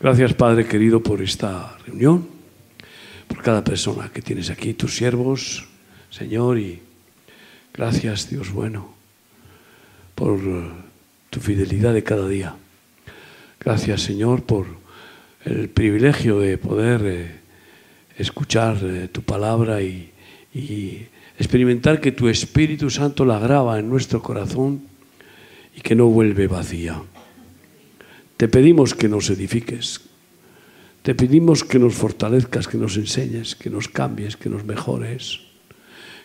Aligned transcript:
Gracias, 0.00 0.32
Padre 0.32 0.64
querido, 0.64 1.02
por 1.02 1.20
esta 1.20 1.76
reunión, 1.84 2.28
por 3.26 3.42
cada 3.42 3.64
persona 3.64 4.12
que 4.14 4.22
tienes 4.22 4.48
aquí, 4.48 4.72
tus 4.72 4.94
siervos, 4.94 5.66
Señor, 6.08 6.56
y 6.56 6.80
gracias, 7.74 8.30
Dios 8.30 8.52
bueno, 8.52 8.94
por 10.14 10.38
tu 11.30 11.40
fidelidad 11.40 11.94
de 11.94 12.04
cada 12.04 12.28
día. 12.28 12.54
Gracias, 13.58 14.02
Señor, 14.02 14.44
por 14.44 14.66
el 15.44 15.68
privilegio 15.68 16.38
de 16.38 16.58
poder 16.58 17.00
eh, 17.04 17.40
escuchar 18.16 18.78
eh, 18.80 19.08
tu 19.08 19.22
palabra 19.22 19.82
y, 19.82 20.12
y 20.54 21.08
experimentar 21.40 22.00
que 22.00 22.12
tu 22.12 22.28
Espíritu 22.28 22.88
Santo 22.88 23.24
la 23.24 23.40
graba 23.40 23.80
en 23.80 23.88
nuestro 23.88 24.22
corazón 24.22 24.80
y 25.76 25.80
que 25.80 25.96
no 25.96 26.06
vuelve 26.06 26.46
vacía. 26.46 27.02
Te 28.38 28.46
pedimos 28.46 28.94
que 28.94 29.08
nos 29.10 29.30
edifiques. 29.30 30.00
Te 31.02 31.14
pedimos 31.18 31.64
que 31.64 31.82
nos 31.82 31.98
fortalezcas, 31.98 32.70
que 32.70 32.78
nos 32.78 32.96
enseñes, 32.96 33.58
que 33.58 33.68
nos 33.68 33.90
cambies, 33.90 34.38
que 34.38 34.48
nos 34.48 34.62
mejores. 34.62 35.42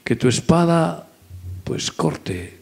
Que 0.05 0.15
tu 0.15 0.29
espada 0.29 1.09
pues 1.63 1.89
corte, 1.89 2.59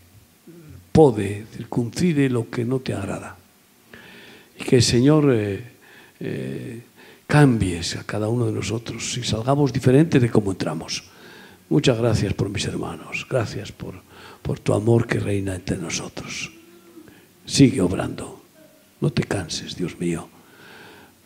pode, 0.93 1.43
circuncide 1.51 2.29
lo 2.29 2.49
que 2.49 2.63
no 2.63 2.79
te 2.79 2.93
agrada. 2.93 3.35
Y 4.57 4.63
que 4.63 4.79
Señor 4.79 5.33
eh, 5.35 5.59
eh, 6.21 6.81
cambies 7.27 7.97
a 7.97 8.05
cada 8.05 8.29
uno 8.29 8.45
de 8.45 8.53
nosotros 8.53 9.17
y 9.17 9.23
salgamos 9.23 9.73
diferentes 9.73 10.21
de 10.21 10.31
cómo 10.31 10.51
entramos. 10.51 11.03
Muchas 11.67 11.97
gracias 11.97 12.33
por 12.35 12.47
mis 12.47 12.63
hermanos. 12.71 13.27
Gracias 13.29 13.73
por, 13.73 13.95
por 14.41 14.59
tu 14.59 14.73
amor 14.73 15.07
que 15.07 15.19
reina 15.19 15.55
entre 15.55 15.75
nosotros. 15.75 16.53
Sigue 17.45 17.81
obrando. 17.81 18.40
No 19.01 19.11
te 19.11 19.23
canses, 19.23 19.75
Dios 19.75 19.99
mío. 19.99 20.29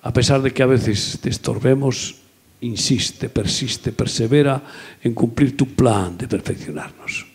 A 0.01 0.13
pesar 0.13 0.41
de 0.41 0.51
que 0.51 0.63
a 0.63 0.65
veces 0.65 1.19
te 1.21 1.29
estorbemos, 1.29 2.15
insiste, 2.61 3.29
persiste, 3.29 3.91
persevera 3.91 4.63
en 5.03 5.13
cumplir 5.13 5.57
tu 5.57 5.67
plan 5.67 6.17
de 6.17 6.27
perfeccionarnos. 6.27 7.27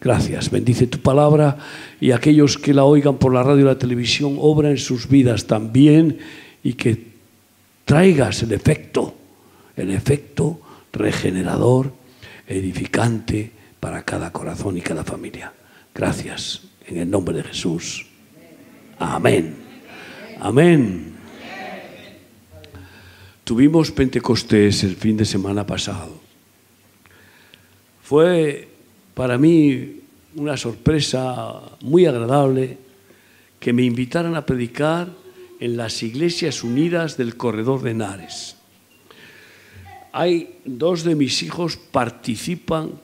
Gracias, 0.00 0.50
bendice 0.50 0.86
tu 0.86 0.98
palabra 1.00 1.58
y 2.00 2.12
aquellos 2.12 2.56
que 2.56 2.72
la 2.72 2.84
oigan 2.84 3.18
por 3.18 3.34
la 3.34 3.42
radio 3.42 3.62
y 3.62 3.64
la 3.66 3.78
televisión, 3.78 4.36
obra 4.38 4.70
en 4.70 4.78
sus 4.78 5.08
vidas 5.08 5.46
también 5.46 6.18
y 6.64 6.72
que 6.72 7.10
traigas 7.84 8.42
el 8.42 8.52
efecto, 8.52 9.14
el 9.76 9.90
efecto 9.90 10.58
regenerador, 10.92 11.92
edificante 12.46 13.52
para 13.78 14.02
cada 14.02 14.32
corazón 14.32 14.78
y 14.78 14.80
cada 14.80 15.04
familia. 15.04 15.52
Gracias, 15.94 16.62
en 16.86 16.96
el 16.96 17.10
nombre 17.10 17.36
de 17.36 17.42
Jesús. 17.42 18.09
Amén. 19.00 19.56
Amén. 20.40 21.14
Tuvimos 23.44 23.90
Pentecostés 23.90 24.84
el 24.84 24.94
fin 24.94 25.16
de 25.16 25.24
semana 25.24 25.64
pasado. 25.64 26.20
Fue 28.02 28.68
para 29.14 29.38
mí 29.38 30.02
una 30.36 30.58
sorpresa 30.58 31.62
muy 31.80 32.04
agradable 32.04 32.76
que 33.58 33.72
me 33.72 33.84
invitaran 33.84 34.36
a 34.36 34.44
predicar 34.44 35.08
en 35.60 35.78
las 35.78 36.02
iglesias 36.02 36.62
unidas 36.62 37.16
del 37.16 37.38
corredor 37.38 37.80
de 37.80 37.92
Henares. 37.92 38.56
Hay 40.12 40.58
dos 40.66 41.04
de 41.04 41.14
mis 41.14 41.42
hijos 41.42 41.78
participan 41.78 43.00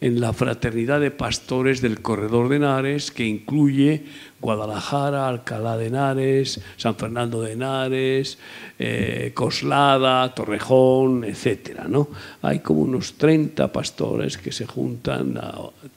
en 0.00 0.20
la 0.20 0.32
fraternidad 0.32 1.00
de 1.00 1.10
pastores 1.10 1.80
del 1.80 2.02
corredor 2.02 2.48
de 2.48 2.56
Henares, 2.56 3.10
que 3.10 3.24
incluye 3.24 4.04
Guadalajara, 4.46 5.26
Alcalá 5.26 5.76
de 5.76 5.88
Henares, 5.88 6.60
San 6.76 6.94
Fernando 6.94 7.42
de 7.42 7.54
Henares, 7.54 8.38
eh, 8.78 9.32
Coslada, 9.34 10.32
Torrejón, 10.36 11.24
etc. 11.24 11.80
¿no? 11.88 12.06
Hay 12.42 12.60
como 12.60 12.82
unos 12.82 13.14
30 13.14 13.72
pastores 13.72 14.38
que 14.38 14.52
se 14.52 14.64
juntan 14.64 15.34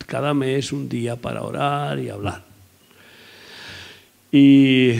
cada 0.07 0.33
mes 0.33 0.73
un 0.73 0.89
día 0.89 1.15
para 1.15 1.43
orar 1.43 1.99
y 1.99 2.09
hablar. 2.09 2.43
Y 4.31 4.93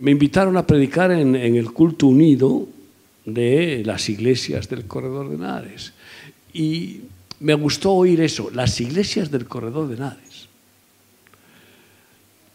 me 0.00 0.10
invitaron 0.10 0.58
a 0.58 0.66
predicar 0.66 1.10
en, 1.10 1.36
en 1.36 1.56
el 1.56 1.72
culto 1.72 2.06
unido 2.06 2.68
de 3.24 3.82
las 3.82 4.10
iglesias 4.10 4.68
del 4.68 4.84
corredor 4.86 5.30
de 5.30 5.36
Henares. 5.36 5.94
Y 6.52 7.00
me 7.40 7.54
gustó 7.54 7.92
oír 7.92 8.20
eso, 8.20 8.50
las 8.52 8.78
iglesias 8.78 9.30
del 9.30 9.46
corredor 9.46 9.88
de 9.88 9.94
Henares. 9.94 10.47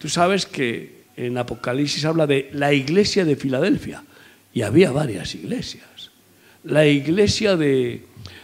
Tú 0.03 0.09
sabes 0.09 0.45
que 0.45 1.05
en 1.15 1.37
Apocalipsis 1.37 2.03
habla 2.03 2.27
de 2.27 2.49
la 2.51 2.73
iglesia 2.73 3.23
de 3.23 3.37
Filadelfia 3.37 4.03
y 4.53 4.61
había 4.61 4.91
varias 4.91 5.33
iglesias. 5.33 6.11
La 6.65 6.85
iglesia 6.85 7.55
de, 7.55 8.03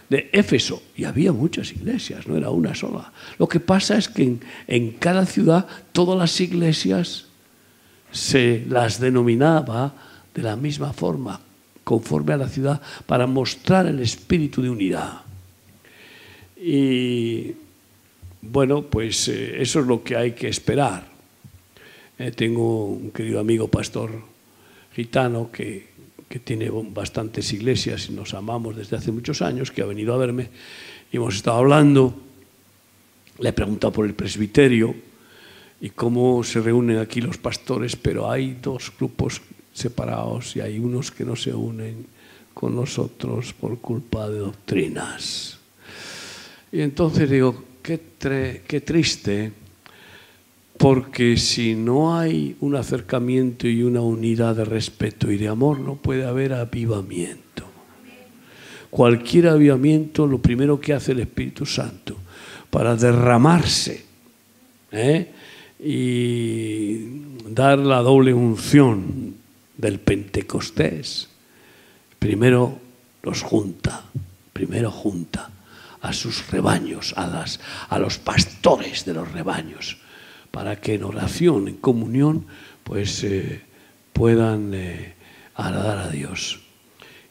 de 0.09 0.29
Éfeso 0.31 0.81
y 0.95 1.03
había 1.03 1.33
muchas 1.33 1.73
iglesias, 1.73 2.25
no 2.27 2.37
era 2.37 2.49
una 2.49 2.73
sola. 2.75 3.11
Lo 3.37 3.49
que 3.49 3.59
pasa 3.59 3.97
es 3.97 4.07
que 4.07 4.37
en, 4.67 4.91
cada 4.91 5.25
ciudad 5.25 5.67
todas 5.91 6.17
las 6.17 6.39
iglesias 6.39 7.25
se 8.09 8.65
las 8.69 9.01
denominaba 9.01 9.93
de 10.33 10.43
la 10.43 10.55
misma 10.55 10.93
forma, 10.93 11.41
conforme 11.83 12.31
a 12.31 12.37
la 12.37 12.47
ciudad, 12.47 12.81
para 13.05 13.27
mostrar 13.27 13.85
el 13.85 13.99
espíritu 13.99 14.61
de 14.61 14.69
unidad. 14.69 15.23
Y 16.55 17.51
bueno, 18.41 18.83
pues 18.83 19.27
eh, 19.27 19.61
eso 19.61 19.81
es 19.81 19.87
lo 19.87 20.01
que 20.01 20.15
hay 20.15 20.31
que 20.31 20.47
esperar. 20.47 21.08
Eh, 22.19 22.31
tengo 22.31 22.83
un 22.83 23.11
querido 23.11 23.39
amigo 23.39 23.69
pastor 23.69 24.11
gitano 24.93 25.49
que, 25.49 25.87
que, 26.27 26.39
tiene 26.39 26.69
bastantes 26.69 27.53
iglesias 27.53 28.09
y 28.09 28.11
nos 28.11 28.33
amamos 28.33 28.75
desde 28.75 28.97
hace 28.97 29.13
muchos 29.13 29.41
años, 29.41 29.71
que 29.71 29.81
ha 29.81 29.85
venido 29.85 30.13
a 30.13 30.17
verme 30.17 30.49
y 31.13 31.15
hemos 31.15 31.35
estado 31.35 31.59
hablando. 31.59 32.13
Le 33.39 33.47
he 33.47 33.53
preguntado 33.53 33.93
por 33.93 34.05
el 34.05 34.15
presbiterio 34.15 34.93
y 35.79 35.91
cómo 35.91 36.43
se 36.43 36.59
reúnen 36.59 36.97
aquí 36.97 37.21
los 37.21 37.37
pastores, 37.37 37.95
pero 37.95 38.29
hay 38.29 38.57
dos 38.61 38.91
grupos 38.97 39.41
separados 39.73 40.57
y 40.57 40.59
hay 40.59 40.77
unos 40.77 41.11
que 41.11 41.23
no 41.23 41.37
se 41.37 41.53
unen 41.53 42.05
con 42.53 42.75
nosotros 42.75 43.53
por 43.53 43.79
culpa 43.79 44.29
de 44.29 44.39
doctrinas. 44.39 45.57
Y 46.69 46.81
entonces 46.81 47.29
digo, 47.29 47.63
qué, 47.81 48.01
qué 48.67 48.81
triste, 48.81 49.53
porque 50.79 51.35
si 51.35 51.75
no 51.75 52.17
hay 52.17 52.55
un 52.61 52.73
acercamiento 52.77 53.67
y 53.67 53.83
una 53.83 53.99
unidad 53.99 54.55
de 54.55 54.63
respeto 54.63 55.29
y 55.29 55.37
de 55.37 55.49
amor, 55.49 55.81
no 55.81 55.95
puede 55.97 56.25
haber 56.25 56.53
avivamiento. 56.53 57.65
Cualquier 58.89 59.49
avivamiento, 59.49 60.25
lo 60.25 60.41
primero 60.41 60.79
que 60.79 60.93
hace 60.93 61.11
el 61.11 61.19
Espíritu 61.19 61.65
Santo, 61.65 62.15
para 62.69 62.95
derramarse 62.95 64.05
¿eh? 64.93 65.33
y 65.83 66.99
dar 67.49 67.79
la 67.79 68.01
doble 68.01 68.33
unción 68.33 69.35
del 69.75 69.99
Pentecostés, 69.99 71.27
primero 72.19 72.79
los 73.23 73.41
junta, 73.41 74.05
primero 74.53 74.91
junta 74.91 75.51
a 75.99 76.13
sus 76.13 76.49
rebaños, 76.49 77.13
a, 77.17 77.27
las, 77.27 77.59
a 77.89 77.99
los 77.99 78.17
pastores 78.17 79.03
de 79.03 79.13
los 79.13 79.29
rebaños, 79.29 79.98
para 80.51 80.79
que 80.79 80.95
en 80.95 81.03
oración, 81.03 81.67
en 81.67 81.77
comunión, 81.77 82.45
pues 82.83 83.23
eh, 83.23 83.61
puedan 84.13 84.73
eh, 84.73 85.13
agradar 85.55 85.97
a 85.99 86.09
Dios. 86.09 86.61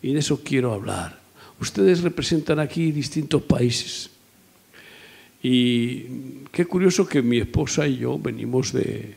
Y 0.03 0.12
de 0.12 0.21
eso 0.21 0.43
quiero 0.45 0.73
hablar. 0.73 1.19
Ustedes 1.61 2.03
representan 2.03 2.61
aquí 2.61 2.93
distintos 2.93 3.43
países. 3.43 4.11
Y 5.43 6.45
qué 6.53 6.65
curioso 6.67 7.06
que 7.06 7.23
mi 7.23 7.39
esposa 7.39 7.87
y 7.87 7.99
yo 7.99 8.19
venimos 8.19 8.73
de, 8.73 9.17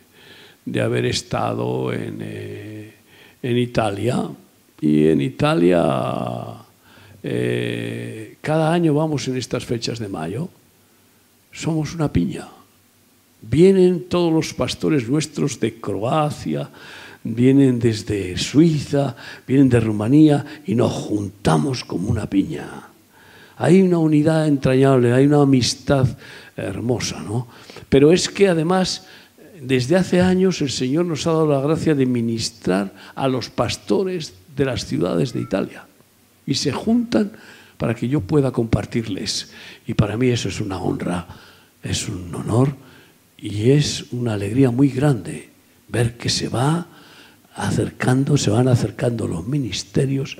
de 0.65 0.81
haber 0.81 1.05
estado 1.05 1.93
en, 1.93 2.17
eh, 2.21 2.93
en 3.41 3.57
Italia. 3.57 4.29
Y 4.79 5.07
en 5.07 5.21
Italia 5.21 6.61
eh, 7.23 8.37
cada 8.41 8.73
año 8.73 8.93
vamos 8.93 9.27
en 9.27 9.37
estas 9.37 9.65
fechas 9.65 9.99
de 9.99 10.07
mayo, 10.07 10.49
somos 11.51 11.93
una 11.93 12.11
piña. 12.11 12.47
Vienen 13.41 14.05
todos 14.07 14.31
los 14.31 14.53
pastores 14.53 15.09
nuestros 15.09 15.59
de 15.59 15.81
Croacia, 15.81 16.69
vienen 17.23 17.79
desde 17.79 18.37
Suiza, 18.37 19.15
vienen 19.47 19.69
de 19.69 19.79
Rumanía 19.79 20.45
y 20.65 20.75
nos 20.75 20.91
juntamos 20.91 21.83
como 21.83 22.09
una 22.09 22.29
piña. 22.29 22.87
Hay 23.57 23.81
una 23.81 23.97
unidad 23.97 24.47
entrañable, 24.47 25.13
hay 25.13 25.25
una 25.25 25.41
amistad 25.41 26.07
hermosa, 26.55 27.21
¿no? 27.21 27.47
Pero 27.89 28.11
es 28.11 28.29
que 28.29 28.47
además, 28.47 29.05
desde 29.61 29.95
hace 29.95 30.21
años 30.21 30.61
el 30.61 30.71
Señor 30.71 31.05
nos 31.05 31.27
ha 31.27 31.31
dado 31.31 31.47
la 31.47 31.61
gracia 31.61 31.95
de 31.95 32.05
ministrar 32.05 32.93
a 33.15 33.27
los 33.27 33.49
pastores 33.49 34.33
de 34.55 34.65
las 34.65 34.85
ciudades 34.85 35.33
de 35.33 35.41
Italia 35.41 35.85
y 36.45 36.55
se 36.55 36.71
juntan 36.71 37.31
para 37.77 37.95
que 37.95 38.07
yo 38.07 38.21
pueda 38.21 38.51
compartirles. 38.51 39.51
Y 39.87 39.93
para 39.93 40.17
mí 40.17 40.29
eso 40.29 40.49
es 40.49 40.59
una 40.61 40.77
honra, 40.77 41.27
es 41.81 42.07
un 42.07 42.33
honor 42.33 42.75
y 43.41 43.71
es 43.71 44.05
una 44.11 44.33
alegría 44.33 44.69
muy 44.69 44.89
grande 44.89 45.49
ver 45.87 46.15
que 46.17 46.29
se 46.29 46.47
va 46.47 46.87
acercando, 47.55 48.37
se 48.37 48.51
van 48.51 48.67
acercando 48.67 49.27
los 49.27 49.47
ministerios, 49.47 50.37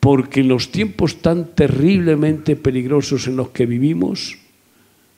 porque 0.00 0.40
en 0.40 0.48
los 0.48 0.70
tiempos 0.70 1.22
tan 1.22 1.54
terriblemente 1.54 2.56
peligrosos 2.56 3.28
en 3.28 3.36
los 3.36 3.50
que 3.50 3.66
vivimos, 3.66 4.36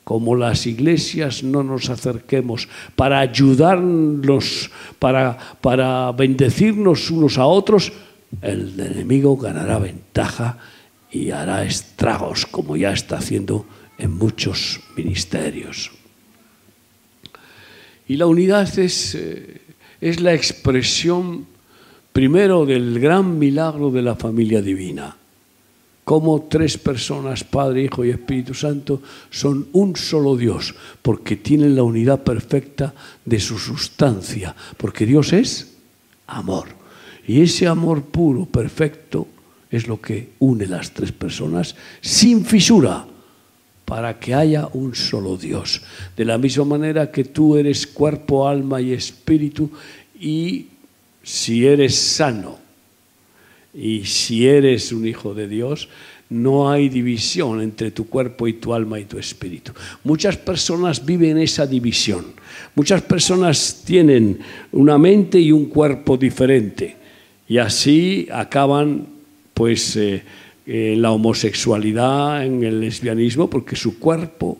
como 0.03 0.35
las 0.35 0.67
iglesias 0.67 1.43
no 1.43 1.63
nos 1.63 1.89
acerquemos 1.89 2.67
para 2.95 3.19
ayudarnos, 3.19 4.71
para, 4.99 5.37
para 5.59 6.11
bendecirnos 6.11 7.09
unos 7.11 7.37
a 7.37 7.45
otros, 7.45 7.91
el 8.41 8.79
enemigo 8.79 9.37
ganará 9.37 9.79
ventaja 9.79 10.57
y 11.11 11.31
hará 11.31 11.63
estragos 11.63 12.45
como 12.45 12.77
ya 12.77 12.91
está 12.93 13.17
haciendo 13.17 13.65
en 13.97 14.17
muchos 14.17 14.79
ministerios. 14.95 16.00
Y 18.11 18.17
la 18.17 18.27
unidad 18.27 18.77
es, 18.77 19.15
eh, 19.15 19.61
es 20.01 20.19
la 20.19 20.33
expresión 20.33 21.45
primero 22.11 22.65
del 22.65 22.99
gran 22.99 23.39
milagro 23.39 23.89
de 23.89 24.01
la 24.01 24.17
familia 24.17 24.61
divina. 24.61 25.15
Como 26.03 26.41
tres 26.41 26.77
personas, 26.77 27.45
Padre, 27.45 27.83
Hijo 27.83 28.03
y 28.03 28.09
Espíritu 28.09 28.53
Santo, 28.53 29.01
son 29.29 29.69
un 29.71 29.95
solo 29.95 30.35
Dios, 30.35 30.75
porque 31.01 31.37
tienen 31.37 31.73
la 31.73 31.83
unidad 31.83 32.21
perfecta 32.21 32.93
de 33.23 33.39
su 33.39 33.57
sustancia, 33.57 34.53
porque 34.75 35.05
Dios 35.05 35.31
es 35.31 35.77
amor. 36.27 36.67
Y 37.25 37.39
ese 37.39 37.65
amor 37.65 38.01
puro, 38.03 38.45
perfecto, 38.45 39.25
es 39.69 39.87
lo 39.87 40.01
que 40.01 40.31
une 40.39 40.67
las 40.67 40.91
tres 40.91 41.13
personas 41.13 41.77
sin 42.01 42.43
fisura 42.43 43.05
para 43.91 44.17
que 44.17 44.33
haya 44.33 44.69
un 44.71 44.95
solo 44.95 45.35
Dios. 45.35 45.81
De 46.15 46.23
la 46.23 46.37
misma 46.37 46.63
manera 46.63 47.11
que 47.11 47.25
tú 47.25 47.57
eres 47.57 47.85
cuerpo, 47.85 48.47
alma 48.47 48.79
y 48.79 48.93
espíritu 48.93 49.69
y 50.17 50.67
si 51.21 51.67
eres 51.67 51.93
sano 51.93 52.57
y 53.73 54.05
si 54.05 54.47
eres 54.47 54.93
un 54.93 55.05
hijo 55.05 55.33
de 55.33 55.49
Dios, 55.49 55.89
no 56.29 56.71
hay 56.71 56.87
división 56.87 57.59
entre 57.61 57.91
tu 57.91 58.07
cuerpo 58.07 58.47
y 58.47 58.53
tu 58.53 58.73
alma 58.73 58.97
y 58.97 59.03
tu 59.03 59.19
espíritu. 59.19 59.73
Muchas 60.05 60.37
personas 60.37 61.05
viven 61.05 61.37
esa 61.37 61.67
división. 61.67 62.27
Muchas 62.75 63.01
personas 63.01 63.83
tienen 63.85 64.39
una 64.71 64.97
mente 64.97 65.37
y 65.37 65.51
un 65.51 65.65
cuerpo 65.65 66.15
diferente 66.15 66.95
y 67.45 67.57
así 67.57 68.29
acaban 68.31 69.05
pues 69.53 69.97
eh, 69.97 70.23
en 70.65 71.01
la 71.01 71.11
homosexualidad, 71.11 72.45
en 72.45 72.63
el 72.63 72.79
lesbianismo, 72.79 73.49
porque 73.49 73.75
su 73.75 73.99
cuerpo 73.99 74.57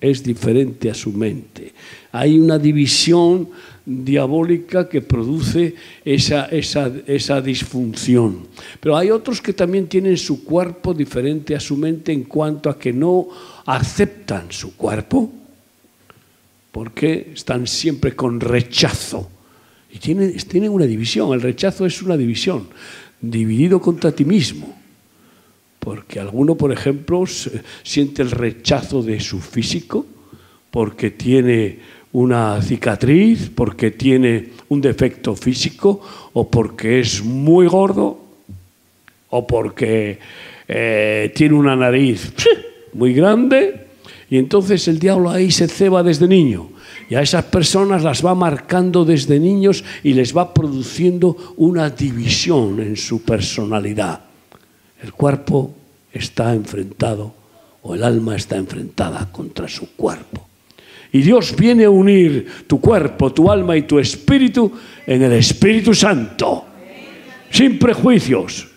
es 0.00 0.22
diferente 0.24 0.90
a 0.90 0.94
su 0.94 1.12
mente. 1.12 1.72
Hay 2.12 2.38
una 2.38 2.58
división 2.58 3.48
diabólica 3.84 4.88
que 4.88 5.02
produce 5.02 5.74
esa, 6.04 6.46
esa, 6.46 6.90
esa, 7.06 7.40
disfunción. 7.40 8.46
Pero 8.80 8.96
hay 8.96 9.10
otros 9.10 9.40
que 9.40 9.52
también 9.52 9.88
tienen 9.88 10.16
su 10.16 10.44
cuerpo 10.44 10.94
diferente 10.94 11.54
a 11.54 11.60
su 11.60 11.76
mente 11.76 12.12
en 12.12 12.24
cuanto 12.24 12.70
a 12.70 12.78
que 12.78 12.92
no 12.92 13.28
aceptan 13.66 14.50
su 14.50 14.76
cuerpo, 14.76 15.30
porque 16.72 17.32
están 17.34 17.66
siempre 17.66 18.14
con 18.14 18.40
rechazo. 18.40 19.28
Y 19.92 19.98
tienen, 19.98 20.36
tienen 20.36 20.70
una 20.70 20.86
división, 20.86 21.32
el 21.32 21.42
rechazo 21.42 21.84
es 21.84 22.00
una 22.00 22.16
división, 22.16 22.68
dividido 23.20 23.80
contra 23.80 24.12
ti 24.12 24.24
mismo. 24.24 24.79
Porque 25.80 26.20
alguno, 26.20 26.54
por 26.54 26.72
ejemplo, 26.72 27.24
siente 27.82 28.22
el 28.22 28.30
rechazo 28.30 29.02
de 29.02 29.18
su 29.18 29.40
físico, 29.40 30.06
porque 30.70 31.10
tiene 31.10 31.78
una 32.12 32.60
cicatriz, 32.62 33.50
porque 33.54 33.90
tiene 33.90 34.50
un 34.68 34.80
defecto 34.80 35.34
físico, 35.34 36.00
o 36.34 36.48
porque 36.48 37.00
es 37.00 37.24
muy 37.24 37.66
gordo, 37.66 38.18
o 39.30 39.46
porque 39.46 40.18
eh, 40.68 41.32
tiene 41.34 41.54
una 41.54 41.74
nariz 41.74 42.32
muy 42.92 43.14
grande, 43.14 43.86
y 44.28 44.38
entonces 44.38 44.86
el 44.86 44.98
diablo 44.98 45.30
ahí 45.30 45.50
se 45.50 45.66
ceba 45.66 46.02
desde 46.02 46.28
niño. 46.28 46.70
Y 47.08 47.16
a 47.16 47.22
esas 47.22 47.44
personas 47.46 48.04
las 48.04 48.24
va 48.24 48.36
marcando 48.36 49.04
desde 49.04 49.40
niños 49.40 49.82
y 50.04 50.12
les 50.12 50.36
va 50.36 50.54
produciendo 50.54 51.54
una 51.56 51.90
división 51.90 52.78
en 52.80 52.96
su 52.96 53.22
personalidad. 53.22 54.29
El 55.02 55.12
cuerpo 55.12 55.74
está 56.12 56.54
enfrentado 56.54 57.34
o 57.82 57.94
el 57.94 58.02
alma 58.02 58.36
está 58.36 58.56
enfrentada 58.56 59.30
contra 59.32 59.68
su 59.68 59.94
cuerpo. 59.94 60.46
Y 61.12 61.22
Dios 61.22 61.56
viene 61.56 61.84
a 61.84 61.90
unir 61.90 62.66
tu 62.66 62.80
cuerpo, 62.80 63.32
tu 63.32 63.50
alma 63.50 63.76
y 63.76 63.82
tu 63.82 63.98
espíritu 63.98 64.72
en 65.06 65.22
el 65.22 65.32
Espíritu 65.32 65.94
Santo, 65.94 66.66
sin 67.50 67.78
prejuicios. 67.78 68.68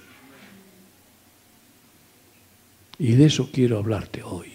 Y 2.97 3.11
de 3.13 3.25
eso 3.25 3.49
quiero 3.51 3.77
hablarte 3.77 4.23
hoy. 4.23 4.47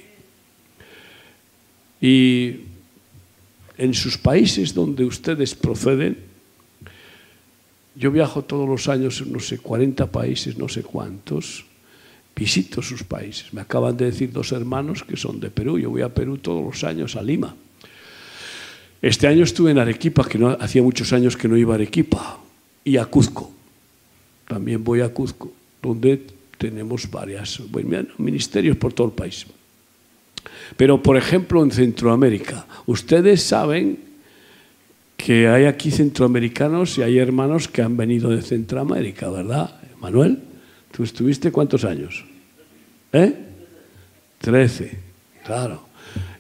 Y 2.01 2.61
en 3.77 3.95
sus 3.95 4.19
países 4.19 4.75
donde 4.75 5.05
ustedes 5.05 5.55
proceden, 5.55 6.28
yo 7.99 8.13
viajo 8.13 8.43
todos 8.43 8.69
los 8.69 8.89
años, 8.89 9.27
no 9.27 9.41
sé, 9.41 9.59
40 9.59 10.07
países, 10.13 10.57
no 10.57 10.69
sé 10.69 10.83
cuántos, 10.83 11.65
visito 12.35 12.81
sus 12.81 13.03
países. 13.03 13.53
Me 13.53 13.61
acaban 13.61 13.97
de 13.97 14.05
decir 14.05 14.31
dos 14.31 14.53
hermanos 14.53 15.03
que 15.03 15.17
son 15.17 15.41
de 15.41 15.51
Perú, 15.51 15.81
yo 15.81 15.91
voy 15.91 16.03
a 16.03 16.15
Perú 16.15 16.39
todos 16.39 16.65
los 16.65 16.85
años, 16.85 17.17
a 17.17 17.23
Lima. 17.23 17.57
Este 19.03 19.27
año 19.27 19.43
estuve 19.43 19.73
en 19.73 19.79
Arequipa, 19.79 20.29
que 20.29 20.39
no, 20.39 20.51
hacía 20.51 20.81
muchos 20.81 21.13
años 21.13 21.37
que 21.37 21.49
no 21.49 21.57
iba 21.57 21.75
a 21.75 21.77
Arequipa, 21.77 22.39
y 22.85 22.97
a 22.97 23.05
Cuzco. 23.07 23.51
También 24.47 24.85
voy 24.85 25.01
a 25.01 25.13
Cuzco, 25.13 25.53
donde 25.83 26.23
tenemos 26.57 27.11
varios 27.11 27.61
ministerios 28.19 28.77
por 28.77 28.93
todo 28.93 29.09
el 29.09 29.13
país. 29.13 29.45
Pero, 30.77 31.03
por 31.03 31.17
ejemplo, 31.17 31.65
en 31.65 31.73
Centroamérica, 31.73 32.67
ustedes 32.87 33.43
saben 33.43 34.08
que 35.19 35.49
hay 35.49 35.67
aquí 35.67 35.91
centroamericanos 35.91 36.97
y 36.97 37.03
hay 37.03 37.19
hermanos 37.19 37.69
que 37.69 37.83
han 37.83 37.97
venido 37.97 38.31
de 38.31 38.41
Centroamérica, 38.41 39.29
¿verdad, 39.29 39.75
Manuel? 40.01 40.39
¿Tú 40.93 41.03
estuviste 41.03 41.53
cuántos 41.53 41.85
años? 41.85 42.25
¿Eh? 43.13 43.35
Trece, 44.41 44.99
claro. 45.45 45.83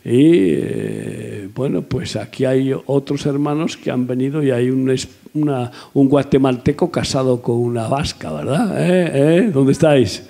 Y 0.04 0.52
eh, 0.54 1.48
bueno, 1.54 1.82
pues 1.82 2.16
aquí 2.16 2.44
hay 2.44 2.72
otros 2.86 3.26
hermanos 3.26 3.76
que 3.76 3.90
han 3.90 4.06
venido 4.06 4.42
y 4.42 4.52
hay 4.52 4.70
un, 4.70 4.96
un 5.34 6.08
guatemalteco 6.08 6.90
casado 6.90 7.42
con 7.42 7.56
una 7.56 7.88
vasca, 7.88 8.32
¿verdad? 8.32 8.80
¿Eh? 8.80 9.10
¿Eh? 9.12 9.50
¿Dónde 9.52 9.73
estáis? 9.73 10.23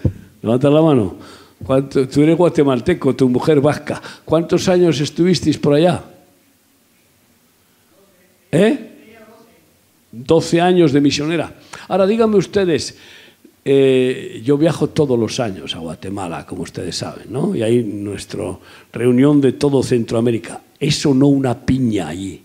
Levanta 0.43 0.71
la 0.71 0.83
mano. 0.83 1.17
Tú 2.11 2.23
eres 2.23 2.37
guatemalteco, 2.37 3.15
tu 3.15 3.29
mujer 3.29 3.61
vasca. 3.61 4.01
¿Cuántos 4.25 4.69
años 4.69 5.01
estuvisteis 5.01 5.59
por 5.59 5.75
allá? 5.75 6.03
¿Eh? 8.53 8.89
12 10.11 10.61
años 10.61 10.93
de 10.93 11.01
misionera. 11.01 11.55
Ahora 11.89 12.07
díganme 12.07 12.37
ustedes, 12.37 12.97
eh, 13.65 14.41
yo 14.45 14.57
viajo 14.57 14.89
todos 14.89 15.19
los 15.19 15.39
años 15.41 15.75
a 15.75 15.79
Guatemala, 15.79 16.47
como 16.47 16.63
ustedes 16.63 16.97
saben, 16.97 17.27
¿no? 17.31 17.55
Y 17.55 17.63
hay 17.63 17.83
nuestra 17.85 18.57
reunión 18.93 19.41
de 19.41 19.53
todo 19.53 19.83
Centroamérica. 19.83 20.63
Eso 20.81 21.13
no 21.13 21.27
una 21.27 21.55
piña 21.55 22.09
allí. 22.09 22.41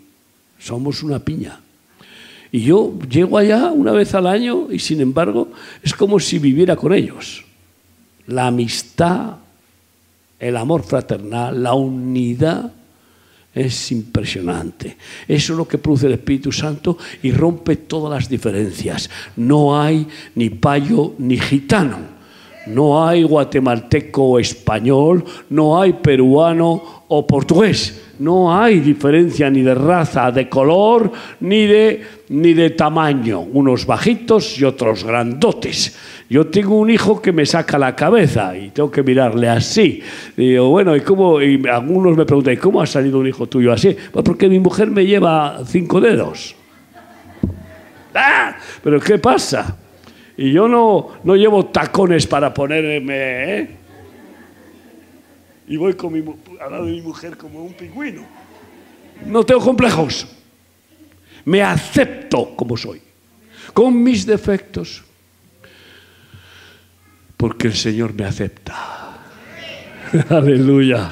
Somos 0.60 1.04
una 1.04 1.20
piña. 1.20 1.60
Y 2.52 2.62
yo 2.62 2.94
llego 3.10 3.38
allá 3.38 3.72
una 3.72 3.92
vez 3.94 4.14
al 4.14 4.28
año 4.28 4.68
y 4.72 4.80
sin 4.80 5.02
embargo 5.02 5.50
es 5.82 5.94
como 5.94 6.20
si 6.20 6.40
viviera 6.40 6.76
con 6.76 6.94
ellos. 6.94 7.46
La 8.28 8.48
amistad, 8.48 9.38
el 10.40 10.58
amor 10.58 10.84
fraternal, 10.84 11.64
la 11.64 11.74
unidad 11.74 12.72
es 13.54 13.92
impresionante. 13.92 14.98
Eso 15.28 15.54
es 15.54 15.58
lo 15.58 15.68
que 15.68 15.78
produce 15.78 16.08
el 16.08 16.14
Espíritu 16.14 16.52
Santo 16.52 16.98
y 17.22 17.32
rompe 17.32 17.76
todas 17.76 18.12
las 18.12 18.30
diferencias. 18.30 19.10
No 19.36 19.80
hay 19.80 20.08
ni 20.36 20.50
payo 20.50 21.14
ni 21.20 21.38
gitano. 21.38 22.14
No 22.68 23.06
hay 23.06 23.24
guatemalteco 23.24 24.24
o 24.24 24.40
español, 24.40 25.24
no 25.50 25.82
hay 25.82 25.94
peruano 25.94 27.04
o 27.08 27.28
portugués. 27.28 28.02
No 28.20 28.56
hay 28.56 28.80
diferencia 28.80 29.50
ni 29.50 29.64
de 29.64 29.74
raza, 29.74 30.32
de 30.32 30.48
color, 30.48 31.12
ni 31.42 31.66
de, 31.66 32.02
ni 32.30 32.54
de 32.54 32.70
tamaño. 32.70 33.42
Unos 33.42 33.86
bajitos 33.86 34.60
y 34.60 34.64
otros 34.64 35.04
grandotes. 35.04 35.98
Yo 36.30 36.48
tengo 36.48 36.78
un 36.78 36.90
hijo 36.90 37.22
que 37.22 37.34
me 37.34 37.46
saca 37.46 37.78
la 37.78 37.96
cabeza 37.96 38.56
y 38.56 38.70
tengo 38.70 38.90
que 38.90 39.04
mirarle 39.04 39.50
así. 39.50 40.02
Y 40.38 40.50
digo, 40.52 40.70
bueno, 40.70 40.96
¿y 40.96 41.02
cómo? 41.02 41.42
Y 41.42 41.62
algunos 41.68 42.16
me 42.16 42.26
preguntan, 42.26 42.54
¿y 42.54 42.58
cómo 42.58 42.82
ha 42.82 42.88
salido 42.88 43.20
un 43.20 43.28
hijo 43.28 43.48
tuyo 43.48 43.74
así? 43.74 43.96
Pues 44.12 44.24
porque 44.24 44.48
mi 44.48 44.60
mujer 44.60 44.90
me 44.90 45.06
lleva 45.06 45.60
cinco 45.66 46.00
dedos. 46.00 46.56
¡Ah! 48.16 48.56
¿Pero 48.84 49.00
qué 49.00 49.18
pasa? 49.18 49.78
Y 50.38 50.52
yo 50.52 50.68
no, 50.68 51.20
no 51.24 51.36
llevo 51.36 51.66
tacones 51.68 52.26
para 52.26 52.54
ponerme, 52.54 53.58
¿eh? 53.58 53.78
Y 55.68 55.78
voy 55.78 55.94
con 55.94 56.14
mi, 56.14 56.24
al 56.60 56.86
de 56.86 56.92
mi 56.92 57.02
mujer 57.02 57.38
como 57.38 57.64
un 57.64 57.74
pingüino. 57.74 58.26
No 59.26 59.46
tengo 59.46 59.62
complejos. 59.62 60.28
Me 61.46 61.62
acepto 61.62 62.56
como 62.56 62.78
soy. 62.78 63.02
con 63.74 64.02
mis 64.02 64.26
defectos, 64.26 65.04
porque 67.38 67.68
el 67.68 67.76
Señor 67.76 68.14
me 68.14 68.26
acepta. 68.26 69.20
Aleluya. 70.30 71.12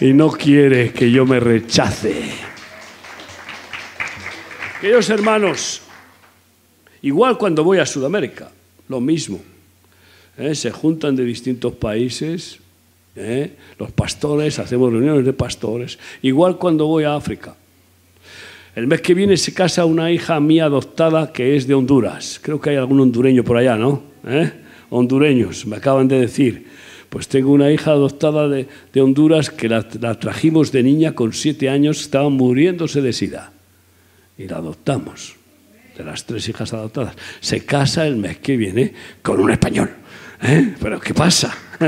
Y 0.00 0.12
no 0.12 0.30
quiere 0.30 0.92
que 0.92 1.10
yo 1.10 1.24
me 1.24 1.40
rechace. 1.40 2.30
Queridos 4.80 5.08
hermanos, 5.08 5.82
igual 7.02 7.38
cuando 7.38 7.64
voy 7.64 7.78
a 7.78 7.86
Sudamérica, 7.86 8.50
lo 8.88 9.00
mismo. 9.00 9.40
¿eh? 10.38 10.54
Se 10.54 10.70
juntan 10.70 11.16
de 11.16 11.24
distintos 11.24 11.74
países, 11.74 12.58
¿eh? 13.16 13.52
los 13.78 13.92
pastores, 13.92 14.58
hacemos 14.58 14.92
reuniones 14.92 15.24
de 15.24 15.32
pastores, 15.32 15.98
igual 16.22 16.58
cuando 16.58 16.86
voy 16.86 17.04
a 17.04 17.14
África. 17.14 17.56
El 18.74 18.88
mes 18.88 19.00
que 19.02 19.14
viene 19.14 19.36
se 19.36 19.54
casa 19.54 19.84
una 19.84 20.10
hija 20.10 20.40
mía 20.40 20.64
adoptada 20.64 21.32
que 21.32 21.56
es 21.56 21.68
de 21.68 21.74
Honduras. 21.74 22.40
Creo 22.42 22.60
que 22.60 22.70
hay 22.70 22.76
algún 22.76 22.98
hondureño 23.00 23.44
por 23.44 23.56
allá, 23.56 23.76
¿no? 23.76 24.02
¿Eh? 24.26 24.50
Hondureños, 24.90 25.64
me 25.66 25.76
acaban 25.76 26.08
de 26.08 26.18
decir. 26.18 26.66
Pues 27.08 27.28
tengo 27.28 27.52
una 27.52 27.70
hija 27.70 27.92
adoptada 27.92 28.48
de, 28.48 28.66
Honduras 29.00 29.48
que 29.48 29.68
la, 29.68 29.84
trajimos 30.18 30.72
de 30.72 30.82
niña 30.82 31.14
con 31.14 31.32
siete 31.32 31.68
años, 31.68 32.00
estaba 32.00 32.28
muriéndose 32.28 33.00
de 33.00 33.12
sida. 33.12 33.52
Y 34.36 34.48
la 34.48 34.56
adoptamos, 34.56 35.36
de 35.96 36.04
las 36.04 36.24
tres 36.24 36.48
hijas 36.48 36.72
adoptadas. 36.72 37.14
Se 37.40 37.64
casa 37.64 38.06
el 38.06 38.16
mes 38.16 38.38
que 38.38 38.56
viene 38.56 38.92
con 39.22 39.40
un 39.40 39.50
español. 39.50 39.90
¿Eh? 40.42 40.74
¿Pero 40.80 41.00
qué 41.00 41.14
pasa? 41.14 41.56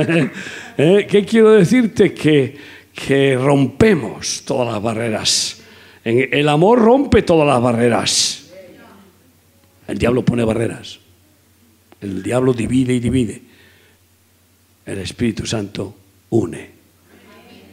¿Eh? 0.79 1.07
¿Qué 1.09 1.25
quiero 1.25 1.53
decirte? 1.53 2.15
Que, 2.15 2.57
que 2.95 3.37
rompemos 3.37 4.43
todas 4.45 4.73
las 4.73 4.83
barreras. 4.83 5.63
El 6.05 6.49
amor 6.49 6.79
rompe 6.79 7.23
todas 7.23 7.49
las 7.49 7.61
barreras. 7.61 8.47
El 9.89 9.99
diablo 9.99 10.25
pone 10.25 10.45
barreras. 10.45 11.01
El 12.01 12.23
diablo 12.23 12.53
divide 12.53 12.95
y 12.95 13.01
divide. 13.01 13.43
El 14.85 14.99
Espíritu 14.99 15.47
Santo 15.47 15.97
une. 16.31 16.71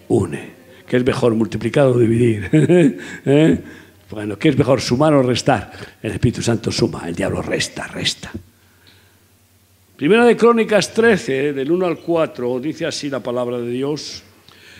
Une. 0.08 0.64
¿Qué 0.88 0.98
es 0.98 1.06
mejor, 1.06 1.36
multiplicar 1.36 1.86
o 1.86 1.98
dividir? 1.98 2.50
¿Eh? 3.26 3.60
Bueno, 4.14 4.38
¿qué 4.38 4.50
es 4.50 4.58
mejor, 4.58 4.80
sumar 4.80 5.12
o 5.16 5.24
restar? 5.24 5.72
El 6.04 6.12
Espíritu 6.12 6.44
Santo 6.44 6.72
suma, 6.72 7.08
el 7.08 7.16
diablo 7.16 7.42
resta, 7.42 7.88
resta. 7.88 8.32
Primera 9.96 10.24
de 10.24 10.38
Crónicas 10.38 10.94
13, 10.94 11.52
del 11.52 11.72
1 11.72 11.86
al 11.88 11.98
4, 11.98 12.60
dice 12.60 12.86
así 12.86 13.10
la 13.10 13.22
palabra 13.22 13.58
de 13.58 13.72
Dios. 13.72 14.22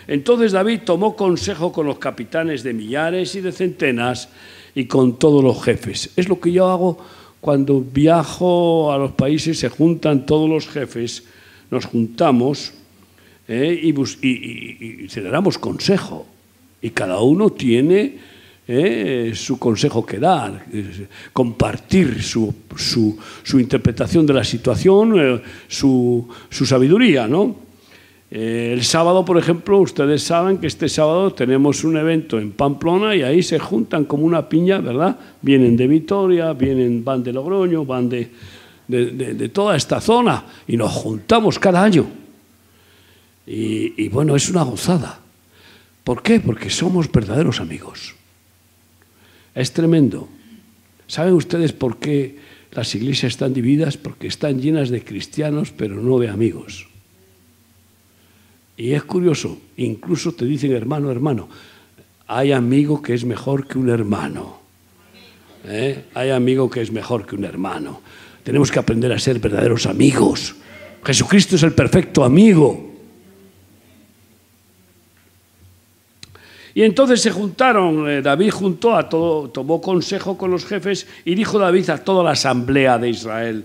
Entonces 0.06 0.52
David 0.52 0.82
tomó 0.84 1.16
consejo 1.16 1.72
con 1.72 1.84
los 1.84 1.98
capitanes 1.98 2.62
de 2.62 2.74
millares 2.74 3.34
y 3.34 3.40
de 3.40 3.50
centenas 3.50 4.28
y 4.72 4.84
con 4.84 5.18
todos 5.18 5.42
los 5.42 5.60
jefes. 5.64 6.12
Es 6.14 6.28
lo 6.28 6.38
que 6.38 6.52
yo 6.52 6.68
hago 6.68 7.04
cuando 7.40 7.80
viajo 7.80 8.92
a 8.92 8.98
los 8.98 9.12
países, 9.12 9.58
se 9.58 9.68
juntan 9.68 10.26
todos 10.26 10.48
los 10.48 10.68
jefes, 10.68 11.24
nos 11.72 11.86
juntamos 11.86 12.72
eh, 13.48 13.80
y, 13.82 13.88
y, 14.22 15.06
y, 15.06 15.52
consejo. 15.60 16.24
Y 16.80 16.90
cada 16.90 17.20
uno 17.20 17.50
tiene 17.50 18.33
eh, 18.66 19.32
su 19.34 19.58
consejo 19.58 20.06
que 20.06 20.18
dar, 20.18 20.64
compartir 21.32 22.22
su, 22.22 22.54
interpretación 23.54 24.24
de 24.24 24.32
la 24.32 24.44
situación, 24.44 25.20
eh, 25.20 25.42
su, 25.68 26.26
su 26.48 26.64
sabiduría, 26.64 27.26
¿no? 27.26 27.64
Eh, 28.30 28.72
el 28.72 28.82
sábado, 28.82 29.24
por 29.24 29.38
ejemplo, 29.38 29.78
ustedes 29.78 30.22
saben 30.22 30.58
que 30.58 30.66
este 30.66 30.88
sábado 30.88 31.32
tenemos 31.32 31.84
un 31.84 31.96
evento 31.96 32.38
en 32.38 32.52
Pamplona 32.52 33.14
y 33.14 33.22
ahí 33.22 33.42
se 33.42 33.58
juntan 33.58 34.06
como 34.06 34.24
una 34.24 34.48
piña, 34.48 34.78
¿verdad? 34.78 35.16
Vienen 35.42 35.76
de 35.76 35.86
Vitoria, 35.86 36.52
vienen, 36.52 37.04
van 37.04 37.22
de 37.22 37.32
Logroño, 37.32 37.84
van 37.84 38.08
de, 38.08 38.30
de, 38.88 39.48
toda 39.50 39.76
esta 39.76 40.00
zona 40.00 40.44
y 40.66 40.76
nos 40.76 40.90
juntamos 40.90 41.58
cada 41.58 41.82
año. 41.82 42.06
Y, 43.46 44.02
y 44.02 44.08
bueno, 44.08 44.34
es 44.34 44.48
una 44.48 44.62
gozada. 44.62 45.20
¿Por 46.02 46.22
qué? 46.22 46.40
Porque 46.40 46.70
somos 46.70 47.12
verdaderos 47.12 47.60
amigos. 47.60 48.14
Es 49.54 49.72
tremendo. 49.72 50.28
¿Saben 51.06 51.34
ustedes 51.34 51.72
por 51.72 51.98
qué 51.98 52.38
las 52.72 52.94
iglesias 52.94 53.32
están 53.32 53.54
divididas? 53.54 53.96
Porque 53.96 54.26
están 54.26 54.60
llenas 54.60 54.90
de 54.90 55.04
cristianos, 55.04 55.72
pero 55.76 55.96
no 55.96 56.18
de 56.18 56.28
amigos. 56.28 56.88
Y 58.76 58.92
es 58.92 59.04
curioso, 59.04 59.58
incluso 59.76 60.32
te 60.32 60.44
dicen 60.44 60.72
hermano, 60.72 61.10
hermano, 61.10 61.48
hay 62.26 62.52
amigo 62.52 63.00
que 63.02 63.14
es 63.14 63.24
mejor 63.24 63.68
que 63.68 63.78
un 63.78 63.88
hermano. 63.88 64.58
¿Eh? 65.66 66.04
Hay 66.14 66.30
amigo 66.30 66.68
que 66.68 66.80
es 66.80 66.90
mejor 66.90 67.26
que 67.26 67.36
un 67.36 67.44
hermano. 67.44 68.00
Tenemos 68.42 68.70
que 68.70 68.78
aprender 68.78 69.12
a 69.12 69.18
ser 69.18 69.38
verdaderos 69.38 69.86
amigos. 69.86 70.56
Jesucristo 71.04 71.56
es 71.56 71.62
el 71.62 71.72
perfecto 71.72 72.24
amigo. 72.24 72.93
Y 76.74 76.82
entonces 76.82 77.22
se 77.22 77.30
juntaron, 77.30 78.08
eh, 78.10 78.20
David 78.20 78.50
juntó 78.50 78.96
a 78.96 79.08
todo, 79.08 79.48
tomó 79.48 79.80
consejo 79.80 80.36
con 80.36 80.50
los 80.50 80.66
jefes 80.66 81.06
y 81.24 81.34
dijo 81.34 81.58
David 81.58 81.88
a 81.90 81.98
toda 81.98 82.24
la 82.24 82.32
asamblea 82.32 82.98
de 82.98 83.10
Israel, 83.10 83.64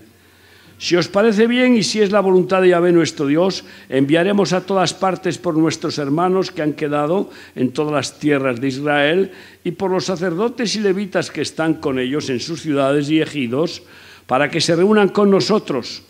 si 0.80 0.96
os 0.96 1.08
parece 1.08 1.46
bien 1.46 1.76
y 1.76 1.82
si 1.82 2.00
es 2.00 2.10
la 2.10 2.20
voluntad 2.20 2.62
de 2.62 2.70
Yahvé 2.70 2.90
nuestro 2.90 3.26
Dios, 3.26 3.64
enviaremos 3.90 4.54
a 4.54 4.64
todas 4.64 4.94
partes 4.94 5.36
por 5.36 5.54
nuestros 5.54 5.98
hermanos 5.98 6.50
que 6.50 6.62
han 6.62 6.72
quedado 6.72 7.28
en 7.54 7.72
todas 7.72 7.92
las 7.92 8.18
tierras 8.18 8.62
de 8.62 8.68
Israel 8.68 9.32
y 9.62 9.72
por 9.72 9.90
los 9.90 10.06
sacerdotes 10.06 10.74
y 10.76 10.80
levitas 10.80 11.30
que 11.30 11.42
están 11.42 11.74
con 11.74 11.98
ellos 11.98 12.30
en 12.30 12.40
sus 12.40 12.62
ciudades 12.62 13.10
y 13.10 13.20
ejidos, 13.20 13.82
para 14.26 14.50
que 14.50 14.62
se 14.62 14.74
reúnan 14.74 15.10
con 15.10 15.30
nosotros 15.30 16.02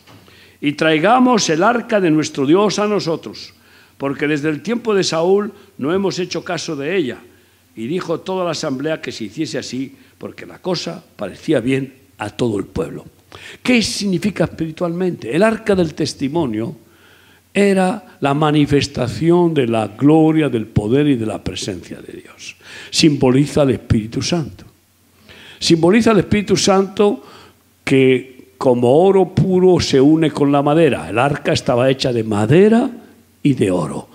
y 0.61 0.75
traigamos 0.75 1.51
el 1.51 1.65
arca 1.65 2.01
de 2.01 2.13
nuestro 2.13 2.47
Dios 2.47 2.79
a 2.79 2.87
nosotros, 2.87 3.55
porque 4.01 4.27
desde 4.27 4.49
el 4.49 4.63
tiempo 4.63 4.95
de 4.95 5.05
Saúl 5.05 5.53
no 5.77 5.93
hemos 5.93 6.19
hecho 6.19 6.43
caso 6.43 6.75
de 6.75 6.97
ella. 6.97 7.19
Y 7.77 7.87
dijo 7.87 8.21
toda 8.21 8.47
la 8.47 8.53
asamblea 8.53 9.03
que 9.03 9.13
se 9.13 9.25
hiciese 9.25 9.59
así, 9.59 9.95
porque 10.17 10.47
la 10.47 10.59
cosa 10.59 11.05
parecía 11.17 11.61
bien 11.61 11.93
a 12.17 12.31
todo 12.31 12.59
el 12.59 12.65
pueblo. 12.65 13.05
¿Qué 13.63 13.83
significa 13.83 14.45
espiritualmente? 14.45 15.37
El 15.37 15.43
arca 15.43 15.75
del 15.75 15.93
testimonio 15.93 16.77
era 17.53 18.17
la 18.21 18.33
manifestación 18.33 19.53
de 19.53 19.67
la 19.67 19.89
gloria, 19.89 20.49
del 20.49 20.65
poder 20.65 21.07
y 21.07 21.17
de 21.17 21.27
la 21.27 21.45
presencia 21.45 22.01
de 22.01 22.23
Dios. 22.23 22.57
Simboliza 22.89 23.61
al 23.61 23.73
Espíritu 23.73 24.23
Santo. 24.23 24.65
Simboliza 25.59 26.13
al 26.13 26.21
Espíritu 26.21 26.57
Santo 26.57 27.23
que 27.85 28.55
como 28.57 28.97
oro 28.97 29.35
puro 29.35 29.79
se 29.79 30.01
une 30.01 30.31
con 30.31 30.51
la 30.51 30.63
madera. 30.63 31.11
El 31.11 31.19
arca 31.19 31.53
estaba 31.53 31.91
hecha 31.91 32.15
de 32.15 32.25
madera 32.25 32.91
y 33.43 33.55
de 33.55 33.71
oro. 33.71 34.09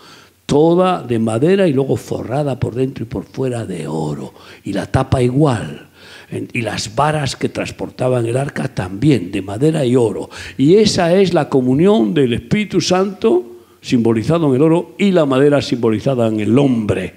Toda 0.45 1.01
de 1.01 1.17
madera 1.17 1.67
y 1.67 1.73
luego 1.73 1.97
forrada 1.97 2.59
por 2.59 2.75
dentro 2.75 3.03
y 3.03 3.07
por 3.07 3.25
fuera 3.25 3.65
de 3.65 3.87
oro. 3.87 4.33
Y 4.63 4.73
la 4.73 4.85
tapa 4.85 5.21
igual 5.21 5.87
y 6.31 6.61
las 6.61 6.95
varas 6.95 7.35
que 7.35 7.49
transportaban 7.49 8.25
el 8.25 8.37
arca 8.37 8.67
también, 8.67 9.31
de 9.31 9.41
madera 9.41 9.85
y 9.85 9.95
oro. 9.95 10.29
Y 10.57 10.75
esa 10.75 11.13
es 11.13 11.33
la 11.33 11.49
comunión 11.49 12.13
del 12.13 12.33
Espíritu 12.33 12.81
Santo 12.81 13.55
simbolizado 13.81 14.49
en 14.49 14.55
el 14.55 14.61
oro 14.61 14.95
y 14.97 15.11
la 15.11 15.25
madera 15.25 15.61
simbolizada 15.61 16.27
en 16.27 16.39
el 16.39 16.57
hombre. 16.57 17.15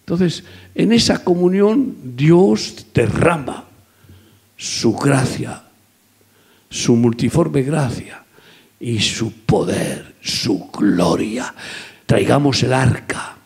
Entonces, 0.00 0.42
en 0.74 0.92
esa 0.92 1.22
comunión 1.22 2.16
Dios 2.16 2.86
derrama 2.92 3.66
su 4.56 4.94
gracia, 4.94 5.62
su 6.68 6.96
multiforme 6.96 7.62
gracia 7.62 8.24
y 8.80 8.98
su 8.98 9.32
poder, 9.32 10.09
su 10.20 10.70
gloria. 10.70 11.54
Traigamos 12.06 12.62
el 12.62 12.72
arca 12.72 13.36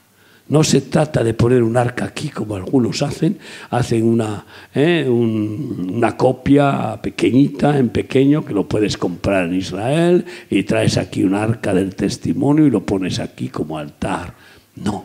no 0.46 0.62
se 0.62 0.82
trata 0.82 1.24
de 1.24 1.32
poner 1.32 1.62
un 1.62 1.76
arca 1.76 2.04
aquí 2.04 2.28
como 2.28 2.54
algunos 2.56 3.00
hacen, 3.00 3.38
hacen 3.70 4.04
una, 4.04 4.44
¿eh? 4.74 5.06
una 5.08 6.16
copia 6.18 7.00
pequeñita, 7.00 7.78
en 7.78 7.88
pequeño, 7.88 8.44
que 8.44 8.52
lo 8.52 8.68
puedes 8.68 8.98
comprar 8.98 9.46
en 9.46 9.54
Israel 9.54 10.24
y 10.50 10.64
traes 10.64 10.98
aquí 10.98 11.24
un 11.24 11.34
arca 11.34 11.72
del 11.72 11.94
testimonio 11.94 12.66
y 12.66 12.70
lo 12.70 12.84
pones 12.84 13.20
aquí 13.20 13.48
como 13.48 13.78
altar. 13.78 14.34
No, 14.76 15.04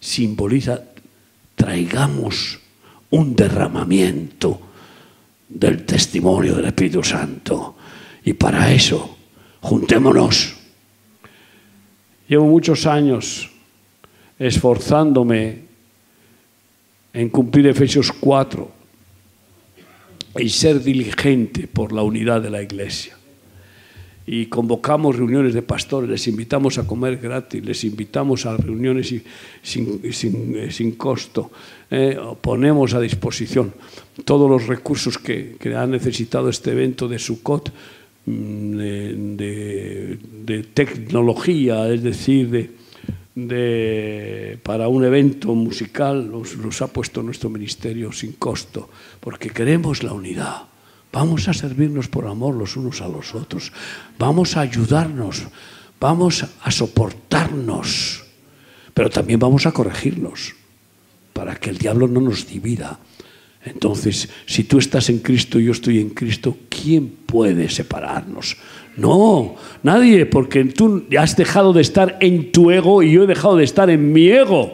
simboliza, 0.00 0.80
traigamos 1.54 2.60
un 3.10 3.36
derramamiento 3.36 4.58
del 5.50 5.84
testimonio 5.84 6.54
del 6.54 6.66
Espíritu 6.66 7.02
Santo. 7.02 7.76
Y 8.24 8.32
para 8.32 8.72
eso, 8.72 9.18
juntémonos. 9.60 10.59
Llevo 12.30 12.46
muchos 12.46 12.86
años 12.86 13.50
esforzándome 14.38 15.62
en 17.12 17.28
cumplir 17.28 17.66
Efesios 17.66 18.12
4 18.12 18.70
y 20.38 20.48
ser 20.48 20.80
diligente 20.80 21.66
por 21.66 21.90
la 21.92 22.04
unidad 22.04 22.40
de 22.40 22.50
la 22.50 22.62
iglesia. 22.62 23.16
y 24.26 24.46
convocamos 24.46 25.16
reuniones 25.16 25.54
de 25.54 25.62
pastores, 25.62 26.08
les 26.08 26.28
invitamos 26.28 26.78
a 26.78 26.86
comer 26.86 27.16
gratis, 27.16 27.64
les 27.64 27.82
invitamos 27.82 28.46
a 28.46 28.56
reuniones 28.56 29.12
eh, 29.12 30.70
sin 30.70 30.92
costo, 30.92 31.50
eh, 31.90 32.16
ponemos 32.40 32.94
a 32.94 33.00
disposición 33.00 33.74
todos 34.24 34.48
los 34.48 34.68
recursos 34.68 35.18
que, 35.18 35.56
que 35.58 35.74
ha 35.74 35.84
necesitado 35.84 36.48
este 36.48 36.70
evento 36.70 37.08
de 37.08 37.18
Sukkot, 37.18 37.70
mm, 37.70 37.99
de, 38.26 40.18
de, 40.44 40.62
tecnología, 40.62 41.88
es 41.88 42.02
decir, 42.02 42.50
de, 42.50 42.70
de, 43.34 44.58
para 44.62 44.88
un 44.88 45.04
evento 45.04 45.54
musical 45.54 46.30
los, 46.30 46.54
los, 46.56 46.82
ha 46.82 46.88
puesto 46.88 47.22
nuestro 47.22 47.50
ministerio 47.50 48.12
sin 48.12 48.32
costo, 48.32 48.90
porque 49.20 49.50
queremos 49.50 50.02
la 50.02 50.12
unidad. 50.12 50.70
Vamos 51.12 51.48
a 51.48 51.54
servirnos 51.54 52.08
por 52.08 52.26
amor 52.26 52.54
los 52.54 52.76
unos 52.76 53.00
a 53.00 53.08
los 53.08 53.34
otros. 53.34 53.72
Vamos 54.18 54.56
a 54.56 54.60
ayudarnos. 54.60 55.42
Vamos 55.98 56.46
a 56.62 56.70
soportarnos. 56.70 58.24
Pero 58.94 59.10
también 59.10 59.40
vamos 59.40 59.66
a 59.66 59.72
corregirnos 59.72 60.54
para 61.32 61.56
que 61.56 61.70
el 61.70 61.78
diablo 61.78 62.06
no 62.06 62.20
nos 62.20 62.46
divida. 62.46 63.00
Entonces, 63.64 64.28
si 64.46 64.64
tú 64.64 64.78
estás 64.78 65.10
en 65.10 65.18
Cristo 65.18 65.60
y 65.60 65.66
yo 65.66 65.72
estoy 65.72 65.98
en 66.00 66.10
Cristo, 66.10 66.56
¿quién 66.68 67.08
puede 67.08 67.68
separarnos? 67.68 68.56
No, 68.96 69.56
nadie, 69.82 70.26
porque 70.26 70.64
tú 70.64 71.06
has 71.18 71.36
dejado 71.36 71.72
de 71.72 71.82
estar 71.82 72.16
en 72.20 72.52
tu 72.52 72.70
ego 72.70 73.02
y 73.02 73.12
yo 73.12 73.24
he 73.24 73.26
dejado 73.26 73.56
de 73.56 73.64
estar 73.64 73.90
en 73.90 74.12
mi 74.12 74.28
ego. 74.28 74.72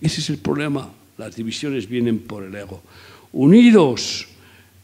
Ese 0.00 0.20
es 0.20 0.30
el 0.30 0.38
problema. 0.38 0.90
Las 1.16 1.34
divisiones 1.34 1.88
vienen 1.88 2.18
por 2.18 2.44
el 2.44 2.54
ego. 2.54 2.82
Unidos 3.32 4.28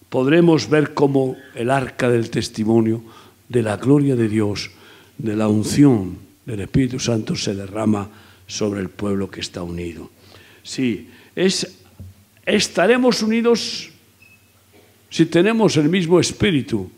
podremos 0.09 0.69
ver 0.69 0.95
cómo 0.95 1.37
el 1.55 1.71
arca 1.71 2.09
del 2.09 2.31
testimonio 2.31 3.03
de 3.49 3.63
la 3.63 3.77
gloria 3.77 4.17
de 4.17 4.29
Dios, 4.29 4.71
de 5.19 5.37
la 5.37 5.49
unción 5.49 6.17
del 6.47 6.61
Espíritu 6.61 6.99
Santo 6.99 7.37
se 7.37 7.55
derrama 7.55 8.09
sobre 8.47 8.81
el 8.81 8.89
pueblo 8.89 9.31
que 9.31 9.41
está 9.41 9.63
unido. 9.63 10.11
Sí, 10.63 11.09
es, 11.35 11.79
estaremos 12.45 13.23
unidos 13.23 13.91
si 15.11 15.27
tenemos 15.27 15.77
el 15.77 15.89
mismo 15.89 16.19
espíritu, 16.21 16.91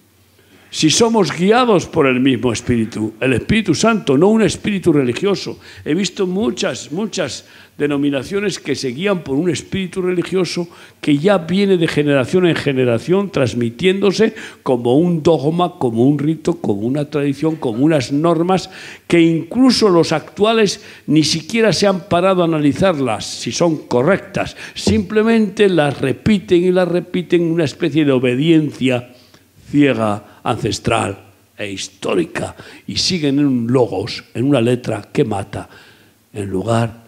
si 0.70 0.90
somos 0.90 1.30
guiados 1.30 1.86
por 1.86 2.06
el 2.06 2.20
mismo 2.20 2.52
espíritu, 2.52 3.14
el 3.20 3.32
Espíritu 3.34 3.74
Santo, 3.74 4.18
no 4.18 4.28
un 4.28 4.42
espíritu 4.42 4.92
religioso. 4.92 5.60
He 5.84 5.94
visto 5.94 6.26
muchas, 6.26 6.90
muchas 6.90 7.46
denominaciones 7.76 8.60
que 8.60 8.74
se 8.74 8.88
guían 8.88 9.24
por 9.24 9.36
un 9.36 9.50
espíritu 9.50 10.02
religioso 10.02 10.68
que 11.00 11.18
ya 11.18 11.38
viene 11.38 11.76
de 11.76 11.88
generación 11.88 12.46
en 12.46 12.54
generación 12.54 13.30
transmitiéndose 13.30 14.34
como 14.62 14.96
un 14.96 15.22
dogma, 15.22 15.78
como 15.78 16.04
un 16.04 16.18
rito, 16.18 16.60
como 16.60 16.82
una 16.82 17.10
tradición, 17.10 17.56
como 17.56 17.84
unas 17.84 18.12
normas 18.12 18.70
que 19.08 19.20
incluso 19.20 19.88
los 19.88 20.12
actuales 20.12 20.84
ni 21.06 21.24
siquiera 21.24 21.72
se 21.72 21.86
han 21.86 22.08
parado 22.08 22.42
a 22.42 22.46
analizarlas 22.46 23.26
si 23.26 23.50
son 23.50 23.88
correctas, 23.88 24.56
simplemente 24.74 25.68
las 25.68 26.00
repiten 26.00 26.62
y 26.62 26.70
las 26.70 26.86
repiten 26.86 27.42
en 27.42 27.52
una 27.52 27.64
especie 27.64 28.04
de 28.04 28.12
obediencia 28.12 29.10
ciega 29.68 30.40
ancestral 30.44 31.18
e 31.58 31.70
histórica 31.70 32.54
y 32.86 32.96
siguen 32.96 33.38
en 33.38 33.46
un 33.46 33.72
logos, 33.72 34.24
en 34.34 34.44
una 34.44 34.60
letra 34.60 35.08
que 35.12 35.24
mata, 35.24 35.68
en 36.32 36.46
lugar 36.46 36.88
de 36.98 37.03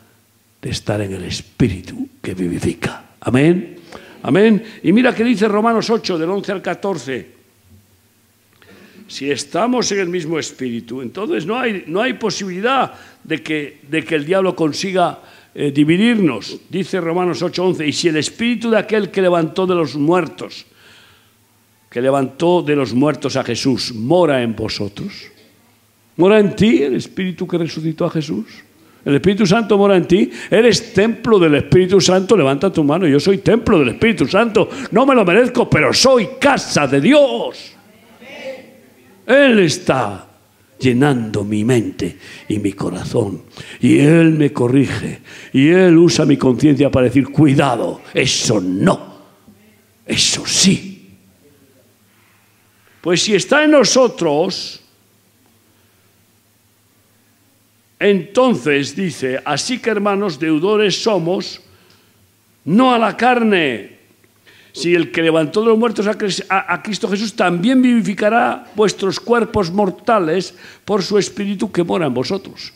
estar 0.63 1.01
en 1.01 1.13
el 1.13 1.25
espíritu 1.25 2.09
que 2.23 2.35
vivifica. 2.35 3.05
Amén. 3.21 3.77
Amén. 4.23 4.63
Y 4.83 4.93
mira 4.93 5.15
que 5.15 5.25
dice 5.25 5.49
Romanos 5.49 5.89
8, 5.89 6.19
del 6.19 6.31
11 6.31 6.53
al 6.53 6.63
14. 6.63 7.37
Si 9.09 9.31
estamos 9.31 9.91
en 9.93 10.01
el 10.01 10.09
mismo 10.09 10.39
espíritu, 10.39 11.01
entonces 11.01 11.47
no 11.47 11.59
hay, 11.59 11.85
no 11.87 12.03
hay 12.03 12.15
posibilidad 12.15 12.93
de 13.23 13.43
que, 13.43 13.81
de 13.89 14.05
que 14.05 14.17
el 14.17 14.27
diablo 14.27 14.57
consiga 14.57 15.21
eh, 15.55 15.71
dividirnos. 15.71 16.59
Dice 16.69 17.01
Romanos 17.01 17.41
8, 17.41 17.65
11. 17.65 17.87
Y 17.87 17.93
si 17.93 18.09
el 18.09 18.17
espíritu 18.17 18.71
de 18.71 18.79
aquel 18.79 19.11
que 19.11 19.23
levantó 19.23 19.67
de 19.67 19.77
los 19.77 19.95
muertos, 19.95 20.67
que 21.89 22.03
levantó 22.03 22.63
de 22.63 22.77
los 22.77 22.93
muertos 22.93 23.37
a 23.37 23.45
Jesús, 23.45 23.95
mora 23.95 24.43
en 24.43 24.57
vosotros. 24.57 25.31
¿Mora 26.17 26.39
en 26.39 26.57
ti 26.57 26.83
el 26.83 26.97
Espíritu 26.97 27.47
que 27.47 27.59
resucitó 27.59 28.07
a 28.07 28.11
Jesús? 28.11 28.47
El 29.07 29.15
Espíritu 29.15 29.47
Santo 29.47 29.79
mora 29.79 29.97
en 29.97 30.05
ti. 30.05 30.29
Eres 30.51 30.93
templo 30.93 31.39
del 31.39 31.55
Espíritu 31.55 32.01
Santo. 32.01 32.37
Levanta 32.37 32.73
tu 32.73 32.83
mano. 32.83 33.07
Yo 33.07 33.21
soy 33.21 33.39
templo 33.39 33.79
del 33.79 33.91
Espíritu 33.91 34.27
Santo. 34.27 34.69
No 34.91 35.07
me 35.07 35.15
lo 35.15 35.25
merezco, 35.25 35.71
pero 35.71 35.95
soy 35.95 36.31
casa 36.41 36.89
de 36.89 37.01
Dios. 37.01 37.73
Él 39.25 39.61
está 39.61 40.27
llenando 40.81 41.45
mi 41.45 41.65
mente 41.65 42.19
y 42.49 42.59
mi 42.59 42.73
corazón. 42.73 43.43
Y 43.81 44.01
Él 44.01 44.33
me 44.33 44.53
corrige. 44.53 45.21
Y 45.53 45.69
Él 45.69 45.97
usa 45.97 46.27
mi 46.27 46.37
conciencia 46.37 46.91
para 46.91 47.07
decir, 47.07 47.29
cuidado, 47.29 48.01
eso 48.13 48.61
no. 48.61 49.19
Eso 50.05 50.45
sí. 50.47 51.17
Pues 53.01 53.23
si 53.23 53.37
está 53.37 53.63
en 53.63 53.71
nosotros, 53.71 54.83
entonces 57.99 58.95
dice, 58.95 59.41
así 59.45 59.79
que 59.79 59.91
hermanos, 59.91 60.39
deudores 60.39 61.03
somos, 61.03 61.61
no 62.65 62.93
a 62.93 62.99
la 62.99 63.17
carne. 63.17 63.97
Si 64.73 64.95
el 64.95 65.11
que 65.11 65.23
levantó 65.23 65.61
de 65.61 65.69
los 65.69 65.79
muertos 65.79 66.07
a, 66.07 66.83
Cristo 66.83 67.09
Jesús 67.09 67.35
también 67.35 67.81
vivificará 67.81 68.71
vuestros 68.75 69.19
cuerpos 69.19 69.71
mortales 69.71 70.55
por 70.85 71.03
su 71.03 71.17
espíritu 71.17 71.73
que 71.73 71.83
mora 71.83 72.07
en 72.07 72.15
vosotros. 72.15 72.75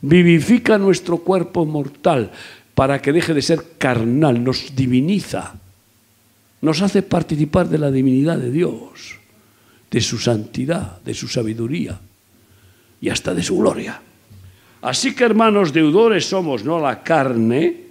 Vivifica 0.00 0.78
nuestro 0.78 1.18
cuerpo 1.18 1.66
mortal 1.66 2.30
para 2.74 3.02
que 3.02 3.12
deje 3.12 3.34
de 3.34 3.42
ser 3.42 3.64
carnal, 3.78 4.42
nos 4.42 4.76
diviniza, 4.76 5.54
nos 6.60 6.80
hace 6.82 7.02
participar 7.02 7.68
de 7.68 7.78
la 7.78 7.90
divinidad 7.90 8.38
de 8.38 8.52
Dios 8.52 9.20
de 9.90 10.00
su 10.00 10.18
santidad, 10.18 11.00
de 11.02 11.14
su 11.14 11.28
sabiduría 11.28 11.98
y 13.00 13.08
hasta 13.08 13.34
de 13.34 13.42
su 13.42 13.58
gloria. 13.58 14.00
Así 14.82 15.14
que 15.14 15.24
hermanos 15.24 15.72
deudores 15.72 16.26
somos, 16.26 16.64
no 16.64 16.80
la 16.80 17.02
carne, 17.02 17.90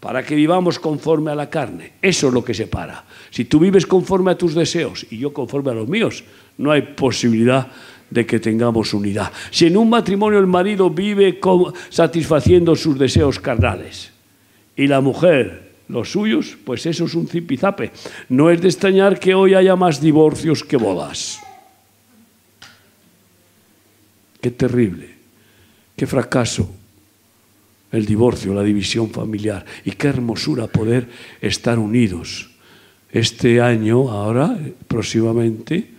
para 0.00 0.22
que 0.22 0.34
vivamos 0.34 0.78
conforme 0.78 1.30
a 1.30 1.34
la 1.34 1.48
carne. 1.48 1.94
Eso 2.00 2.28
es 2.28 2.34
lo 2.34 2.44
que 2.44 2.54
separa. 2.54 3.04
Si 3.30 3.46
tú 3.46 3.58
vives 3.58 3.86
conforme 3.86 4.30
a 4.30 4.38
tus 4.38 4.54
deseos 4.54 5.06
y 5.10 5.18
yo 5.18 5.32
conforme 5.32 5.70
a 5.70 5.74
los 5.74 5.88
míos, 5.88 6.24
no 6.58 6.70
hay 6.70 6.82
posibilidad 6.82 7.66
de 8.10 8.24
que 8.24 8.38
tengamos 8.38 8.94
unidad. 8.94 9.32
Si 9.50 9.66
en 9.66 9.76
un 9.76 9.90
matrimonio 9.90 10.38
el 10.38 10.46
marido 10.46 10.90
vive 10.90 11.40
satisfaciendo 11.90 12.76
sus 12.76 12.98
deseos 12.98 13.40
carnales 13.40 14.12
y 14.76 14.86
la 14.86 15.00
mujer 15.00 15.72
los 15.88 16.12
suyos, 16.12 16.56
pues 16.64 16.86
eso 16.86 17.06
es 17.06 17.14
un 17.14 17.26
zipizape. 17.26 17.90
No 18.28 18.50
es 18.50 18.60
de 18.60 18.68
extrañar 18.68 19.18
que 19.18 19.34
hoy 19.34 19.54
haya 19.54 19.76
más 19.76 20.00
divorcios 20.00 20.62
que 20.62 20.76
bodas. 20.76 21.40
Qué 24.40 24.50
terrible, 24.50 25.15
qué 25.96 26.06
fracaso 26.06 26.68
el 27.92 28.04
divorcio, 28.04 28.54
la 28.54 28.62
división 28.62 29.10
familiar 29.10 29.64
y 29.84 29.92
qué 29.92 30.08
hermosura 30.08 30.66
poder 30.66 31.08
estar 31.40 31.78
unidos. 31.78 32.50
Este 33.10 33.60
año, 33.60 34.10
ahora, 34.10 34.58
próximamente, 34.88 35.90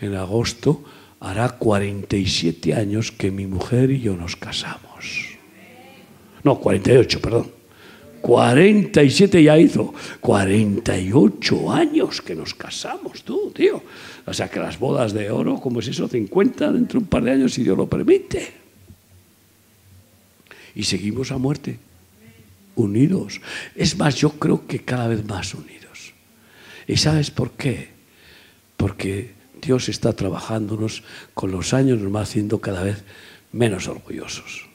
en 0.00 0.14
agosto, 0.14 0.84
hará 1.20 1.50
47 1.50 2.74
años 2.74 3.12
que 3.12 3.30
mi 3.30 3.46
mujer 3.46 3.90
y 3.90 4.00
yo 4.00 4.16
nos 4.16 4.36
casamos. 4.36 5.36
No, 6.42 6.58
48, 6.60 7.20
perdón. 7.20 7.50
47 8.22 9.42
ya 9.42 9.58
hizo. 9.58 9.92
48 10.20 11.72
años 11.72 12.22
que 12.22 12.34
nos 12.34 12.54
casamos, 12.54 13.22
tú, 13.22 13.50
tío. 13.54 13.82
O 14.24 14.32
sea 14.32 14.48
que 14.48 14.60
las 14.60 14.78
bodas 14.78 15.12
de 15.12 15.30
oro, 15.30 15.60
¿cómo 15.60 15.80
es 15.80 15.88
eso? 15.88 16.08
50 16.08 16.72
dentro 16.72 16.98
de 16.98 17.04
un 17.04 17.08
par 17.08 17.24
de 17.24 17.32
años, 17.32 17.52
si 17.52 17.62
Dios 17.62 17.76
lo 17.76 17.88
permite. 17.88 18.65
Y 20.76 20.84
seguimos 20.84 21.32
a 21.32 21.38
muerte, 21.38 21.80
unidos. 22.76 23.40
Es 23.74 23.96
más, 23.96 24.14
yo 24.14 24.30
creo 24.38 24.68
que 24.68 24.84
cada 24.84 25.08
vez 25.08 25.24
más 25.24 25.52
unidos. 25.54 26.12
¿Y 26.86 26.98
sabes 26.98 27.32
por 27.32 27.52
qué? 27.52 27.88
Porque 28.76 29.34
Dios 29.60 29.88
está 29.88 30.12
trabajándonos 30.12 31.02
con 31.34 31.50
los 31.50 31.74
años, 31.74 31.98
nos 31.98 32.14
va 32.14 32.20
haciendo 32.20 32.60
cada 32.60 32.84
vez 32.84 33.02
menos 33.50 33.88
orgullosos 33.88 34.66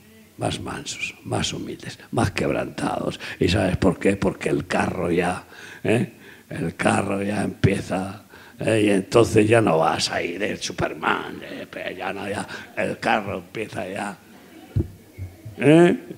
más 0.41 0.59
mansos, 0.59 1.13
más 1.23 1.53
humildes, 1.53 1.99
más 2.11 2.31
quebrantados. 2.31 3.19
¿Y 3.39 3.47
sabes 3.47 3.77
por 3.77 3.99
qué? 3.99 4.17
Porque 4.17 4.49
el 4.49 4.65
carro 4.65 5.11
ya, 5.11 5.43
¿eh? 5.83 6.13
el 6.49 6.75
carro 6.75 7.21
ya 7.21 7.43
empieza, 7.43 8.23
¿eh? 8.59 8.81
y 8.85 8.89
entonces 8.89 9.47
ya 9.47 9.61
no 9.61 9.77
vas 9.77 10.09
a 10.11 10.21
ir 10.21 10.41
el 10.41 10.57
Superman, 10.59 11.39
¿eh? 11.43 11.95
ya 11.95 12.11
no, 12.11 12.27
ya, 12.27 12.47
el 12.75 12.97
carro 12.97 13.37
empieza 13.37 13.87
ya. 13.87 14.17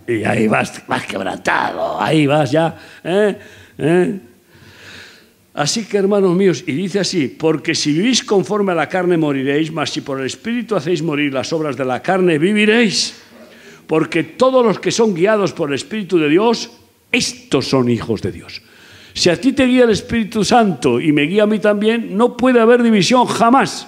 Y 0.08 0.24
ahí 0.24 0.48
vas 0.48 0.88
más 0.88 1.06
quebrantado, 1.06 2.02
ahí 2.02 2.26
vas 2.26 2.52
ya. 2.52 2.78
Así 5.54 5.86
que, 5.86 5.98
hermanos 5.98 6.36
míos, 6.36 6.64
y 6.66 6.72
dice 6.72 7.00
así, 7.00 7.28
porque 7.28 7.76
si 7.76 7.92
vivís 7.92 8.24
conforme 8.24 8.72
a 8.72 8.76
la 8.76 8.90
carne 8.90 9.18
moriréis, 9.18 9.72
mas 9.72 9.92
si 9.92 10.02
por 10.02 10.20
el 10.20 10.26
Espíritu 10.26 10.76
hacéis 10.76 11.04
morir 11.04 11.32
las 11.32 11.54
obras 11.54 11.78
de 11.78 11.86
la 11.86 12.02
carne, 12.02 12.40
viviréis. 12.40 13.22
Porque 13.86 14.24
todos 14.24 14.66
los 14.66 14.80
que 14.80 14.92
son 14.92 15.14
guiados 15.14 15.54
por 15.54 15.70
el 15.70 15.76
Espíritu 15.76 16.18
de 16.18 16.30
Dios, 16.30 16.72
estos 17.12 17.68
son 17.68 17.90
hijos 17.90 18.22
de 18.22 18.32
Dios. 18.32 18.62
Si 19.14 19.30
a 19.30 19.40
ti 19.40 19.54
te 19.54 19.66
guía 19.66 19.84
el 19.84 19.92
Espíritu 19.92 20.44
Santo 20.44 21.00
y 21.00 21.12
me 21.12 21.24
guía 21.24 21.44
a 21.44 21.48
mí 21.48 21.60
también, 21.60 22.18
no 22.18 22.36
puede 22.36 22.60
haber 22.60 22.82
división 22.82 23.28
jamás. 23.28 23.88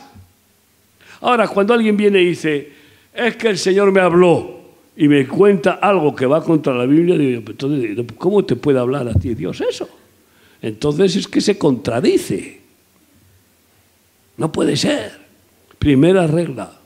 Ahora, 1.21 1.47
cuando 1.47 1.73
alguien 1.73 1.97
viene 1.97 2.21
y 2.21 2.25
dice, 2.27 2.71
es 3.11 3.35
que 3.37 3.47
el 3.47 3.57
Señor 3.57 3.91
me 3.91 4.01
habló 4.01 4.54
y 4.97 5.07
me 5.07 5.27
cuenta 5.27 5.73
algo 5.73 6.15
que 6.15 6.25
va 6.25 6.43
contra 6.43 6.73
la 6.73 6.85
Biblia, 6.85 7.17
digo, 7.17 7.43
entonces, 7.45 7.97
¿cómo 8.17 8.45
te 8.45 8.55
puede 8.55 8.79
hablar 8.79 9.07
a 9.07 9.13
ti 9.13 9.33
Dios 9.35 9.61
eso? 9.61 9.89
Entonces 10.61 11.15
es 11.15 11.27
que 11.27 11.41
se 11.41 11.57
contradice. 11.57 12.61
No 14.37 14.51
puede 14.51 14.75
ser. 14.75 15.19
Primera 15.77 16.27
regla. 16.27 16.79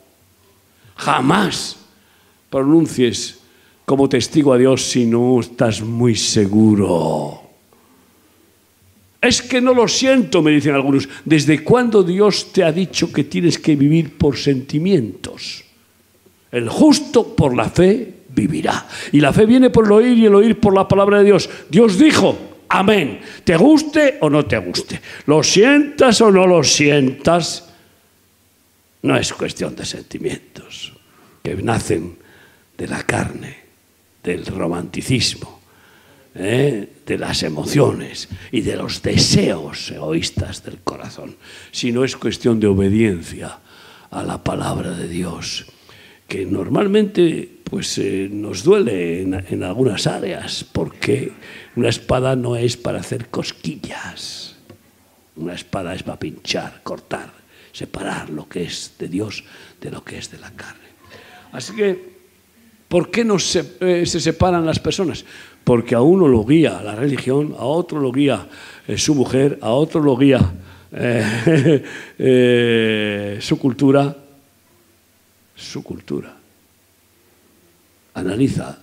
Jamás 0.95 1.77
pronuncies 2.49 3.39
como 3.85 4.09
testigo 4.09 4.53
a 4.53 4.57
Dios 4.57 4.83
si 4.83 5.05
no 5.05 5.39
estás 5.39 5.81
muy 5.81 6.15
seguro. 6.15 7.41
Es 9.21 9.41
que 9.41 9.61
no 9.61 9.73
lo 9.73 9.87
siento, 9.87 10.41
me 10.41 10.51
dicen 10.51 10.75
algunos. 10.75 11.07
¿Desde 11.25 11.63
cuándo 11.63 12.03
Dios 12.03 12.51
te 12.51 12.63
ha 12.63 12.71
dicho 12.71 13.11
que 13.11 13.23
tienes 13.23 13.59
que 13.59 13.75
vivir 13.75 14.17
por 14.17 14.37
sentimientos? 14.37 15.63
El 16.51 16.69
justo 16.69 17.35
por 17.35 17.55
la 17.55 17.69
fe 17.69 18.13
vivirá. 18.29 18.87
Y 19.11 19.19
la 19.19 19.33
fe 19.33 19.45
viene 19.45 19.69
por 19.69 19.85
el 19.85 19.91
oír 19.91 20.17
y 20.17 20.25
el 20.25 20.35
oír 20.35 20.59
por 20.59 20.73
la 20.73 20.87
palabra 20.87 21.19
de 21.19 21.25
Dios. 21.25 21.49
Dios 21.69 21.97
dijo, 21.97 22.49
Amén. 22.69 23.19
Te 23.43 23.57
guste 23.57 24.17
o 24.21 24.29
no 24.29 24.45
te 24.45 24.57
guste. 24.59 25.01
Lo 25.25 25.43
sientas 25.43 26.21
o 26.21 26.31
no 26.31 26.45
lo 26.45 26.63
sientas. 26.63 27.67
No 29.01 29.17
es 29.17 29.33
cuestión 29.33 29.75
de 29.75 29.85
sentimientos 29.85 30.93
que 31.41 31.55
nacen 31.55 32.17
de 32.77 32.87
la 32.87 33.03
carne, 33.03 33.57
del 34.23 34.45
romanticismo, 34.45 35.61
¿eh? 36.35 36.87
de 37.05 37.17
las 37.17 37.43
emociones 37.43 38.29
y 38.51 38.61
de 38.61 38.75
los 38.75 39.01
deseos 39.01 39.91
egoístas 39.91 40.63
del 40.63 40.79
corazón, 40.79 41.37
sino 41.71 42.03
es 42.03 42.15
cuestión 42.17 42.59
de 42.59 42.67
obediencia 42.67 43.59
a 44.11 44.23
la 44.23 44.43
palabra 44.43 44.91
de 44.91 45.07
Dios, 45.07 45.65
que 46.29 46.45
normalmente 46.45 47.49
pues 47.63 47.97
eh, 47.97 48.29
nos 48.31 48.63
duele 48.63 49.21
en, 49.21 49.63
algunas 49.63 50.07
áreas, 50.07 50.63
porque 50.63 51.31
una 51.75 51.89
espada 51.89 52.35
no 52.35 52.55
es 52.55 52.77
para 52.77 52.99
hacer 52.99 53.29
cosquillas, 53.29 54.55
una 55.35 55.53
espada 55.53 55.93
es 55.93 56.03
para 56.03 56.19
pinchar, 56.19 56.81
cortar, 56.83 57.31
separar 57.71 58.29
lo 58.29 58.47
que 58.47 58.63
es 58.63 58.93
de 58.97 59.07
Dios 59.07 59.43
de 59.81 59.91
lo 59.91 60.03
que 60.03 60.17
es 60.17 60.31
de 60.31 60.39
la 60.39 60.51
carne. 60.51 60.89
Así 61.51 61.75
que, 61.75 62.19
¿por 62.87 63.09
qué 63.09 63.25
no 63.25 63.39
se, 63.39 63.77
eh, 63.81 64.05
se 64.05 64.19
separan 64.19 64.65
las 64.65 64.79
personas? 64.79 65.25
Porque 65.63 65.95
a 65.95 66.01
uno 66.01 66.27
lo 66.27 66.45
guía 66.45 66.81
la 66.83 66.95
religión, 66.95 67.55
a 67.57 67.65
otro 67.65 67.99
lo 67.99 68.11
guía 68.11 68.47
eh, 68.87 68.97
su 68.97 69.15
mujer, 69.15 69.59
a 69.61 69.71
otro 69.71 70.01
lo 70.01 70.15
guía 70.15 70.39
su 73.39 73.59
cultura, 73.59 74.15
su 75.59 75.83
cultura 75.83 76.35
analiza 78.13 78.79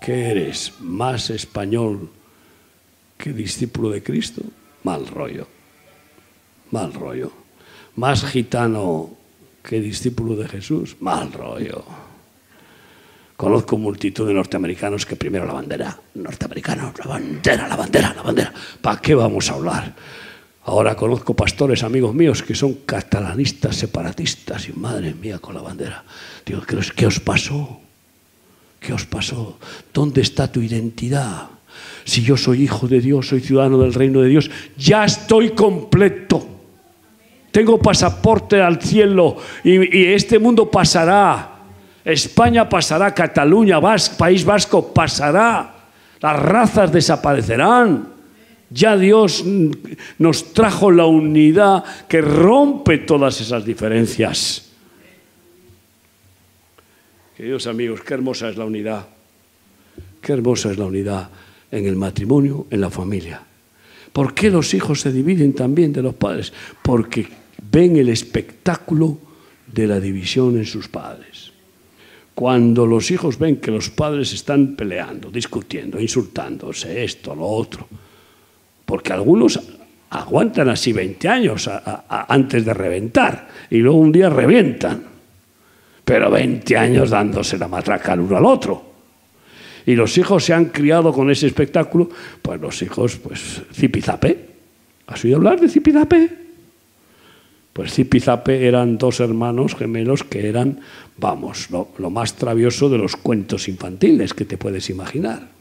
que 0.00 0.30
eres 0.30 0.72
más 0.80 1.30
español 1.30 2.10
que 3.16 3.32
discípulo 3.32 3.90
de 3.90 4.02
Cristo, 4.02 4.42
mal 4.82 5.06
rollo, 5.06 5.46
mal 6.70 6.92
rollo. 6.92 7.32
Más 7.96 8.24
gitano 8.24 9.10
que 9.62 9.80
discípulo 9.80 10.36
de 10.36 10.48
Jesús, 10.48 10.96
mal 11.00 11.32
rollo. 11.32 11.84
Conozco 13.36 13.76
multitud 13.76 14.26
de 14.26 14.34
norteamericanos 14.34 15.04
que 15.04 15.16
primero 15.16 15.44
la 15.44 15.54
bandera, 15.54 15.98
norteamericanos, 16.14 16.98
la 16.98 17.06
bandera, 17.06 17.68
la 17.68 17.76
bandera, 17.76 18.14
la 18.14 18.22
bandera. 18.22 18.52
¿Para 18.80 19.00
qué 19.00 19.14
vamos 19.14 19.50
a 19.50 19.54
hablar? 19.54 19.94
Ahora 20.70 20.94
conozco 20.94 21.34
pastores, 21.34 21.82
amigos 21.82 22.14
míos, 22.14 22.44
que 22.44 22.54
son 22.54 22.86
catalanistas, 22.86 23.74
separatistas, 23.74 24.68
y 24.68 24.72
madre 24.72 25.12
mía 25.14 25.40
con 25.40 25.56
la 25.56 25.62
bandera. 25.62 26.04
Digo, 26.46 26.62
¿qué 26.94 27.06
os 27.06 27.18
pasó? 27.18 27.80
¿Qué 28.78 28.92
os 28.92 29.04
pasó? 29.04 29.58
¿Dónde 29.92 30.20
está 30.20 30.46
tu 30.46 30.60
identidad? 30.62 31.48
Si 32.04 32.22
yo 32.22 32.36
soy 32.36 32.62
hijo 32.62 32.86
de 32.86 33.00
Dios, 33.00 33.26
soy 33.26 33.40
ciudadano 33.40 33.78
del 33.78 33.92
reino 33.92 34.20
de 34.20 34.28
Dios, 34.28 34.48
ya 34.76 35.04
estoy 35.04 35.56
completo. 35.56 36.46
Tengo 37.50 37.80
pasaporte 37.80 38.62
al 38.62 38.80
cielo 38.80 39.38
y, 39.64 40.04
este 40.04 40.38
mundo 40.38 40.70
pasará. 40.70 41.50
España 42.04 42.68
pasará, 42.68 43.12
Cataluña, 43.12 43.80
País 44.16 44.44
Vasco 44.44 44.94
pasará. 44.94 45.74
Las 46.20 46.38
razas 46.38 46.92
desaparecerán. 46.92 48.09
Ya 48.70 48.96
Dios 48.96 49.44
nos 50.18 50.52
trajo 50.52 50.92
la 50.92 51.04
unidad 51.04 51.84
que 52.06 52.20
rompe 52.20 52.98
todas 52.98 53.40
esas 53.40 53.64
diferencias. 53.64 54.70
Queridos 57.36 57.66
amigos, 57.66 58.00
qué 58.02 58.14
hermosa 58.14 58.48
es 58.48 58.56
la 58.56 58.64
unidad. 58.64 59.06
Qué 60.20 60.32
hermosa 60.32 60.70
es 60.70 60.78
la 60.78 60.84
unidad 60.84 61.30
en 61.70 61.86
el 61.86 61.96
matrimonio, 61.96 62.66
en 62.70 62.80
la 62.80 62.90
familia. 62.90 63.42
¿Por 64.12 64.34
qué 64.34 64.50
los 64.50 64.74
hijos 64.74 65.00
se 65.00 65.12
dividen 65.12 65.52
también 65.54 65.92
de 65.92 66.02
los 66.02 66.14
padres? 66.14 66.52
Porque 66.82 67.26
ven 67.70 67.96
el 67.96 68.08
espectáculo 68.08 69.18
de 69.66 69.86
la 69.86 69.98
división 69.98 70.56
en 70.56 70.66
sus 70.66 70.88
padres. 70.88 71.52
Cuando 72.34 72.86
los 72.86 73.10
hijos 73.10 73.38
ven 73.38 73.56
que 73.56 73.70
los 73.70 73.90
padres 73.90 74.32
están 74.32 74.76
peleando, 74.76 75.30
discutiendo, 75.30 76.00
insultándose, 76.00 77.04
esto, 77.04 77.34
lo 77.34 77.46
otro, 77.46 77.88
porque 78.90 79.12
algunos 79.12 79.60
aguantan 80.10 80.68
así 80.68 80.92
20 80.92 81.28
años 81.28 81.70
antes 82.08 82.64
de 82.64 82.74
reventar 82.74 83.46
y 83.70 83.78
luego 83.78 83.98
un 83.98 84.10
día 84.10 84.28
revientan 84.28 85.10
pero 86.10 86.28
20 86.28 86.76
años 86.76 87.10
dándose 87.10 87.56
la 87.56 87.68
matraca 87.68 88.14
al 88.14 88.20
uno 88.20 88.36
al 88.36 88.44
otro. 88.44 88.82
Y 89.86 89.94
los 89.94 90.18
hijos 90.18 90.44
se 90.44 90.52
han 90.52 90.64
criado 90.64 91.12
con 91.12 91.30
ese 91.30 91.46
espectáculo, 91.46 92.10
pues 92.42 92.60
los 92.60 92.82
hijos, 92.82 93.16
pues 93.18 93.62
zipizape. 93.72 94.46
¿Has 95.06 95.24
oído 95.24 95.36
hablar 95.36 95.60
de 95.60 95.68
zipizape? 95.68 96.30
Pues 97.72 97.94
zipizape 97.94 98.66
eran 98.66 98.98
dos 98.98 99.20
hermanos 99.20 99.76
gemelos 99.76 100.24
que 100.24 100.48
eran, 100.48 100.80
vamos, 101.16 101.68
lo, 101.70 102.10
más 102.10 102.34
travioso 102.34 102.88
de 102.88 102.98
los 102.98 103.14
cuentos 103.14 103.68
infantiles 103.68 104.34
que 104.34 104.44
te 104.44 104.58
puedes 104.58 104.90
imaginar. 104.90 105.59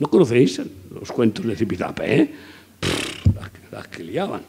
¿No 0.00 0.08
conocéis 0.08 0.60
los 0.90 1.12
cuentos 1.12 1.46
de 1.46 1.54
zipizape? 1.54 2.20
Eh? 2.20 2.34
las 3.70 3.86
que 3.86 4.02
liaban. 4.02 4.42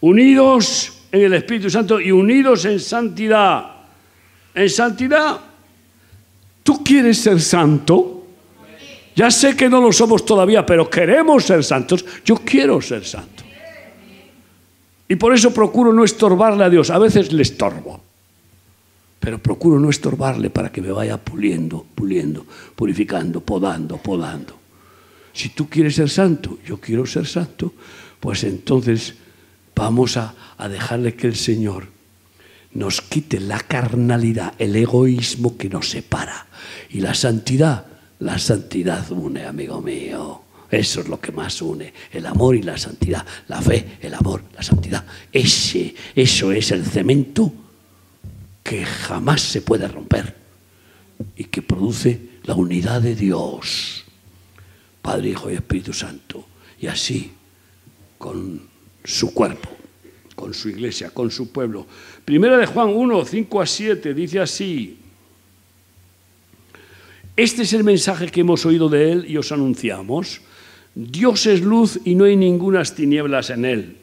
Unidos 0.00 1.02
en 1.12 1.22
el 1.22 1.34
Espíritu 1.34 1.70
Santo 1.70 2.00
y 2.00 2.10
unidos 2.10 2.64
en 2.64 2.80
santidad. 2.80 3.70
En 4.54 4.68
santidad, 4.68 5.38
¿tú 6.62 6.82
quieres 6.82 7.18
ser 7.18 7.40
santo? 7.40 8.26
Ya 9.14 9.30
sé 9.30 9.56
que 9.56 9.68
no 9.68 9.80
lo 9.80 9.92
somos 9.92 10.26
todavía, 10.26 10.66
pero 10.66 10.90
queremos 10.90 11.44
ser 11.44 11.62
santos. 11.62 12.04
Yo 12.24 12.36
quiero 12.36 12.80
ser 12.80 13.04
santo. 13.04 13.44
Y 15.06 15.16
por 15.16 15.32
eso 15.32 15.54
procuro 15.54 15.92
no 15.92 16.02
estorbarle 16.02 16.64
a 16.64 16.70
Dios. 16.70 16.90
A 16.90 16.98
veces 16.98 17.32
le 17.32 17.42
estorbo, 17.42 18.00
pero 19.20 19.38
procuro 19.38 19.80
no 19.80 19.90
estorbarle 19.90 20.50
para 20.50 20.70
que 20.70 20.82
me 20.82 20.92
vaya 20.92 21.16
puliendo, 21.16 21.86
puliendo, 21.94 22.44
purificando, 22.76 23.40
podando, 23.40 23.96
podando. 23.98 24.58
Si 25.32 25.48
tú 25.50 25.68
quieres 25.68 25.96
ser 25.96 26.10
santo, 26.10 26.58
yo 26.66 26.78
quiero 26.78 27.06
ser 27.06 27.26
santo, 27.26 27.72
pues 28.20 28.44
entonces 28.44 29.14
Vamos 29.74 30.16
a, 30.16 30.34
dejarle 30.68 31.14
que 31.14 31.26
el 31.26 31.34
Señor 31.34 31.88
nos 32.72 33.00
quite 33.00 33.40
la 33.40 33.58
carnalidad, 33.58 34.54
el 34.58 34.74
egoísmo 34.76 35.56
que 35.56 35.68
nos 35.68 35.90
separa. 35.90 36.46
Y 36.90 37.00
la 37.00 37.14
santidad, 37.14 37.86
la 38.20 38.38
santidad 38.38 39.10
une, 39.10 39.44
amigo 39.44 39.80
mío. 39.80 40.42
Eso 40.70 41.00
es 41.00 41.08
lo 41.08 41.20
que 41.20 41.32
más 41.32 41.60
une, 41.60 41.92
el 42.12 42.26
amor 42.26 42.56
y 42.56 42.62
la 42.62 42.78
santidad, 42.78 43.24
la 43.48 43.60
fe, 43.60 43.98
el 44.00 44.14
amor, 44.14 44.44
la 44.54 44.62
santidad. 44.62 45.04
Ese, 45.30 45.94
eso 46.14 46.52
es 46.52 46.70
el 46.70 46.84
cemento 46.84 47.52
que 48.64 48.84
jamás 48.84 49.42
se 49.42 49.60
puede 49.60 49.86
romper 49.86 50.34
y 51.36 51.44
que 51.44 51.62
produce 51.62 52.18
la 52.44 52.54
unidad 52.54 53.02
de 53.02 53.14
Dios, 53.14 54.04
Padre, 55.02 55.28
Hijo 55.28 55.50
y 55.50 55.54
Espíritu 55.54 55.92
Santo. 55.92 56.46
Y 56.80 56.86
así, 56.86 57.30
con 58.18 58.62
su 59.04 59.34
cuerpo, 59.34 59.68
con 60.34 60.54
su 60.54 60.70
iglesia, 60.70 61.10
con 61.10 61.30
su 61.30 61.52
pueblo. 61.52 61.86
Primera 62.24 62.56
de 62.56 62.66
Juan 62.66 62.88
1, 62.88 63.24
5 63.24 63.60
a 63.60 63.66
7 63.66 64.14
dice 64.14 64.40
así, 64.40 64.98
este 67.36 67.62
es 67.62 67.72
el 67.74 67.84
mensaje 67.84 68.28
que 68.28 68.40
hemos 68.40 68.64
oído 68.64 68.88
de 68.88 69.12
él 69.12 69.24
y 69.28 69.36
os 69.36 69.52
anunciamos, 69.52 70.40
Dios 70.94 71.46
es 71.46 71.60
luz 71.60 72.00
y 72.04 72.14
no 72.14 72.24
hay 72.24 72.36
ningunas 72.36 72.94
tinieblas 72.94 73.50
en 73.50 73.64
él. 73.66 73.96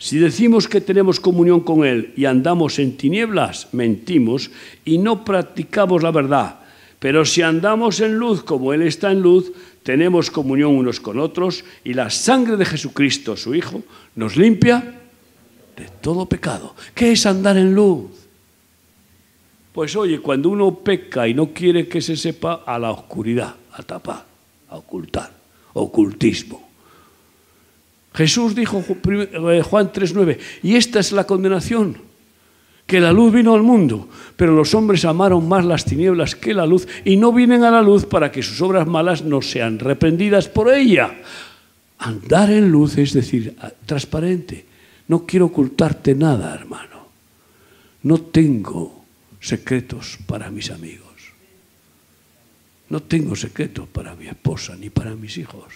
Si 0.00 0.16
decimos 0.16 0.66
que 0.66 0.80
tenemos 0.80 1.20
comunión 1.20 1.60
con 1.60 1.84
Él 1.84 2.14
y 2.16 2.24
andamos 2.24 2.78
en 2.78 2.96
tinieblas, 2.96 3.68
mentimos 3.72 4.50
y 4.82 4.96
no 4.96 5.26
practicamos 5.26 6.02
la 6.02 6.10
verdad. 6.10 6.60
Pero 6.98 7.26
si 7.26 7.42
andamos 7.42 8.00
en 8.00 8.16
luz 8.16 8.42
como 8.42 8.72
Él 8.72 8.80
está 8.80 9.12
en 9.12 9.20
luz, 9.20 9.52
tenemos 9.82 10.30
comunión 10.30 10.74
unos 10.74 11.00
con 11.00 11.20
otros 11.20 11.64
y 11.84 11.92
la 11.92 12.08
sangre 12.08 12.56
de 12.56 12.64
Jesucristo, 12.64 13.36
su 13.36 13.54
Hijo, 13.54 13.82
nos 14.16 14.38
limpia 14.38 15.00
de 15.76 15.86
todo 16.00 16.24
pecado. 16.24 16.74
¿Qué 16.94 17.12
es 17.12 17.26
andar 17.26 17.58
en 17.58 17.74
luz? 17.74 18.10
Pues 19.74 19.94
oye, 19.96 20.20
cuando 20.20 20.48
uno 20.48 20.76
peca 20.76 21.28
y 21.28 21.34
no 21.34 21.52
quiere 21.52 21.88
que 21.88 22.00
se 22.00 22.16
sepa, 22.16 22.62
a 22.64 22.78
la 22.78 22.90
oscuridad, 22.90 23.54
a 23.72 23.82
tapar, 23.82 24.24
a 24.70 24.76
ocultar, 24.78 25.30
ocultismo. 25.74 26.69
Jesús 28.12 28.54
dijo 28.54 28.84
eh, 28.88 29.62
Juan 29.62 29.92
3:9, 29.92 30.38
y 30.62 30.76
esta 30.76 31.00
es 31.00 31.12
la 31.12 31.26
condenación, 31.26 31.96
que 32.86 33.00
la 33.00 33.12
luz 33.12 33.32
vino 33.32 33.54
al 33.54 33.62
mundo, 33.62 34.08
pero 34.36 34.52
los 34.52 34.74
hombres 34.74 35.04
amaron 35.04 35.48
más 35.48 35.64
las 35.64 35.84
tinieblas 35.84 36.34
que 36.34 36.52
la 36.52 36.66
luz 36.66 36.88
y 37.04 37.16
no 37.16 37.32
vienen 37.32 37.62
a 37.62 37.70
la 37.70 37.82
luz 37.82 38.04
para 38.06 38.32
que 38.32 38.42
sus 38.42 38.60
obras 38.62 38.86
malas 38.86 39.22
no 39.22 39.40
sean 39.42 39.78
reprendidas 39.78 40.48
por 40.48 40.72
ella. 40.72 41.20
Andar 41.98 42.50
en 42.50 42.70
luz 42.70 42.98
es 42.98 43.12
decir, 43.12 43.56
transparente. 43.86 44.66
No 45.06 45.26
quiero 45.26 45.46
ocultarte 45.46 46.14
nada, 46.14 46.54
hermano. 46.54 47.08
No 48.02 48.20
tengo 48.22 49.04
secretos 49.40 50.18
para 50.26 50.50
mis 50.50 50.70
amigos. 50.70 51.10
No 52.88 53.02
tengo 53.02 53.36
secretos 53.36 53.86
para 53.88 54.16
mi 54.16 54.26
esposa 54.26 54.74
ni 54.76 54.90
para 54.90 55.14
mis 55.14 55.38
hijos. 55.38 55.74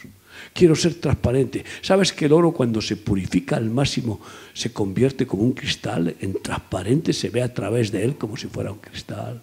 Quiero 0.52 0.74
ser 0.74 0.94
transparente. 0.94 1.64
¿Sabes 1.82 2.12
que 2.12 2.26
el 2.26 2.32
oro 2.32 2.52
cuando 2.52 2.80
se 2.80 2.96
purifica 2.96 3.56
al 3.56 3.70
máximo 3.70 4.20
se 4.52 4.72
convierte 4.72 5.26
como 5.26 5.42
un 5.42 5.52
cristal? 5.52 6.14
En 6.20 6.40
transparente 6.42 7.12
se 7.12 7.30
ve 7.30 7.42
a 7.42 7.52
través 7.52 7.90
de 7.90 8.04
él 8.04 8.16
como 8.16 8.36
si 8.36 8.46
fuera 8.46 8.72
un 8.72 8.78
cristal. 8.78 9.42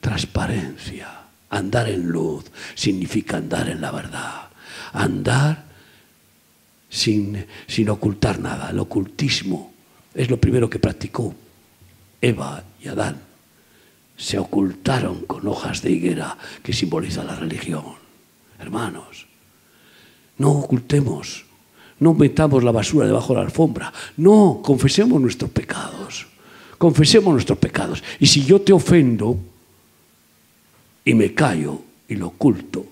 Transparencia. 0.00 1.20
Andar 1.50 1.88
en 1.88 2.08
luz 2.08 2.44
significa 2.74 3.36
andar 3.36 3.68
en 3.68 3.80
la 3.80 3.92
verdad. 3.92 4.48
Andar 4.92 5.64
sin, 6.88 7.46
sin 7.66 7.88
ocultar 7.88 8.38
nada. 8.38 8.70
El 8.70 8.78
ocultismo 8.78 9.72
es 10.14 10.30
lo 10.30 10.40
primero 10.40 10.68
que 10.70 10.78
practicó 10.78 11.34
Eva 12.20 12.62
y 12.80 12.88
Adán. 12.88 13.20
Se 14.16 14.38
ocultaron 14.38 15.26
con 15.26 15.46
hojas 15.48 15.82
de 15.82 15.90
higuera 15.90 16.38
que 16.62 16.72
simboliza 16.72 17.24
la 17.24 17.34
religión. 17.34 17.96
Hermanos, 18.58 19.26
no 20.38 20.50
ocultemos, 20.50 21.44
no 22.00 22.14
metamos 22.14 22.64
la 22.64 22.72
basura 22.72 23.06
debajo 23.06 23.32
de 23.32 23.40
la 23.40 23.46
alfombra. 23.46 23.92
No, 24.16 24.60
confesemos 24.62 25.20
nuestros 25.20 25.50
pecados. 25.50 26.26
Confesemos 26.76 27.32
nuestros 27.32 27.58
pecados. 27.58 28.02
Y 28.18 28.26
si 28.26 28.44
yo 28.44 28.60
te 28.60 28.72
ofendo 28.72 29.38
y 31.04 31.14
me 31.14 31.32
callo 31.32 31.80
y 32.08 32.16
lo 32.16 32.28
oculto, 32.28 32.84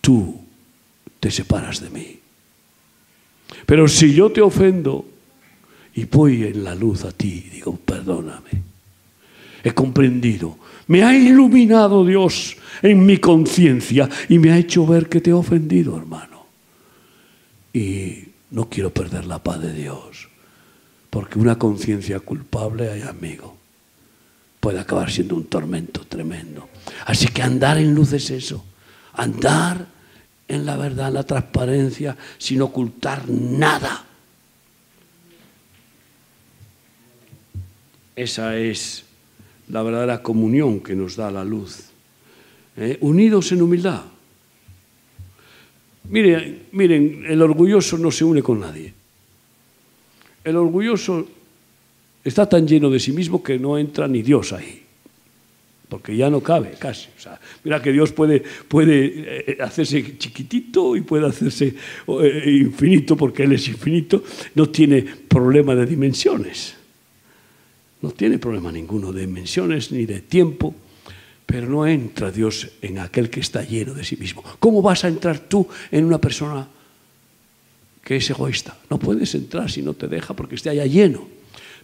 tú 0.00 0.40
te 1.20 1.30
separas 1.30 1.80
de 1.80 1.90
mí. 1.90 2.18
Pero 3.66 3.88
si 3.88 4.14
yo 4.14 4.30
te 4.30 4.40
ofendo 4.40 5.04
y 5.94 6.04
voy 6.04 6.44
en 6.44 6.64
la 6.64 6.74
luz 6.74 7.04
a 7.04 7.12
ti, 7.12 7.48
digo, 7.52 7.76
perdóname, 7.76 8.62
he 9.64 9.72
comprendido, 9.72 10.56
me 10.88 11.04
ha 11.04 11.14
iluminado 11.14 12.04
Dios 12.04 12.56
en 12.82 13.06
mi 13.06 13.18
conciencia 13.18 14.08
y 14.28 14.38
me 14.38 14.50
ha 14.50 14.58
hecho 14.58 14.86
ver 14.86 15.08
que 15.08 15.20
te 15.20 15.30
he 15.30 15.34
ofendido, 15.34 15.96
hermano. 15.96 16.46
Y 17.72 18.24
no 18.50 18.68
quiero 18.68 18.92
perder 18.92 19.26
la 19.26 19.42
paz 19.42 19.60
de 19.60 19.72
Dios, 19.72 20.28
porque 21.10 21.38
una 21.38 21.58
conciencia 21.58 22.20
culpable, 22.20 22.90
ay 22.90 23.02
amigo, 23.02 23.56
puede 24.60 24.80
acabar 24.80 25.10
siendo 25.10 25.36
un 25.36 25.44
tormento 25.44 26.06
tremendo. 26.06 26.68
Así 27.04 27.28
que 27.28 27.42
andar 27.42 27.76
en 27.78 27.94
luz 27.94 28.12
es 28.14 28.30
eso, 28.30 28.64
andar 29.12 29.86
en 30.48 30.64
la 30.64 30.76
verdad, 30.76 31.08
en 31.08 31.14
la 31.14 31.24
transparencia, 31.24 32.16
sin 32.38 32.62
ocultar 32.62 33.28
nada. 33.28 34.06
Esa 38.16 38.56
es 38.56 39.04
la 39.70 39.82
verdadera 39.82 40.22
comunión 40.22 40.80
que 40.80 40.94
nos 40.94 41.16
da 41.16 41.30
la 41.30 41.44
luz. 41.44 41.88
¿eh? 42.78 42.98
unidos 43.00 43.52
en 43.52 43.62
humildad. 43.62 44.02
Miren, 46.10 46.66
miren, 46.72 47.24
el 47.28 47.42
orgulloso 47.42 47.98
no 47.98 48.10
se 48.10 48.24
une 48.24 48.42
con 48.42 48.60
nadie. 48.60 48.94
El 50.42 50.56
orgulloso 50.56 51.28
está 52.24 52.48
tan 52.48 52.66
lleno 52.66 52.88
de 52.88 52.98
sí 52.98 53.12
mismo 53.12 53.42
que 53.42 53.58
no 53.58 53.76
entra 53.76 54.08
ni 54.08 54.22
Dios 54.22 54.54
ahí, 54.54 54.82
porque 55.88 56.16
ya 56.16 56.30
no 56.30 56.40
cabe 56.40 56.74
casi. 56.78 57.08
mira 57.64 57.82
que 57.82 57.92
Dios 57.92 58.12
puede, 58.12 58.42
puede 58.68 59.52
eh, 59.52 59.58
hacerse 59.60 60.16
chiquitito 60.16 60.96
y 60.96 61.02
puede 61.02 61.26
hacerse 61.26 61.74
eh, 62.06 62.44
infinito, 62.46 63.14
porque 63.16 63.42
Él 63.42 63.52
es 63.52 63.68
infinito, 63.68 64.24
no 64.54 64.70
tiene 64.70 65.02
problema 65.02 65.74
de 65.74 65.84
dimensiones. 65.84 66.77
No 68.02 68.10
tiene 68.10 68.38
problema 68.38 68.70
ninguno 68.70 69.12
de 69.12 69.22
dimensiones 69.22 69.90
ni 69.92 70.06
de 70.06 70.20
tiempo 70.20 70.74
pero 71.48 71.66
no 71.66 71.86
entra 71.86 72.30
Dios 72.30 72.68
en 72.82 72.98
aquel 72.98 73.30
que 73.30 73.40
está 73.40 73.64
lleno 73.64 73.94
de 73.94 74.04
sí 74.04 74.18
mismo. 74.18 74.44
¿Cómo 74.58 74.82
vas 74.82 75.02
a 75.06 75.08
entrar 75.08 75.38
tú 75.38 75.66
en 75.90 76.04
una 76.04 76.20
persona 76.20 76.68
que 78.04 78.16
es 78.16 78.28
egoísta? 78.28 78.76
No 78.90 78.98
puedes 78.98 79.34
entrar 79.34 79.70
si 79.70 79.80
no 79.80 79.94
te 79.94 80.08
deja 80.08 80.36
porque 80.36 80.56
esté 80.56 80.68
allá 80.68 80.84
lleno. 80.84 81.26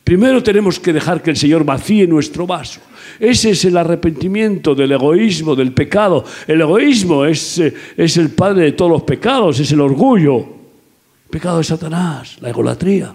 Primero 0.05 0.43
tenemos 0.43 0.79
que 0.79 0.93
dejar 0.93 1.23
que 1.23 1.31
el 1.31 1.39
Señor 1.39 1.65
vacíe 1.65 2.07
nuestro 2.07 2.47
vaso. 2.47 2.83
Ese 3.19 3.53
es 3.53 3.65
el 3.65 3.79
arrepentimiento 3.79 4.75
del 4.75 4.93
egoísmo, 4.93 5.57
del 5.57 5.73
pecado. 5.73 6.27
El 6.47 6.61
egoísmo 6.61 7.25
es, 7.25 7.59
eh, 7.59 7.73
es 7.97 8.19
el 8.19 8.33
padre 8.33 8.65
de 8.65 8.73
todos 8.73 8.91
los 8.91 9.03
pecados, 9.05 9.61
es 9.61 9.73
el 9.73 9.81
orgullo. 9.81 10.41
El 10.41 11.31
pecado 11.31 11.57
de 11.57 11.65
Satanás, 11.65 12.37
la 12.43 12.51
egolatría. 12.51 13.15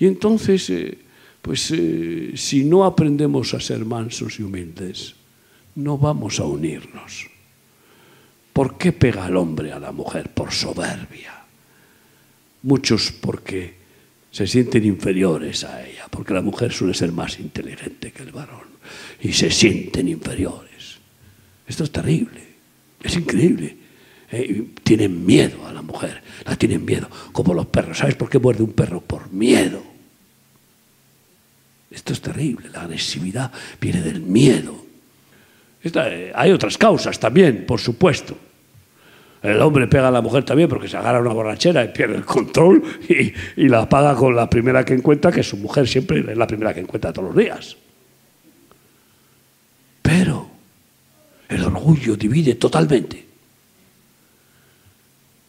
Y 0.00 0.08
entonces, 0.08 0.68
eh, 0.70 0.98
pues 1.44 1.70
eh, 1.72 2.32
si 2.36 2.64
no 2.64 2.86
aprendemos 2.86 3.52
a 3.52 3.60
ser 3.60 3.84
mansos 3.84 4.40
y 4.40 4.42
humildes, 4.42 5.14
no 5.74 5.98
vamos 5.98 6.40
a 6.40 6.44
unirnos. 6.44 7.28
¿Por 8.50 8.78
qué 8.78 8.92
pega 8.92 9.26
el 9.26 9.36
hombre 9.36 9.70
a 9.70 9.78
la 9.78 9.92
mujer? 9.92 10.30
Por 10.30 10.52
soberbia. 10.52 11.44
Muchos 12.62 13.12
porque 13.12 13.74
se 14.30 14.46
sienten 14.46 14.86
inferiores 14.86 15.64
a 15.64 15.86
ella, 15.86 16.06
porque 16.08 16.32
la 16.32 16.40
mujer 16.40 16.72
suele 16.72 16.94
ser 16.94 17.12
más 17.12 17.38
inteligente 17.38 18.10
que 18.10 18.22
el 18.22 18.32
varón 18.32 18.68
y 19.20 19.34
se 19.34 19.50
sienten 19.50 20.08
inferiores. 20.08 20.96
Esto 21.66 21.84
es 21.84 21.90
terrible, 21.92 22.40
es 23.02 23.16
increíble. 23.16 23.76
Eh, 24.32 24.68
tienen 24.82 25.26
miedo 25.26 25.66
a 25.66 25.74
la 25.74 25.82
mujer, 25.82 26.22
la 26.46 26.56
tienen 26.56 26.86
miedo, 26.86 27.10
como 27.32 27.52
los 27.52 27.66
perros. 27.66 27.98
¿Sabes 27.98 28.14
por 28.14 28.30
qué 28.30 28.38
muerde 28.38 28.62
un 28.62 28.72
perro? 28.72 29.02
Por 29.02 29.30
miedo. 29.30 29.93
Esto 31.94 32.12
es 32.12 32.20
terrible, 32.20 32.68
la 32.70 32.82
agresividad 32.82 33.52
viene 33.80 34.02
del 34.02 34.20
miedo. 34.20 34.84
Eh, 35.82 36.32
hay 36.34 36.50
otras 36.50 36.76
causas 36.76 37.20
también, 37.20 37.66
por 37.66 37.78
supuesto. 37.80 38.36
El 39.42 39.60
hombre 39.60 39.86
pega 39.86 40.08
a 40.08 40.10
la 40.10 40.22
mujer 40.22 40.42
también 40.44 40.68
porque 40.68 40.88
se 40.88 40.96
agarra 40.96 41.20
una 41.20 41.32
borrachera 41.32 41.84
y 41.84 41.88
pierde 41.88 42.16
el 42.16 42.24
control 42.24 42.82
y, 43.08 43.68
la 43.68 43.88
paga 43.88 44.16
con 44.16 44.34
la 44.34 44.48
primera 44.48 44.84
que 44.84 44.94
encuentra, 44.94 45.30
que 45.30 45.42
su 45.42 45.58
mujer 45.58 45.86
siempre 45.86 46.20
es 46.20 46.36
la 46.36 46.46
primera 46.46 46.72
que 46.72 46.80
encuentra 46.80 47.12
todos 47.12 47.28
los 47.28 47.36
días. 47.36 47.76
Pero 50.00 50.50
el 51.48 51.62
orgullo 51.62 52.16
divide 52.16 52.54
totalmente. 52.54 53.24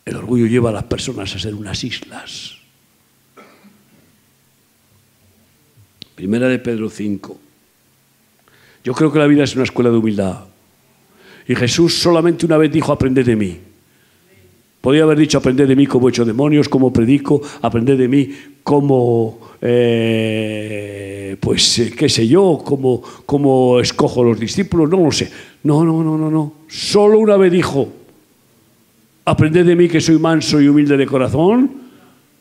El 0.03 0.17
orgullo 0.17 0.45
lleva 0.45 0.69
a 0.69 0.73
las 0.73 0.83
personas 0.83 1.33
a 1.33 1.39
ser 1.39 1.55
unas 1.55 1.83
islas. 1.83 2.54
Primera 6.15 6.47
de 6.47 6.59
Pedro 6.59 6.89
5. 6.89 7.37
Yo 8.83 8.93
creo 8.93 9.11
que 9.11 9.19
la 9.19 9.27
vida 9.27 9.43
es 9.43 9.53
una 9.55 9.65
escuela 9.65 9.89
de 9.89 9.97
humildad. 9.97 10.45
Y 11.47 11.55
Jesús 11.55 11.93
solamente 11.95 12.45
una 12.45 12.57
vez 12.57 12.71
dijo, 12.71 12.91
aprended 12.91 13.25
de 13.25 13.35
mí. 13.35 13.57
Podía 14.79 15.03
haber 15.03 15.17
dicho, 15.17 15.37
aprended 15.39 15.67
de 15.67 15.75
mí 15.75 15.87
cómo 15.87 16.09
echo 16.09 16.23
demonios, 16.23 16.69
cómo 16.69 16.93
predico, 16.93 17.41
aprended 17.61 17.97
de 17.97 18.07
mí 18.07 18.29
cómo, 18.63 19.39
eh, 19.61 21.35
pues, 21.39 21.79
eh, 21.79 21.93
qué 21.95 22.07
sé 22.07 22.27
yo, 22.27 22.61
cómo, 22.63 23.01
cómo 23.25 23.79
escojo 23.79 24.23
los 24.23 24.39
discípulos, 24.39 24.89
no 24.89 25.03
lo 25.03 25.11
sé. 25.11 25.31
No, 25.63 25.83
no, 25.83 26.03
no, 26.03 26.17
no, 26.17 26.31
no. 26.31 26.53
Solo 26.67 27.19
una 27.19 27.35
vez 27.37 27.51
dijo, 27.51 27.89
aprended 29.25 29.65
de 29.65 29.75
mí 29.75 29.87
que 29.87 30.01
soy 30.01 30.17
manso 30.19 30.61
y 30.61 30.67
humilde 30.67 30.97
de 30.97 31.05
corazón 31.05 31.84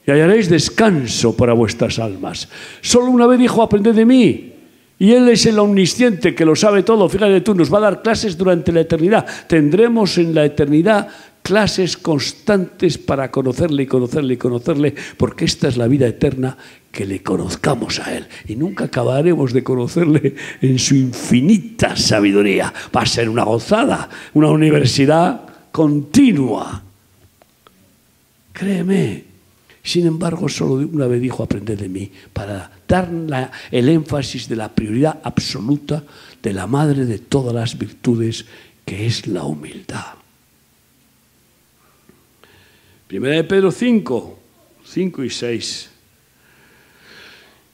y 0.07 0.11
hallaréis 0.11 0.49
descanso 0.49 1.37
para 1.37 1.55
vuestras 1.55 1.99
almas. 1.99 2.49
Solo 2.81 3.07
una 3.07 3.27
vez 3.27 3.39
dijo, 3.39 3.63
aprended 3.63 3.95
de 3.95 4.05
mí. 4.05 4.53
Y 4.99 5.13
Él 5.13 5.29
es 5.29 5.47
el 5.47 5.59
omnisciente 5.59 6.35
que 6.35 6.45
lo 6.45 6.55
sabe 6.55 6.83
todo. 6.83 7.09
Fíjate 7.09 7.41
tú, 7.41 7.55
nos 7.55 7.73
va 7.73 7.79
a 7.79 7.83
dar 7.83 8.03
clases 8.03 8.37
durante 8.37 8.71
la 8.71 8.83
eternidad. 8.83 9.27
Tendremos 9.49 10.19
en 10.19 10.35
la 10.35 10.45
eternidad 10.45 11.09
clases 11.43 11.97
constantes 11.97 12.97
para 12.97 13.31
conocerle 13.31 13.83
y 13.83 13.87
conocerle 13.87 14.35
y 14.35 14.37
conocerle, 14.39 14.95
porque 15.17 15.45
esta 15.45 15.69
es 15.69 15.77
la 15.77 15.89
vida 15.89 16.07
eterna, 16.07 16.57
que 16.91 17.05
le 17.05 17.23
conozcamos 17.23 17.99
a 17.99 18.17
Él. 18.17 18.27
Y 18.47 18.57
nunca 18.57 18.85
acabaremos 18.85 19.53
de 19.53 19.65
conocerle 19.65 20.37
en 20.63 20.79
su 20.79 20.95
infinita 20.95 21.97
sabiduría. 21.97 22.73
Va 22.95 23.03
a 23.03 23.07
ser 23.07 23.29
una 23.29 23.45
gozada, 23.45 24.09
una 24.33 24.49
universidad 24.49 25.41
continua. 25.73 26.83
Créeme. 28.53 29.34
Sin 29.85 30.07
embargo, 30.07 30.49
solo 30.49 30.77
una 30.77 31.07
vez 31.07 31.21
dijo, 31.21 31.43
aprended 31.43 31.79
de 31.79 31.91
mí, 31.91 32.11
para 32.33 32.73
dar 32.89 33.11
el 33.71 33.89
énfasis 33.91 34.49
de 34.49 34.57
la 34.57 34.75
prioridad 34.75 35.21
absoluta 35.23 36.03
de 36.43 36.53
la 36.55 36.67
madre 36.67 37.05
de 37.05 37.19
todas 37.19 37.55
las 37.55 37.77
virtudes, 37.77 38.47
que 38.87 39.05
es 39.05 39.27
la 39.27 39.45
humildad. 39.45 40.15
Primera 43.07 43.37
de 43.37 43.45
Pedro 43.45 43.71
5, 43.71 44.39
5 44.87 45.25
y 45.25 45.31
6. 45.31 45.91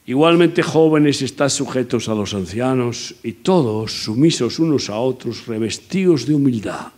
Igualmente 0.07 0.63
jóvenes 0.65 1.23
están 1.23 1.51
sujetos 1.51 2.09
a 2.09 2.15
los 2.15 2.35
ancianos 2.35 3.15
y 3.23 3.33
todos 3.35 3.93
sumisos 4.03 4.59
unos 4.59 4.91
a 4.91 4.99
otros, 4.99 5.47
revestidos 5.47 6.27
de 6.27 6.35
humildad, 6.35 6.89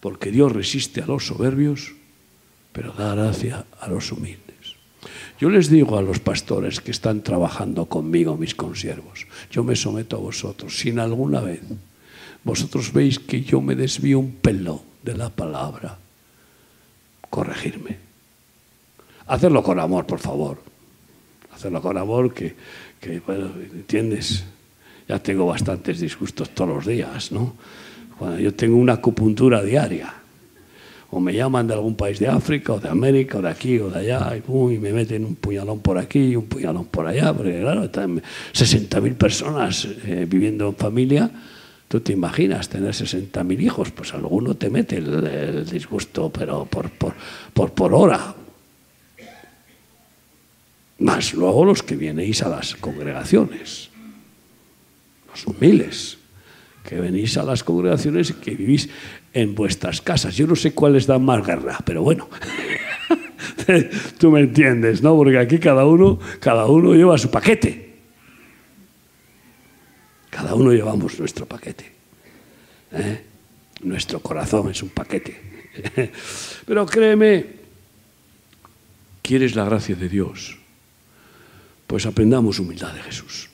porque 0.00 0.30
Dios 0.30 0.50
resiste 0.50 1.02
a 1.02 1.06
los 1.06 1.26
soberbios, 1.26 1.93
pero 2.74 2.90
da 2.92 3.14
gracia 3.14 3.64
a 3.78 3.86
los 3.86 4.10
humildes. 4.10 4.74
Yo 5.38 5.48
les 5.48 5.70
digo 5.70 5.96
a 5.96 6.02
los 6.02 6.18
pastores 6.18 6.82
que 6.82 6.90
están 6.90 7.22
trabajando 7.22 7.86
conmigo, 7.86 8.36
mis 8.36 8.54
consiervos, 8.54 9.26
yo 9.50 9.62
me 9.62 9.76
someto 9.78 10.18
a 10.18 10.26
vosotros, 10.26 10.76
sin 10.76 10.98
alguna 10.98 11.40
vez 11.40 11.62
vosotros 12.42 12.92
veis 12.92 13.18
que 13.18 13.40
yo 13.40 13.62
me 13.62 13.78
desvío 13.78 14.18
un 14.18 14.36
pelo 14.36 14.82
de 15.02 15.16
la 15.16 15.30
palabra, 15.30 15.96
corregirme. 17.30 17.96
Hacerlo 19.26 19.62
con 19.62 19.80
amor, 19.80 20.04
por 20.04 20.18
favor 20.18 20.74
hacerlo 21.54 21.80
con 21.80 21.96
amor, 21.96 22.34
que, 22.34 22.54
que 23.00 23.20
bueno, 23.20 23.50
¿entiendes? 23.72 24.44
Ya 25.08 25.18
tengo 25.18 25.46
bastantes 25.46 26.00
disgustos 26.00 26.50
todos 26.50 26.70
los 26.70 26.86
días, 26.86 27.30
¿no? 27.32 27.54
Cuando 28.18 28.38
yo 28.38 28.54
tengo 28.54 28.76
una 28.76 28.94
acupuntura 28.94 29.62
diaria, 29.62 30.12
o 31.14 31.20
me 31.20 31.32
llaman 31.32 31.68
de 31.68 31.74
algún 31.74 31.94
país 31.94 32.18
de 32.18 32.26
África, 32.26 32.72
o 32.72 32.80
de 32.80 32.88
América, 32.88 33.38
o 33.38 33.42
de 33.42 33.48
aquí, 33.48 33.78
o 33.78 33.88
de 33.88 34.00
allá, 34.00 34.34
y, 34.36 34.78
me 34.78 34.92
meten 34.92 35.24
un 35.24 35.36
puñalón 35.36 35.78
por 35.78 35.96
aquí 35.96 36.18
y 36.18 36.36
un 36.36 36.46
puñalón 36.46 36.86
por 36.86 37.06
allá, 37.06 37.32
porque 37.32 37.60
claro, 37.60 37.84
están 37.84 38.20
60.000 38.52 39.14
personas 39.14 39.86
eh, 40.06 40.26
viviendo 40.28 40.66
en 40.66 40.74
familia, 40.74 41.30
tú 41.86 42.00
te 42.00 42.12
imaginas 42.12 42.68
tener 42.68 42.90
60.000 42.90 43.62
hijos, 43.62 43.92
pues 43.92 44.12
alguno 44.12 44.56
te 44.56 44.70
mete 44.70 44.96
el, 44.96 45.64
disgusto, 45.70 46.30
pero 46.30 46.64
por, 46.64 46.90
por, 46.90 47.14
por, 47.52 47.72
por 47.72 47.94
hora, 47.94 48.34
más 50.98 51.32
luego 51.32 51.64
los 51.64 51.84
que 51.84 51.94
vienéis 51.94 52.42
a 52.42 52.48
las 52.48 52.74
congregaciones, 52.74 53.90
los 55.30 55.46
humildes, 55.46 56.18
que 56.82 57.00
venís 57.00 57.38
a 57.38 57.44
las 57.44 57.62
congregaciones 57.62 58.30
y 58.30 58.34
que 58.34 58.54
vivís 58.56 58.90
en 59.34 59.54
vuestras 59.54 60.00
casas. 60.00 60.34
Yo 60.36 60.46
no 60.46 60.56
sé 60.56 60.72
cuáles 60.72 61.06
dan 61.06 61.24
más 61.24 61.44
guerra, 61.46 61.78
pero 61.84 62.02
bueno, 62.02 62.30
tú 64.18 64.30
me 64.30 64.40
entiendes, 64.40 65.02
¿no? 65.02 65.14
Porque 65.16 65.38
aquí 65.38 65.58
cada 65.58 65.84
uno, 65.84 66.18
cada 66.40 66.66
uno 66.66 66.94
lleva 66.94 67.18
su 67.18 67.30
paquete. 67.30 67.94
Cada 70.30 70.54
uno 70.54 70.72
llevamos 70.72 71.18
nuestro 71.20 71.46
paquete. 71.46 71.92
¿eh? 72.92 73.24
Nuestro 73.82 74.20
corazón 74.20 74.70
es 74.70 74.82
un 74.82 74.88
paquete. 74.88 75.38
pero 76.66 76.86
créeme, 76.86 77.46
quieres 79.20 79.54
la 79.54 79.64
gracia 79.64 79.94
de 79.94 80.08
Dios 80.08 80.58
pues 81.86 82.06
aprendamos 82.06 82.58
humildad 82.58 82.92
de 82.92 83.02
Jesús. 83.02 83.48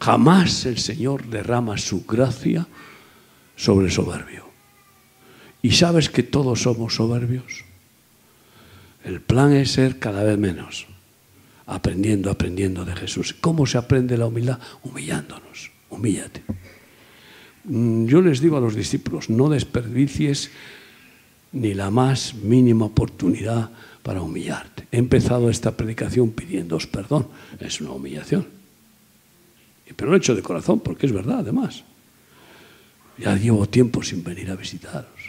Jamás 0.00 0.66
el 0.66 0.78
Señor 0.78 1.26
derrama 1.26 1.78
su 1.78 2.04
gracia 2.04 2.66
sobre 3.54 3.86
el 3.86 3.92
soberbio. 3.92 4.41
¿Y 5.62 5.70
sabes 5.72 6.10
que 6.10 6.22
todos 6.22 6.62
somos 6.62 6.96
soberbios? 6.96 7.64
El 9.04 9.20
plan 9.20 9.52
es 9.52 9.72
ser 9.72 9.98
cada 9.98 10.22
vez 10.24 10.38
menos, 10.38 10.86
aprendiendo, 11.66 12.30
aprendiendo 12.30 12.84
de 12.84 12.94
Jesús. 12.96 13.34
¿Cómo 13.40 13.66
se 13.66 13.78
aprende 13.78 14.18
la 14.18 14.26
humildad? 14.26 14.58
Humillándonos. 14.82 15.70
Humíllate. 15.88 16.42
Mm, 17.64 18.06
yo 18.06 18.20
les 18.20 18.40
digo 18.40 18.56
a 18.56 18.60
los 18.60 18.74
discípulos, 18.74 19.30
no 19.30 19.48
desperdicies 19.48 20.50
ni 21.52 21.74
la 21.74 21.90
más 21.90 22.34
mínima 22.34 22.86
oportunidad 22.86 23.70
para 24.02 24.22
humillarte. 24.22 24.88
He 24.90 24.98
empezado 24.98 25.48
esta 25.48 25.76
predicación 25.76 26.32
pidiéndoos 26.32 26.86
perdón. 26.86 27.28
Es 27.60 27.80
una 27.80 27.92
humillación. 27.92 28.46
Pero 29.94 30.10
lo 30.10 30.16
he 30.16 30.18
hecho 30.18 30.34
de 30.34 30.42
corazón, 30.42 30.80
porque 30.80 31.06
es 31.06 31.12
verdad, 31.12 31.40
además. 31.40 31.84
Ya 33.18 33.36
llevo 33.36 33.68
tiempo 33.68 34.02
sin 34.02 34.24
venir 34.24 34.50
a 34.50 34.56
visitaros. 34.56 35.21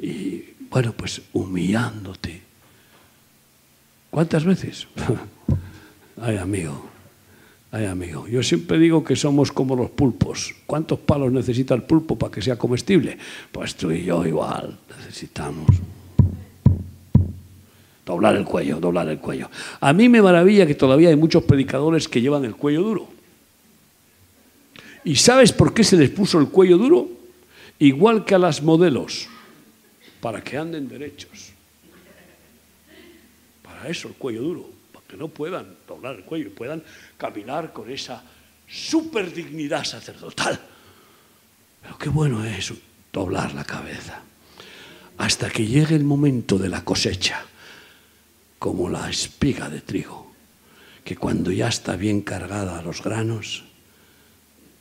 Y 0.00 0.44
bueno, 0.70 0.92
pues 0.96 1.20
humillándote. 1.32 2.40
¿Cuántas 4.10 4.44
veces? 4.44 4.86
Ay, 6.20 6.38
amigo. 6.38 6.86
Ay, 7.70 7.84
amigo. 7.84 8.26
Yo 8.26 8.42
siempre 8.42 8.78
digo 8.78 9.04
que 9.04 9.14
somos 9.14 9.52
como 9.52 9.76
los 9.76 9.90
pulpos. 9.90 10.54
¿Cuántos 10.66 10.98
palos 10.98 11.30
necesita 11.30 11.74
el 11.74 11.82
pulpo 11.82 12.18
para 12.18 12.32
que 12.32 12.42
sea 12.42 12.56
comestible? 12.56 13.16
Pues 13.52 13.76
tú 13.76 13.92
y 13.92 14.04
yo 14.04 14.26
igual 14.26 14.78
necesitamos 14.96 15.68
doblar 18.04 18.34
el 18.36 18.44
cuello, 18.44 18.80
doblar 18.80 19.08
el 19.08 19.18
cuello. 19.18 19.48
A 19.80 19.92
mí 19.92 20.08
me 20.08 20.20
maravilla 20.20 20.66
que 20.66 20.74
todavía 20.74 21.10
hay 21.10 21.16
muchos 21.16 21.44
predicadores 21.44 22.08
que 22.08 22.20
llevan 22.20 22.44
el 22.44 22.56
cuello 22.56 22.82
duro. 22.82 23.08
¿Y 25.04 25.16
sabes 25.16 25.52
por 25.52 25.72
qué 25.72 25.84
se 25.84 25.96
les 25.96 26.10
puso 26.10 26.40
el 26.40 26.48
cuello 26.48 26.76
duro? 26.76 27.08
Igual 27.78 28.24
que 28.24 28.34
a 28.34 28.38
las 28.38 28.62
modelos, 28.62 29.28
para 30.20 30.42
que 30.42 30.56
anden 30.56 30.88
derechos. 30.88 31.52
Para 33.62 33.88
eso 33.88 34.08
el 34.08 34.14
cuello 34.14 34.42
duro, 34.42 34.70
para 34.92 35.06
que 35.06 35.16
no 35.16 35.28
puedan 35.28 35.76
doblar 35.86 36.16
el 36.16 36.24
cuello 36.24 36.46
y 36.48 36.50
puedan 36.50 36.82
caminar 37.16 37.72
con 37.72 37.90
esa 37.90 38.22
super 38.68 39.32
dignidad 39.32 39.84
sacerdotal. 39.84 40.60
Pero 41.82 41.98
qué 41.98 42.08
bueno 42.08 42.44
es 42.44 42.72
doblar 43.12 43.54
la 43.54 43.64
cabeza. 43.64 44.22
Hasta 45.18 45.50
que 45.50 45.66
llegue 45.66 45.96
el 45.96 46.04
momento 46.04 46.58
de 46.58 46.68
la 46.68 46.84
cosecha 46.84 47.44
como 48.58 48.90
la 48.90 49.08
espiga 49.08 49.70
de 49.70 49.80
trigo, 49.80 50.32
que 51.02 51.16
cuando 51.16 51.50
ya 51.50 51.68
está 51.68 51.96
bien 51.96 52.20
cargada 52.20 52.78
a 52.78 52.82
los 52.82 53.02
granos, 53.02 53.64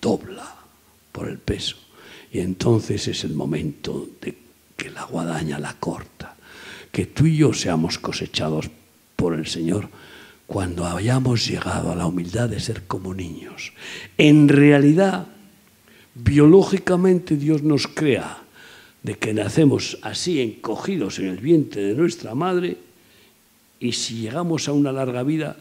dobla 0.01 0.55
por 1.11 1.29
el 1.29 1.37
peso. 1.37 1.77
Y 2.31 2.39
entonces 2.39 3.07
es 3.07 3.23
el 3.23 3.33
momento 3.33 4.07
de 4.21 4.48
que 4.79 4.89
la 4.89 5.03
guadaña 5.03 5.59
la 5.59 5.75
corta, 5.75 6.35
que 6.91 7.05
tú 7.05 7.27
y 7.27 7.35
yo 7.35 7.53
seamos 7.53 7.99
cosechados 7.99 8.71
por 9.17 9.35
el 9.35 9.45
Señor 9.45 9.89
cuando 10.47 10.87
hayamos 10.87 11.45
llegado 11.45 11.91
a 11.91 11.95
la 11.95 12.07
humildad 12.07 12.49
de 12.49 12.59
ser 12.59 12.87
como 12.87 13.13
niños. 13.13 13.73
En 14.17 14.47
realidad, 14.47 15.27
biológicamente 16.15 17.35
Dios 17.35 17.61
nos 17.61 17.87
crea 17.87 18.39
de 19.03 19.15
que 19.15 19.33
nacemos 19.33 19.99
así 20.01 20.41
encogidos 20.41 21.19
en 21.19 21.27
el 21.27 21.37
vientre 21.37 21.83
de 21.83 21.93
nuestra 21.93 22.33
madre 22.33 22.77
y 23.79 23.91
si 23.91 24.21
llegamos 24.21 24.67
a 24.67 24.71
una 24.71 24.91
larga 24.91 25.23
vida, 25.23 25.57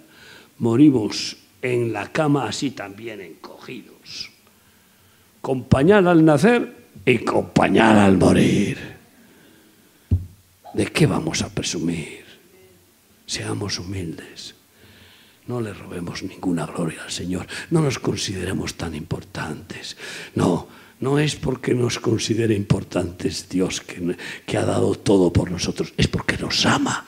morimos 0.59 1.37
en 1.61 1.93
la 1.93 2.11
cama 2.13 2.49
así 2.49 2.71
también 2.71 3.21
encogidos. 3.21 4.31
Compañar 5.43 6.07
al 6.07 6.25
nacer 6.25 6.73
y 7.05 7.19
compañar 7.19 7.97
al 7.99 8.17
morir. 8.17 8.98
¿De 10.75 10.87
qué 10.87 11.07
vamos 11.07 11.43
a 11.43 11.49
presumir? 11.49 12.25
Seamos 13.27 13.79
humildes. 13.79 14.55
No 15.47 15.61
le 15.61 15.73
robemos 15.73 16.23
ninguna 16.23 16.67
gloria 16.67 17.03
al 17.05 17.11
Señor. 17.11 17.47
No 17.71 17.81
nos 17.81 17.99
consideremos 17.99 18.75
tan 18.75 18.95
importantes. 18.95 19.97
No, 20.35 20.69
no 21.01 21.19
es 21.19 21.37
porque 21.37 21.75
nos 21.75 21.99
considere 21.99 22.55
importantes 22.55 23.49
Dios 23.49 23.81
que, 23.81 24.17
que 24.45 24.57
ha 24.59 24.65
dado 24.65 24.95
todo 24.95 25.33
por 25.33 25.51
nosotros. 25.51 25.95
Es 25.97 26.09
porque 26.09 26.37
nos 26.37 26.67
ama 26.67 27.07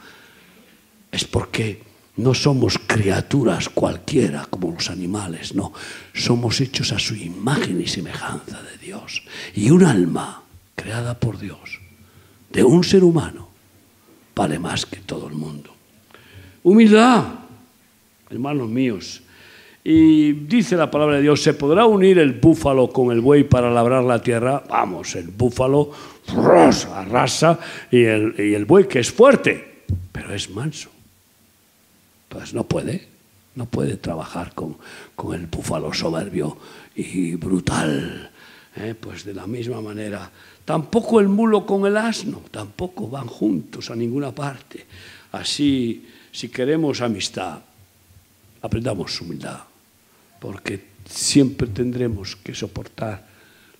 es 1.11 1.25
porque 1.25 1.83
no 2.17 2.35
somos 2.35 2.79
criaturas 2.79 3.69
cualquiera 3.69 4.47
como 4.47 4.73
los 4.73 4.91
animales, 4.91 5.55
no, 5.55 5.73
somos 6.13 6.61
hechos 6.61 6.93
a 6.93 6.99
su 6.99 7.15
imagen 7.15 7.81
y 7.81 7.87
semejanza 7.87 8.63
de 8.63 8.79
Dios. 8.79 9.23
Y 9.55 9.71
un 9.71 9.85
alma 9.85 10.43
creada 10.75 11.19
por 11.19 11.39
Dios, 11.39 11.81
de 12.51 12.65
un 12.65 12.85
ser 12.85 13.05
humano, 13.05 13.50
vale 14.41 14.59
más 14.59 14.87
que 14.87 15.01
todo 15.01 15.29
el 15.29 15.35
mundo. 15.35 15.69
Humildad, 16.63 17.25
hermanos 18.31 18.71
míos, 18.71 19.21
Y 19.85 20.33
dice 20.33 20.77
la 20.77 20.91
palabra 20.91 21.17
de 21.17 21.23
Dios, 21.23 21.43
¿se 21.43 21.55
podrá 21.55 21.85
unir 21.85 22.19
el 22.19 22.33
búfalo 22.33 22.89
con 22.89 23.13
el 23.13 23.21
buey 23.21 23.45
para 23.45 23.71
labrar 23.71 24.03
la 24.05 24.21
tierra? 24.21 24.63
Vamos, 24.69 25.15
el 25.15 25.29
búfalo 25.29 25.91
arrasa 26.95 27.59
y 27.91 28.05
el, 28.05 28.35
y 28.39 28.55
el 28.55 28.65
buey 28.65 28.87
que 28.89 29.01
es 29.01 29.11
fuerte, 29.11 29.85
pero 30.13 30.35
es 30.35 30.49
manso. 30.51 30.91
Pues 32.29 32.55
no 32.55 32.65
puede, 32.65 33.09
no 33.57 33.67
puede 33.67 33.97
trabajar 33.97 34.55
con, 34.55 34.77
con 35.17 35.35
el 35.35 35.47
búfalo 35.49 35.93
soberbio 35.93 36.57
y 36.95 37.35
brutal. 37.37 38.31
¿eh? 38.77 38.95
Pues 38.99 39.25
de 39.25 39.35
la 39.35 39.47
misma 39.47 39.81
manera, 39.81 40.31
tampoco 40.71 41.19
el 41.19 41.27
mulo 41.27 41.67
con 41.67 41.85
el 41.85 41.97
asno, 41.97 42.43
tampoco 42.49 43.09
van 43.09 43.27
juntos 43.27 43.91
a 43.91 43.97
ninguna 43.97 44.31
parte. 44.31 44.87
Así, 45.33 46.07
si 46.31 46.49
queremos 46.49 47.01
amistad, 47.01 47.59
aprendamos 48.63 49.21
humildad, 49.21 49.59
porque 50.39 50.81
siempre 51.05 51.67
tendremos 51.67 52.37
que 52.37 52.55
soportar 52.55 53.27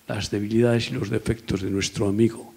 las 0.05 0.29
debilidades 0.29 0.89
y 0.89 0.93
los 0.93 1.09
defectos 1.09 1.61
de 1.61 1.71
nuestro 1.71 2.09
amigo 2.09 2.53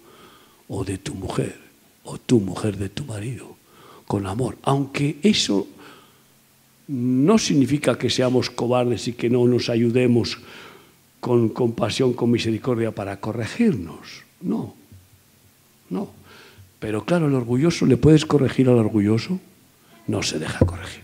o 0.67 0.83
de 0.83 0.97
tu 0.97 1.15
mujer 1.15 1.55
o 2.03 2.17
tu 2.17 2.41
mujer 2.41 2.75
de 2.75 2.89
tu 2.89 3.05
marido 3.05 3.55
con 4.05 4.27
amor, 4.27 4.57
aunque 4.63 5.15
eso 5.23 5.65
no 6.89 7.37
significa 7.37 7.97
que 7.97 8.09
seamos 8.09 8.49
cobardes 8.49 9.07
y 9.07 9.13
que 9.13 9.29
no 9.29 9.47
nos 9.47 9.69
ayudemos 9.69 10.39
con 11.21 11.47
compasión, 11.47 12.11
con 12.11 12.31
misericordia 12.31 12.91
para 12.91 13.21
corregirnos. 13.21 14.24
No, 14.41 14.75
no. 15.89 16.09
Pero 16.79 17.05
claro, 17.05 17.27
el 17.27 17.33
orgulloso, 17.33 17.85
¿le 17.85 17.97
puedes 17.97 18.25
corregir 18.25 18.69
al 18.69 18.77
orgulloso? 18.77 19.39
No 20.07 20.21
se 20.21 20.39
deja 20.39 20.65
corregir. 20.65 21.03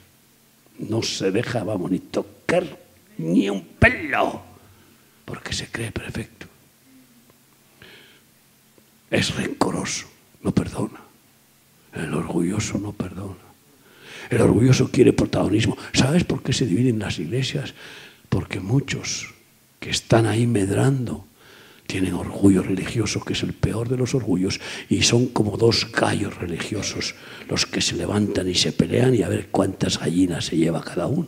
No 0.80 1.02
se 1.02 1.32
deja, 1.32 1.64
vamos, 1.64 1.92
ni 1.92 2.00
tocar 2.00 2.66
ni 3.18 3.50
un 3.50 3.64
pelo, 3.64 4.42
porque 5.26 5.54
se 5.54 5.68
cree 5.68 5.92
perfecto. 5.92 6.48
Es 9.10 9.36
rencoroso, 9.36 10.08
no 10.42 10.52
perdona. 10.52 11.02
El 11.94 12.14
orgulloso 12.14 12.78
no 12.80 12.94
perdona. 12.94 13.52
El 14.30 14.42
orgulloso 14.42 14.90
quiere 14.90 15.12
protagonismo. 15.14 15.78
¿Sabes 15.94 16.24
por 16.24 16.42
qué 16.42 16.54
se 16.54 16.66
dividen 16.66 17.00
las 17.00 17.20
iglesias? 17.20 17.74
Porque 18.30 18.60
muchos 18.60 19.34
que 19.80 19.90
están 19.90 20.26
ahí 20.26 20.48
medrando 20.48 21.26
tienen 21.92 22.14
orgullo 22.14 22.64
religioso, 22.64 23.20
que 23.20 23.34
es 23.34 23.44
el 23.44 23.52
peor 23.52 23.90
de 23.90 23.98
los 23.98 24.16
orgullos, 24.16 24.62
y 24.88 25.02
son 25.02 25.28
como 25.28 25.58
dos 25.58 25.92
gallos 25.92 26.38
religiosos 26.38 27.16
los 27.50 27.66
que 27.66 27.82
se 27.82 27.98
levantan 27.98 28.48
y 28.48 28.56
se 28.56 28.72
pelean 28.72 29.14
y 29.14 29.24
a 29.24 29.28
ver 29.28 29.50
cuántas 29.52 30.00
gallinas 30.00 30.46
se 30.46 30.56
lleva 30.56 30.82
cada 30.82 31.08
uno. 31.08 31.28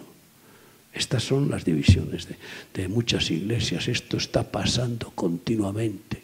Estas 0.94 1.22
son 1.22 1.50
las 1.50 1.66
divisiones 1.66 2.30
de, 2.30 2.38
de 2.74 2.88
muchas 2.88 3.30
iglesias. 3.30 3.90
Esto 3.90 4.16
está 4.16 4.50
pasando 4.50 5.12
continuamente. 5.14 6.22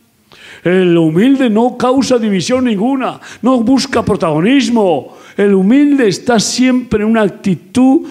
El 0.64 0.98
humilde 0.98 1.50
no 1.50 1.76
causa 1.76 2.18
división 2.18 2.64
ninguna, 2.64 3.20
no 3.42 3.62
busca 3.62 4.06
protagonismo. 4.06 5.18
El 5.36 5.54
humilde 5.54 6.08
está 6.08 6.40
siempre 6.40 7.04
en 7.04 7.10
una 7.10 7.24
actitud 7.24 8.08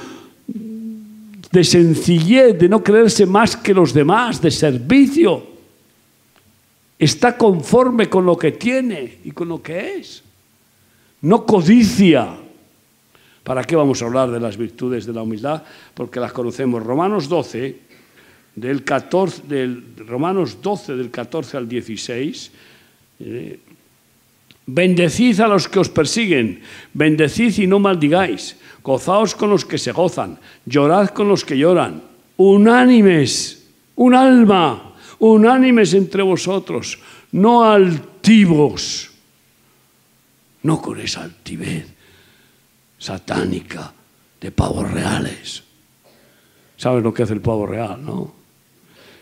de 1.50 1.64
sencillez, 1.64 2.58
de 2.58 2.68
no 2.68 2.82
creerse 2.82 3.24
más 3.24 3.56
que 3.56 3.72
los 3.72 3.94
demás, 3.94 4.42
de 4.42 4.50
servicio. 4.50 5.57
Está 6.98 7.36
conforme 7.36 8.08
con 8.08 8.26
lo 8.26 8.36
que 8.36 8.52
tiene 8.52 9.18
y 9.24 9.30
con 9.30 9.48
lo 9.48 9.62
que 9.62 9.94
es. 9.94 10.22
No 11.22 11.46
codicia. 11.46 12.36
¿Para 13.44 13.64
qué 13.64 13.76
vamos 13.76 14.02
a 14.02 14.06
hablar 14.06 14.30
de 14.30 14.40
las 14.40 14.56
virtudes 14.56 15.06
de 15.06 15.12
la 15.12 15.22
humildad? 15.22 15.62
Porque 15.94 16.20
las 16.20 16.32
conocemos. 16.32 16.82
Romanos 16.82 17.28
12, 17.28 17.78
del 18.54 18.84
14, 18.84 19.42
del 19.46 19.82
Romanos 20.06 20.58
12, 20.60 20.96
del 20.96 21.10
14 21.10 21.56
al 21.56 21.68
16, 21.68 22.50
eh, 23.20 23.60
bendecid 24.66 25.40
a 25.40 25.48
los 25.48 25.68
que 25.68 25.78
os 25.78 25.88
persiguen, 25.88 26.60
bendecid 26.92 27.58
y 27.58 27.66
no 27.66 27.78
maldigáis, 27.78 28.56
gozaos 28.82 29.34
con 29.34 29.50
los 29.50 29.64
que 29.64 29.78
se 29.78 29.92
gozan, 29.92 30.38
llorad 30.66 31.08
con 31.08 31.28
los 31.28 31.44
que 31.44 31.56
lloran, 31.56 32.02
unánimes, 32.36 33.64
un 33.96 34.14
alma, 34.14 34.87
unánimes 35.18 35.94
entre 35.94 36.22
vosotros, 36.22 36.98
no 37.32 37.64
altivos, 37.64 39.10
no 40.62 40.80
con 40.80 41.00
esa 41.00 41.22
altivez 41.22 41.86
satánica 42.98 43.92
de 44.40 44.50
pavos 44.50 44.90
reales. 44.90 45.62
¿Sabes 46.76 47.02
lo 47.02 47.12
que 47.12 47.24
hace 47.24 47.34
el 47.34 47.40
pavo 47.40 47.66
real, 47.66 48.04
no? 48.04 48.32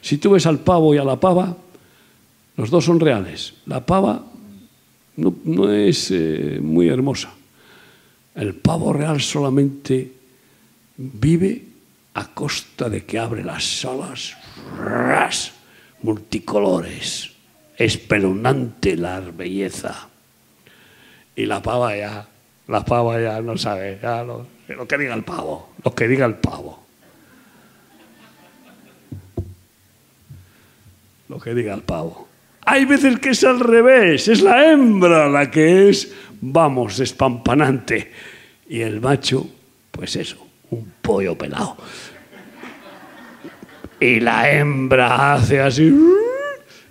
Si 0.02 0.18
tú 0.18 0.30
ves 0.30 0.46
al 0.46 0.60
pavo 0.60 0.94
y 0.94 0.98
a 0.98 1.04
la 1.04 1.18
pava, 1.18 1.56
los 2.56 2.70
dos 2.70 2.84
son 2.84 3.00
reales. 3.00 3.54
La 3.66 3.84
pava 3.84 4.24
no, 5.16 5.72
es 5.72 6.10
eh, 6.10 6.58
muy 6.60 6.88
hermosa. 6.88 7.32
El 8.34 8.54
pavo 8.54 8.92
real 8.92 9.20
solamente 9.20 10.12
vive 10.96 11.64
a 12.14 12.28
costa 12.32 12.88
de 12.88 13.04
que 13.04 13.18
abre 13.18 13.42
las 13.42 13.84
alas 13.84 14.36
ras, 14.78 15.52
multicolores, 16.02 17.32
espeluznante 17.76 18.96
la 18.96 19.20
belleza. 19.20 20.08
Y 21.34 21.46
la 21.46 21.62
pava 21.62 21.96
ya, 21.96 22.26
la 22.68 22.84
pava 22.84 23.20
ya 23.20 23.40
no 23.40 23.56
sabe, 23.58 23.98
ya 24.02 24.24
lo 24.24 24.46
que 24.88 24.98
diga 24.98 25.14
el 25.14 25.24
pavo, 25.24 25.70
lo 25.84 25.94
que 25.94 26.08
diga 26.08 26.26
el 26.26 26.36
pavo. 26.36 26.86
lo 31.28 31.38
que 31.38 31.54
diga 31.54 31.74
el 31.74 31.82
pavo. 31.82 32.28
Hay 32.62 32.84
veces 32.84 33.18
que 33.20 33.30
es 33.30 33.44
al 33.44 33.60
revés, 33.60 34.28
es 34.28 34.42
la 34.42 34.72
hembra 34.72 35.28
la 35.28 35.50
que 35.50 35.88
es, 35.88 36.12
vamos, 36.40 36.98
espampanante. 36.98 38.12
Y 38.68 38.80
el 38.80 39.00
macho, 39.00 39.46
pues 39.90 40.16
eso, 40.16 40.46
un 40.70 40.92
pollo 41.00 41.36
pelado. 41.38 41.76
Y 43.98 44.20
la 44.20 44.50
hembra 44.50 45.34
hace 45.34 45.60
así, 45.60 45.94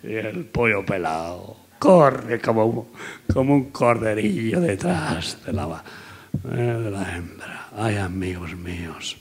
y 0.04 0.14
el 0.14 0.46
pollo 0.46 0.84
pelado 0.86 1.56
corre 1.78 2.42
como, 2.42 2.88
como 3.32 3.54
un 3.54 3.66
corderillo 3.66 4.60
detrás 4.60 5.38
de 5.46 5.54
la, 5.54 5.84
eh, 6.52 6.56
de 6.56 6.92
la 6.92 7.16
hembra. 7.16 7.70
Ay, 7.78 7.98
amigos 7.98 8.56
míos. 8.56 9.18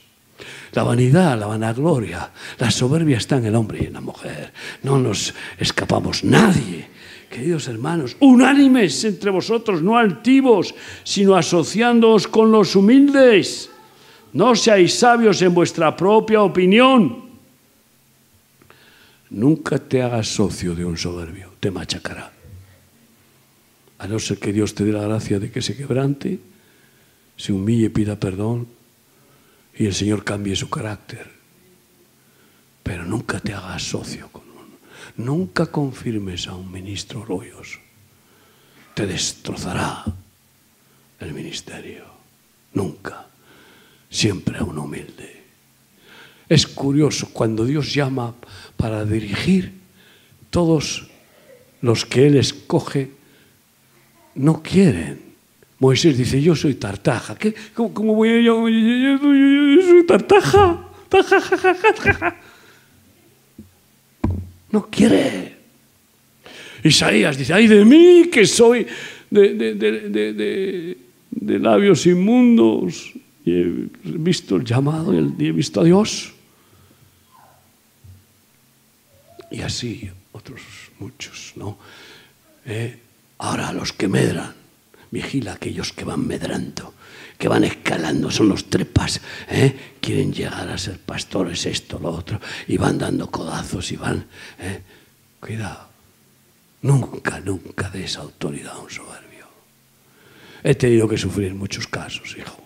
La 0.71 0.83
vanidad, 0.83 1.37
la 1.37 1.45
vanagloria, 1.45 2.31
la 2.57 2.71
soberbia 2.71 3.17
está 3.17 3.37
en 3.37 3.45
el 3.45 3.55
hombre 3.55 3.79
y 3.83 3.85
en 3.85 3.93
la 3.93 4.01
mujer. 4.01 4.51
No 4.83 4.97
nos 4.97 5.33
escapamos 5.57 6.23
nadie. 6.23 6.87
Queridos 7.29 7.67
hermanos, 7.67 8.17
unánimes 8.19 9.03
entre 9.03 9.29
vosotros, 9.29 9.81
no 9.81 9.97
altivos, 9.97 10.73
sino 11.03 11.35
asociándoos 11.35 12.27
con 12.27 12.51
los 12.51 12.75
humildes. 12.75 13.69
No 14.33 14.55
seáis 14.55 14.95
sabios 14.95 15.41
en 15.41 15.53
vuestra 15.53 15.95
propia 15.95 16.41
opinión. 16.41 17.24
Nunca 19.35 19.79
te 19.79 20.01
hagas 20.01 20.29
socio 20.29 20.75
de 20.75 20.85
un 20.85 20.95
soberbio, 20.95 21.51
te 21.59 21.69
machacará. 21.69 22.31
A 23.97 24.07
no 24.07 24.17
ser 24.17 24.39
que 24.39 24.53
Dios 24.53 24.73
te 24.73 24.85
dé 24.85 24.93
la 24.93 25.03
gracia 25.03 25.39
de 25.39 25.51
que 25.51 25.61
se 25.61 25.75
quebrante, 25.75 26.39
se 27.35 27.51
humille 27.51 27.89
pida 27.89 28.17
perdón, 28.17 28.65
y 29.77 29.87
el 29.87 29.93
Señor 29.93 30.23
cambie 30.23 30.55
su 30.55 30.69
carácter. 30.69 31.29
Pero 32.81 33.03
nunca 33.03 33.41
te 33.41 33.53
hagas 33.53 33.83
socio 33.83 34.29
con 34.31 34.43
uno. 34.43 34.77
Nunca 35.17 35.65
confirmes 35.65 36.47
a 36.47 36.55
un 36.55 36.71
ministro 36.71 37.19
orgulloso. 37.19 37.79
Te 38.93 39.05
destrozará 39.05 40.05
el 41.19 41.33
ministerio. 41.33 42.05
Nunca. 42.71 43.27
Siempre 44.09 44.59
a 44.59 44.63
un 44.63 44.77
humilde. 44.77 45.34
Es 46.47 46.67
curioso, 46.67 47.29
cuando 47.33 47.65
Dios 47.65 47.93
llama 47.93 48.35
para 48.77 49.05
dirigir, 49.05 49.73
todos 50.49 51.07
los 51.81 52.05
que 52.05 52.27
Él 52.27 52.37
escoge 52.37 53.11
no 54.35 54.61
quieren 54.61 55.25
Moisés 55.79 56.17
dice, 56.17 56.41
yo 56.41 56.55
soy 56.55 56.75
tartaja. 56.75 57.35
¿Qué? 57.35 57.53
¿Cómo, 57.73 58.15
voy 58.15 58.29
a 58.29 58.41
yo? 58.41 58.67
Yo, 58.69 59.81
soy 59.81 60.05
tartaja. 60.07 60.89
No 64.71 64.87
quiere. 64.89 65.55
Isaías 66.83 67.37
dice, 67.37 67.53
ay 67.53 67.67
de 67.67 67.83
mí 67.83 68.29
que 68.31 68.45
soy 68.45 68.85
de, 69.29 70.97
labios 71.59 72.05
inmundos. 72.05 73.13
Y 73.45 73.51
he 73.53 73.71
visto 74.03 74.55
el 74.55 74.63
llamado 74.63 75.13
y 75.13 75.45
he 75.45 75.51
visto 75.51 75.81
a 75.81 75.83
Dios. 75.83 76.33
Y 79.55 79.61
así 79.61 80.11
otros 80.33 80.61
muchos, 80.99 81.53
¿no? 81.55 81.77
Eh, 82.65 82.99
ahora 83.37 83.71
los 83.71 83.93
que 83.93 84.09
medran 84.09 84.53
vigila 85.11 85.51
a 85.51 85.55
aquellos 85.55 85.93
que 85.93 86.03
van 86.03 86.27
medrando, 86.27 86.93
que 87.37 87.47
van 87.47 87.63
escalando, 87.63 88.29
son 88.31 88.49
los 88.49 88.69
trepas, 88.69 89.21
¿eh? 89.47 89.95
quieren 90.01 90.33
llegar 90.33 90.67
a 90.67 90.77
ser 90.77 90.99
pastores, 90.99 91.65
esto, 91.67 91.97
lo 91.99 92.11
otro, 92.11 92.41
y 92.67 92.75
van 92.75 92.97
dando 92.97 93.31
codazos 93.31 93.93
y 93.93 93.95
van... 93.95 94.27
¿eh? 94.59 94.81
Cuidado, 95.39 95.87
nunca, 96.81 97.39
nunca 97.39 97.89
des 97.89 98.17
autoridad 98.17 98.73
a 98.73 98.79
un 98.79 98.89
soberbio. 98.89 99.47
He 100.63 100.75
tenido 100.75 101.07
que 101.07 101.17
sufrir 101.17 101.55
muchos 101.55 101.87
casos, 101.87 102.35
hijo, 102.37 102.59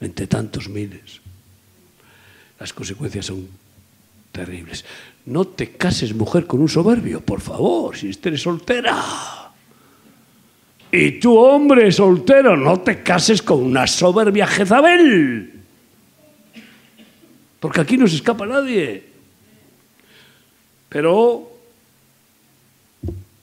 entre 0.00 0.26
tantos 0.26 0.68
miles. 0.68 1.20
Las 2.58 2.72
consecuencias 2.72 3.26
son 3.26 3.61
terribles. 4.32 4.84
No 5.26 5.44
te 5.44 5.72
cases, 5.72 6.14
mujer, 6.14 6.46
con 6.46 6.60
un 6.60 6.68
soberbio, 6.68 7.20
por 7.20 7.40
favor, 7.40 7.96
si 7.96 8.10
eres 8.22 8.42
soltera. 8.42 9.52
Y 10.90 11.12
tú, 11.12 11.38
hombre 11.38 11.92
soltero, 11.92 12.56
no 12.56 12.80
te 12.80 13.02
cases 13.02 13.40
con 13.40 13.62
una 13.62 13.86
soberbia 13.86 14.46
Jezabel. 14.46 15.52
Porque 17.60 17.80
aquí 17.80 17.96
no 17.96 18.08
se 18.08 18.16
escapa 18.16 18.44
nadie. 18.44 19.04
Pero 20.88 21.50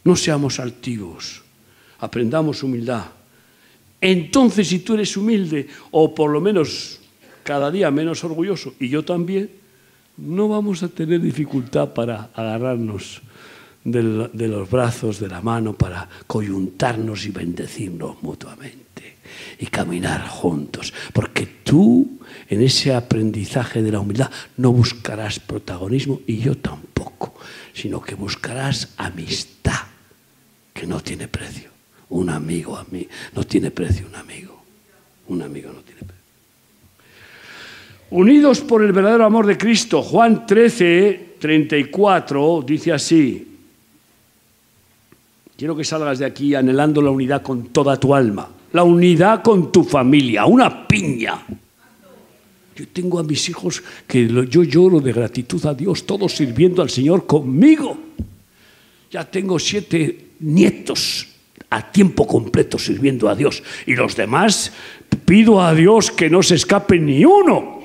no 0.04 0.16
seamos 0.16 0.60
altivos, 0.60 1.42
aprendamos 2.00 2.62
humildad. 2.62 3.06
Entonces, 4.02 4.68
si 4.68 4.80
tú 4.80 4.94
eres 4.94 5.16
humilde, 5.18 5.68
o 5.92 6.14
por 6.14 6.30
lo 6.30 6.42
menos 6.42 7.00
cada 7.44 7.72
día 7.72 7.90
menos 7.90 8.24
orgulloso, 8.24 8.76
y 8.80 8.90
yo 8.90 9.04
también, 9.04 9.50
no 10.22 10.48
vamos 10.48 10.84
a 10.84 10.88
tener 10.90 11.22
dificultad 11.22 11.94
para 11.94 12.30
agarrarnos 12.34 13.22
de, 13.84 14.48
los 14.48 14.70
brazos, 14.70 15.20
de 15.20 15.28
la 15.28 15.42
mano, 15.42 15.74
para 15.74 16.08
coyuntarnos 16.28 17.26
y 17.26 17.32
bendecirnos 17.32 18.22
mutuamente 18.22 19.18
y 19.60 19.66
caminar 19.68 20.28
juntos. 20.28 20.94
Porque 21.14 21.46
tú, 21.46 22.20
en 22.48 22.62
ese 22.62 22.94
aprendizaje 22.94 23.82
de 23.82 23.92
la 23.92 24.00
humildad, 24.00 24.30
no 24.58 24.72
buscarás 24.72 25.40
protagonismo 25.40 26.22
y 26.28 26.38
yo 26.40 26.58
tampoco, 26.58 27.36
sino 27.74 28.02
que 28.02 28.16
buscarás 28.16 28.94
amistad, 28.98 29.88
que 30.74 30.86
no 30.86 31.00
tiene 31.00 31.28
precio. 31.28 31.70
Un 32.10 32.30
amigo 32.30 32.76
a 32.76 32.86
mí 32.92 33.08
no 33.36 33.44
tiene 33.44 33.72
precio, 33.72 34.08
un 34.08 34.16
amigo. 34.16 34.60
Un 35.28 35.44
amigo 35.44 35.72
no 35.72 35.82
tiene 35.82 36.02
precio. 36.02 36.19
Unidos 38.12 38.62
por 38.62 38.84
el 38.84 38.92
verdadero 38.92 39.26
amor 39.26 39.46
de 39.46 39.58
Cristo, 39.58 40.02
Juan 40.02 40.48
13, 40.48 41.36
34 41.40 42.64
dice 42.66 42.92
así, 42.92 43.48
quiero 45.56 45.76
que 45.76 45.84
salgas 45.84 46.18
de 46.18 46.26
aquí 46.26 46.56
anhelando 46.56 47.04
la 47.04 47.12
unidad 47.12 47.44
con 47.44 47.68
toda 47.68 48.00
tu 48.00 48.16
alma, 48.16 48.50
la 48.74 48.84
unidad 48.84 49.44
con 49.44 49.72
tu 49.72 49.84
familia, 49.84 50.46
una 50.46 50.88
piña. 50.88 51.46
Yo 52.76 52.88
tengo 52.88 53.20
a 53.20 53.24
mis 53.24 53.48
hijos 53.50 53.84
que 54.08 54.28
yo 54.28 54.64
lloro 54.64 55.00
de 55.02 55.14
gratitud 55.14 55.64
a 55.68 55.76
Dios, 55.76 56.06
todos 56.06 56.34
sirviendo 56.34 56.82
al 56.82 56.90
Señor 56.90 57.28
conmigo. 57.28 57.96
Ya 59.12 59.24
tengo 59.24 59.60
siete 59.60 60.30
nietos 60.40 61.28
a 61.70 61.92
tiempo 61.92 62.26
completo 62.26 62.80
sirviendo 62.80 63.30
a 63.30 63.36
Dios. 63.36 63.62
Y 63.86 63.96
los 63.96 64.16
demás 64.16 64.72
pido 65.26 65.62
a 65.62 65.76
Dios 65.76 66.10
que 66.10 66.30
no 66.30 66.42
se 66.42 66.56
escape 66.56 66.98
ni 66.98 67.26
uno 67.26 67.79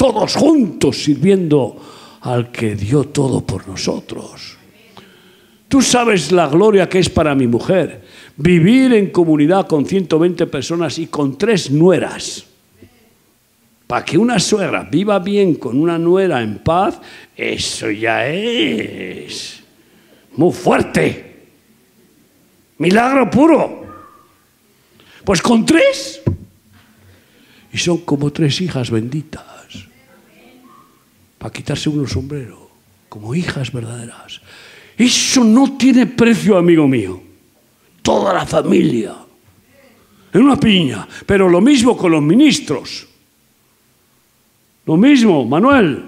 todos 0.00 0.34
juntos 0.34 1.04
sirviendo 1.04 1.76
al 2.22 2.50
que 2.50 2.74
dio 2.74 3.04
todo 3.04 3.42
por 3.42 3.68
nosotros. 3.68 4.56
Tú 5.68 5.82
sabes 5.82 6.32
la 6.32 6.48
gloria 6.48 6.88
que 6.88 7.00
es 7.00 7.10
para 7.10 7.34
mi 7.34 7.46
mujer 7.46 8.00
vivir 8.34 8.94
en 8.94 9.10
comunidad 9.10 9.66
con 9.66 9.84
120 9.84 10.46
personas 10.46 10.98
y 10.98 11.08
con 11.08 11.36
tres 11.36 11.70
nueras. 11.70 12.46
Para 13.86 14.02
que 14.02 14.16
una 14.16 14.40
suegra 14.40 14.88
viva 14.90 15.18
bien 15.18 15.56
con 15.56 15.78
una 15.78 15.98
nuera 15.98 16.40
en 16.40 16.60
paz, 16.60 16.98
eso 17.36 17.90
ya 17.90 18.26
es 18.26 19.62
muy 20.32 20.52
fuerte. 20.54 21.42
Milagro 22.78 23.28
puro. 23.28 23.84
Pues 25.22 25.42
con 25.42 25.66
tres. 25.66 26.22
Y 27.70 27.76
son 27.76 27.98
como 27.98 28.32
tres 28.32 28.62
hijas 28.62 28.90
benditas 28.90 29.59
para 31.40 31.54
quitarse 31.54 31.88
uno 31.88 32.06
sombrero, 32.06 32.68
como 33.08 33.34
hijas 33.34 33.72
verdaderas. 33.72 34.42
Eso 34.92 35.42
no 35.42 35.78
tiene 35.78 36.04
precio, 36.06 36.58
amigo 36.58 36.86
mío. 36.86 37.18
Toda 38.02 38.34
la 38.34 38.44
familia. 38.44 39.16
En 40.34 40.42
una 40.42 40.60
piña. 40.60 41.08
Pero 41.24 41.48
lo 41.48 41.62
mismo 41.62 41.96
con 41.96 42.12
los 42.12 42.20
ministros. 42.20 43.08
Lo 44.84 44.98
mismo, 44.98 45.46
Manuel. 45.46 46.04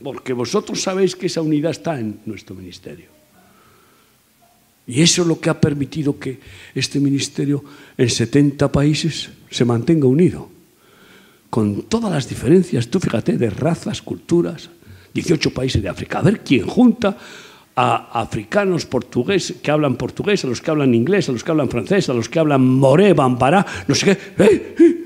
Porque 0.00 0.32
vosotros 0.32 0.80
sabéis 0.80 1.16
que 1.16 1.26
esa 1.26 1.42
unidad 1.42 1.72
está 1.72 1.98
en 1.98 2.20
nuestro 2.26 2.54
ministerio. 2.54 3.08
Y 4.86 5.02
eso 5.02 5.22
es 5.22 5.28
lo 5.28 5.40
que 5.40 5.50
ha 5.50 5.60
permitido 5.60 6.20
que 6.20 6.38
este 6.72 7.00
ministerio 7.00 7.64
en 7.98 8.08
70 8.08 8.70
países 8.70 9.30
se 9.50 9.64
mantenga 9.64 10.06
unido 10.06 10.53
con 11.54 11.82
todas 11.82 12.10
las 12.10 12.28
diferencias, 12.28 12.88
tú 12.88 12.98
fíjate, 12.98 13.38
de 13.38 13.48
razas, 13.48 14.02
culturas, 14.02 14.70
18 15.12 15.54
países 15.54 15.80
de 15.80 15.88
África. 15.88 16.18
A 16.18 16.22
ver 16.22 16.40
quién 16.40 16.66
junta 16.66 17.16
a 17.76 18.20
africanos 18.20 18.86
portugueses 18.86 19.58
que 19.62 19.70
hablan 19.70 19.94
portugués, 19.94 20.42
a 20.42 20.48
los 20.48 20.60
que 20.60 20.72
hablan 20.72 20.92
inglés, 20.96 21.28
a 21.28 21.32
los 21.32 21.44
que 21.44 21.52
hablan 21.52 21.68
francés, 21.68 22.08
a 22.08 22.12
los 22.12 22.28
que 22.28 22.40
hablan 22.40 22.60
moré, 22.60 23.12
bambará, 23.12 23.64
no 23.86 23.94
sé 23.94 24.04
qué. 24.04 24.42
¡Eh! 24.42 24.74
¡Eh! 24.80 25.04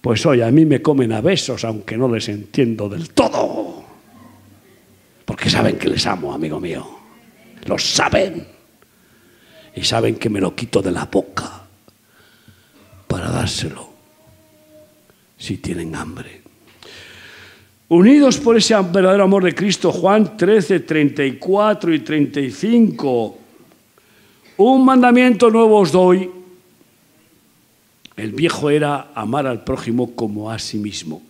Pues 0.00 0.24
oye, 0.24 0.42
a 0.42 0.50
mí 0.50 0.64
me 0.64 0.80
comen 0.80 1.12
a 1.12 1.20
besos, 1.20 1.66
aunque 1.66 1.98
no 1.98 2.08
les 2.08 2.26
entiendo 2.30 2.88
del 2.88 3.10
todo. 3.10 3.84
Porque 5.26 5.50
saben 5.50 5.76
que 5.76 5.90
les 5.90 6.06
amo, 6.06 6.32
amigo 6.32 6.58
mío. 6.58 6.82
Lo 7.66 7.78
saben. 7.78 8.46
Y 9.76 9.84
saben 9.84 10.16
que 10.16 10.30
me 10.30 10.40
lo 10.40 10.54
quito 10.54 10.80
de 10.80 10.92
la 10.92 11.04
boca 11.04 11.66
para 13.06 13.28
dárselo 13.28 13.93
si 15.44 15.58
tienen 15.58 15.94
hambre. 15.94 16.40
Unidos 17.88 18.38
por 18.38 18.56
ese 18.56 18.74
verdadero 18.74 19.24
amor 19.24 19.44
de 19.44 19.54
Cristo, 19.54 19.92
Juan 19.92 20.38
13, 20.38 20.80
34 20.80 21.92
y 21.92 21.98
35, 21.98 23.38
un 24.56 24.84
mandamiento 24.84 25.50
nuevo 25.50 25.80
os 25.80 25.92
doy. 25.92 26.30
El 28.16 28.32
viejo 28.32 28.70
era 28.70 29.10
amar 29.14 29.46
al 29.46 29.64
prójimo 29.64 30.14
como 30.14 30.50
a 30.50 30.58
sí 30.58 30.78
mismo. 30.78 31.20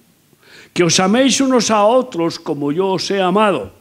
Que 0.73 0.85
os 0.85 1.01
améis 1.01 1.41
unos 1.41 1.73
a 1.75 1.83
otros 1.83 2.39
como 2.39 2.71
yo 2.71 2.95
os 2.95 3.11
he 3.11 3.21
amado. 3.21 3.75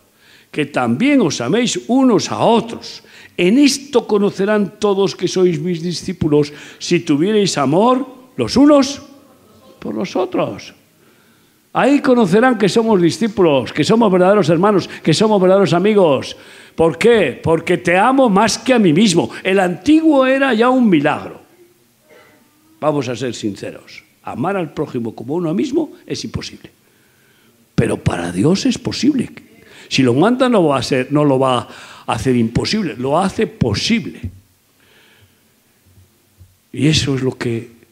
Que 0.50 0.66
también 0.66 1.22
os 1.22 1.42
améis 1.42 1.78
unos 1.86 2.32
a 2.32 2.42
otros. 2.42 3.04
En 3.38 3.60
esto 3.60 4.08
conocerán 4.08 4.80
todos 4.80 5.14
que 5.14 5.28
sois 5.28 5.62
mis 5.62 5.84
discípulos 5.84 6.54
si 6.80 7.02
tuvierais 7.02 7.58
amor 7.58 8.08
los 8.34 8.58
unos 8.58 9.13
por 9.84 9.94
los 9.94 10.16
otros. 10.16 10.74
Ahí 11.74 12.00
conocerán 12.00 12.58
que 12.58 12.70
somos 12.70 13.02
discípulos, 13.02 13.74
que 13.74 13.84
somos 13.84 14.10
verdaderos 14.10 14.48
hermanos, 14.48 14.88
que 14.88 15.14
somos 15.14 15.42
verdaderos 15.42 15.74
amigos. 15.74 16.38
¿Por 16.74 16.98
qué? 16.98 17.38
Porque 17.44 17.78
te 17.78 17.98
amo 17.98 18.30
más 18.30 18.58
que 18.58 18.74
a 18.74 18.80
mí 18.80 18.94
mismo. 18.94 19.30
El 19.44 19.60
antiguo 19.60 20.26
era 20.26 20.54
ya 20.54 20.70
un 20.70 20.88
milagro. 20.88 21.42
Vamos 22.80 23.10
a 23.10 23.16
ser 23.16 23.36
sinceros. 23.36 24.04
Amar 24.24 24.56
al 24.56 24.74
prójimo 24.74 25.14
como 25.14 25.34
uno 25.34 25.54
mismo 25.54 25.92
es 26.08 26.24
imposible. 26.24 26.72
Pero 27.76 27.98
para 27.98 28.32
Dios 28.32 28.66
es 28.66 28.78
posible. 28.78 29.30
Si 29.90 30.02
lo 30.02 30.14
manda 30.14 30.48
no, 30.48 30.64
va 30.64 30.78
a 30.78 30.84
ser, 30.84 31.12
no 31.12 31.26
lo 31.26 31.40
va 31.40 31.68
a 32.06 32.14
hacer 32.14 32.38
imposible, 32.38 32.96
lo 32.98 33.20
hace 33.20 33.48
posible. 33.48 34.22
Y 36.72 36.88
eso 36.88 37.16
es 37.16 37.22
lo 37.22 37.38
que 37.38 37.83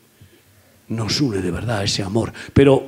nos 0.91 1.21
une 1.21 1.41
de 1.41 1.51
verdad 1.51 1.83
ese 1.83 2.03
amor. 2.03 2.31
Pero 2.53 2.83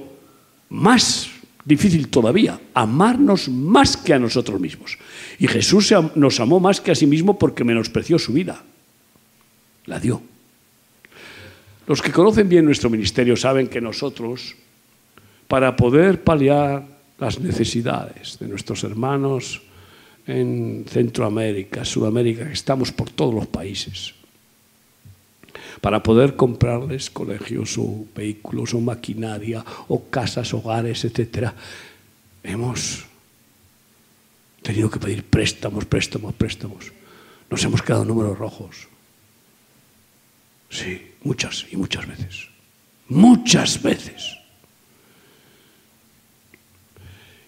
más 0.70 1.30
difícil 1.66 2.10
todavía, 2.10 2.60
amarnos 2.74 3.48
más 3.48 3.96
que 3.98 4.14
a 4.14 4.20
nosotros 4.20 4.60
mismos. 4.60 4.98
Y 5.40 5.48
Jesús 5.48 5.94
nos 6.16 6.40
amó 6.40 6.60
más 6.60 6.82
que 6.82 6.92
a 6.92 6.96
sí 6.96 7.08
mismo 7.08 7.40
porque 7.40 7.64
menospreció 7.64 8.20
su 8.20 8.34
vida. 8.34 8.62
La 9.86 10.00
dio. 10.00 10.22
Los 11.88 12.02
que 12.02 12.12
conocen 12.12 12.48
bien 12.48 12.66
nuestro 12.66 12.90
ministerio 12.90 13.36
saben 13.36 13.68
que 13.68 13.82
nosotros, 13.82 14.56
para 15.48 15.76
poder 15.76 16.24
paliar 16.24 16.86
las 17.20 17.40
necesidades 17.40 18.38
de 18.40 18.48
nuestros 18.48 18.84
hermanos 18.84 19.62
en 20.26 20.86
Centroamérica, 20.88 21.84
Sudamérica, 21.84 22.48
que 22.48 22.54
estamos 22.54 22.92
por 22.92 23.10
todos 23.10 23.34
los 23.34 23.48
países, 23.48 24.14
para 25.84 26.02
poder 26.02 26.38
comprarles 26.38 27.10
colegios 27.10 27.76
o 27.78 28.08
vehículos 28.16 28.72
o 28.72 28.80
maquinaria 28.80 29.68
o 29.92 30.08
casas, 30.08 30.56
hogares, 30.56 31.04
etc. 31.04 31.52
Hemos 32.40 33.04
tenido 34.64 34.88
que 34.88 34.96
pedir 34.96 35.28
préstamos, 35.28 35.84
préstamos, 35.84 36.32
préstamos. 36.40 36.96
Nos 37.52 37.62
hemos 37.68 37.84
quedado 37.84 38.08
números 38.08 38.40
rojos. 38.40 38.88
Sí, 40.72 41.20
muchas 41.20 41.68
y 41.70 41.76
muchas 41.76 42.08
veces. 42.08 42.48
Muchas 43.10 43.84
veces. 43.84 44.40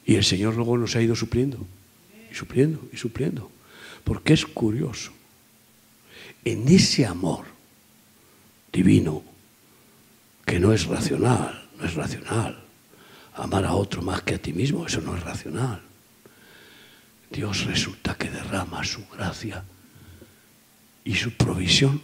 Y 0.05 0.15
el 0.15 0.25
Señor 0.25 0.59
luego 0.59 0.77
nos 0.77 0.93
ha 0.97 1.01
ido 1.01 1.15
supliendo, 1.15 1.65
y 2.29 2.35
supliendo, 2.35 2.83
y 2.91 2.97
supliendo. 2.97 3.49
Porque 4.03 4.33
es 4.33 4.45
curioso. 4.45 5.13
En 6.43 6.67
ese 6.67 7.05
amor 7.05 7.54
divino, 8.75 9.23
que 10.45 10.59
no 10.59 10.73
es 10.73 10.85
racional, 10.85 11.63
no 11.79 11.85
es 11.85 11.93
racional. 11.95 12.61
Amar 13.35 13.65
a 13.65 13.73
otro 13.73 14.01
más 14.01 14.21
que 14.23 14.35
a 14.35 14.37
ti 14.37 14.51
mismo, 14.51 14.85
eso 14.85 14.99
no 14.99 15.15
es 15.15 15.23
racional. 15.23 15.81
Dios 17.31 17.65
resulta 17.65 18.15
que 18.15 18.29
derrama 18.29 18.83
su 18.83 19.07
gracia 19.07 19.63
y 21.05 21.15
su 21.15 21.31
provisión 21.31 22.01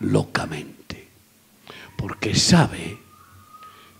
locamente, 0.00 1.08
porque 1.96 2.34
sabe 2.34 2.98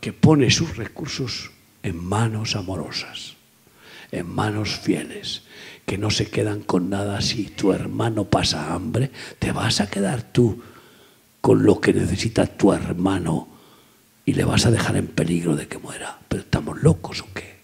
que 0.01 0.13
pone 0.13 0.51
sus 0.51 0.77
recursos 0.77 1.51
en 1.83 1.97
manos 1.97 2.55
amorosas, 2.55 3.35
en 4.13 4.29
manos 4.29 4.79
fieles, 4.79 5.43
que 5.87 5.97
no 5.97 6.11
se 6.11 6.29
quedan 6.29 6.61
con 6.61 6.91
nada 6.91 7.23
si 7.23 7.45
tu 7.45 7.73
hermano 7.73 8.25
pasa 8.25 8.75
hambre, 8.75 9.11
te 9.39 9.53
vas 9.53 9.81
a 9.81 9.89
quedar 9.89 10.23
tú 10.23 10.63
con 11.41 11.63
lo 11.63 11.81
que 11.81 11.93
necesita 11.93 12.47
tu 12.47 12.73
hermano 12.73 13.49
y 14.25 14.35
le 14.35 14.45
vas 14.45 14.67
a 14.67 14.71
dejar 14.71 14.97
en 14.97 15.07
peligro 15.07 15.57
de 15.57 15.67
que 15.67 15.79
muera. 15.79 16.19
¿Pero 16.29 16.43
estamos 16.43 16.83
locos 16.83 17.21
o 17.23 17.27
qué? 17.33 17.59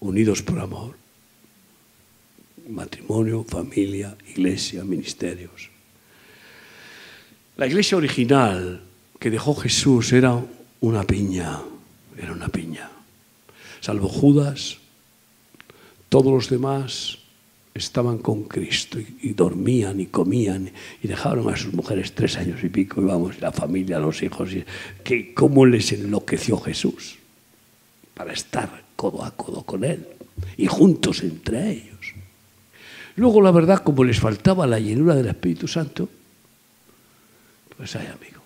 Unidos 0.00 0.42
por 0.42 0.60
amor 0.60 1.06
matrimonio, 2.68 3.44
familia, 3.44 4.16
iglesia, 4.28 4.84
ministerios. 4.84 5.70
La 7.56 7.66
iglesia 7.66 7.96
original 7.96 8.82
que 9.18 9.30
dejó 9.30 9.54
Jesús 9.54 10.12
era 10.12 10.44
una 10.80 11.04
piña, 11.04 11.60
era 12.18 12.32
una 12.32 12.48
piña. 12.48 12.90
Salvo 13.80 14.08
Judas, 14.08 14.78
todos 16.08 16.32
los 16.32 16.50
demás 16.50 17.18
estaban 17.78 18.18
con 18.18 18.44
Cristo 18.44 18.98
y, 18.98 19.32
dormían 19.32 20.00
y 20.00 20.06
comían 20.06 20.70
y 21.02 21.08
dejaron 21.08 21.52
a 21.52 21.56
sus 21.56 21.72
mujeres 21.72 22.14
tres 22.14 22.36
años 22.36 22.62
y 22.62 22.68
pico 22.68 23.00
y 23.00 23.04
vamos, 23.04 23.40
la 23.40 23.52
familia, 23.52 23.98
los 23.98 24.22
hijos, 24.22 24.52
y, 24.52 24.64
que, 25.04 25.34
¿cómo 25.34 25.66
les 25.66 25.92
enloqueció 25.92 26.58
Jesús? 26.58 27.18
Para 28.14 28.32
estar 28.32 28.84
codo 28.96 29.24
a 29.24 29.30
codo 29.32 29.62
con 29.62 29.84
Él 29.84 30.06
y 30.56 30.66
juntos 30.66 31.22
entre 31.22 31.70
ellos. 31.70 32.14
Luego, 33.16 33.40
la 33.40 33.50
verdad, 33.50 33.82
como 33.82 34.04
les 34.04 34.20
faltaba 34.20 34.66
la 34.66 34.78
llenura 34.78 35.14
del 35.14 35.28
Espíritu 35.28 35.68
Santo, 35.68 36.08
pues 37.76 37.94
ay, 37.96 38.06
amigo, 38.06 38.42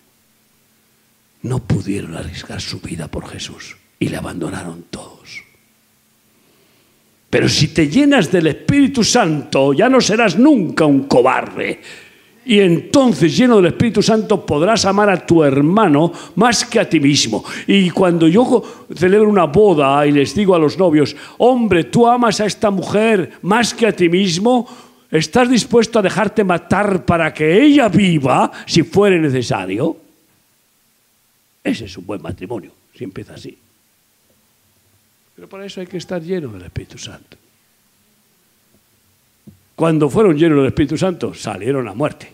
no 1.43 1.59
pudieron 1.59 2.15
arriesgar 2.15 2.61
su 2.61 2.79
vida 2.79 3.07
por 3.07 3.27
Jesús 3.27 3.77
y 3.99 4.09
le 4.09 4.17
abandonaron 4.17 4.83
todos. 4.89 5.50
Pero 7.31 7.49
si 7.49 7.69
te 7.69 7.87
llenas 7.87 8.31
del 8.31 8.45
Espíritu 8.45 9.03
Santo, 9.03 9.73
ya 9.73 9.89
no 9.89 9.99
serás 9.99 10.37
nunca 10.37 10.85
un 10.85 11.05
cobarde, 11.05 11.79
y 12.43 12.59
entonces, 12.59 13.37
lleno 13.37 13.57
del 13.57 13.67
Espíritu 13.67 14.01
Santo, 14.01 14.43
podrás 14.45 14.85
amar 14.85 15.09
a 15.09 15.25
tu 15.25 15.43
hermano 15.43 16.11
más 16.35 16.65
que 16.65 16.79
a 16.79 16.89
ti 16.89 16.99
mismo. 16.99 17.43
Y 17.67 17.91
cuando 17.91 18.27
yo 18.27 18.87
celebro 18.95 19.29
una 19.29 19.45
boda 19.45 20.05
y 20.07 20.11
les 20.11 20.33
digo 20.33 20.55
a 20.55 20.59
los 20.59 20.77
novios, 20.77 21.15
hombre, 21.37 21.83
tú 21.85 22.07
amas 22.07 22.41
a 22.41 22.45
esta 22.45 22.71
mujer 22.71 23.33
más 23.43 23.75
que 23.75 23.85
a 23.85 23.95
ti 23.95 24.09
mismo, 24.09 24.67
¿estás 25.11 25.49
dispuesto 25.49 25.99
a 25.99 26.01
dejarte 26.01 26.43
matar 26.43 27.05
para 27.05 27.31
que 27.31 27.63
ella 27.63 27.89
viva 27.89 28.51
si 28.65 28.81
fuere 28.81 29.19
necesario? 29.19 29.97
Ese 31.63 31.85
es 31.85 31.95
un 31.95 32.07
buen 32.07 32.23
matrimonio, 32.23 32.71
si 32.97 33.03
empieza 33.03 33.35
así. 33.35 33.55
Pero 35.41 35.49
para 35.49 35.65
eso 35.65 35.81
hay 35.81 35.87
que 35.87 35.97
estar 35.97 36.21
lleno 36.21 36.49
del 36.49 36.61
Espíritu 36.61 36.99
Santo. 36.99 37.35
Cuando 39.75 40.07
fueron 40.07 40.37
llenos 40.37 40.59
del 40.59 40.67
Espíritu 40.67 40.99
Santo, 40.99 41.33
salieron 41.33 41.87
a 41.87 41.95
muerte. 41.95 42.31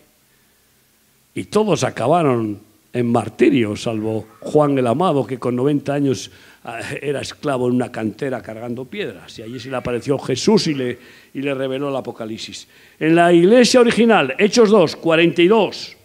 Y 1.34 1.46
todos 1.46 1.86
acabaron 1.86 2.60
en 2.92 3.10
martirio, 3.10 3.78
salvo 3.78 4.28
Juan 4.42 4.78
el 4.78 4.88
Amado, 4.88 5.26
que 5.26 5.40
con 5.40 5.56
90 5.56 5.94
años 5.94 6.32
ah, 6.66 6.82
era 7.02 7.22
esclavo 7.22 7.70
en 7.70 7.76
una 7.76 7.94
cantera 7.94 8.42
cargando 8.42 8.84
piedras. 8.84 9.40
Y 9.40 9.44
allí 9.44 9.58
se 9.58 9.70
le 9.70 9.78
apareció 9.78 10.20
Jesús 10.20 10.68
y 10.68 10.74
le, 10.74 11.00
y 11.34 11.40
le 11.40 11.54
reveló 11.54 11.88
el 11.88 11.96
Apocalipsis. 11.96 12.68
En 13.00 13.16
la 13.16 13.32
iglesia 13.32 13.80
original, 13.80 14.36
Hechos 14.38 14.70
2, 14.70 14.98
42, 14.98 15.96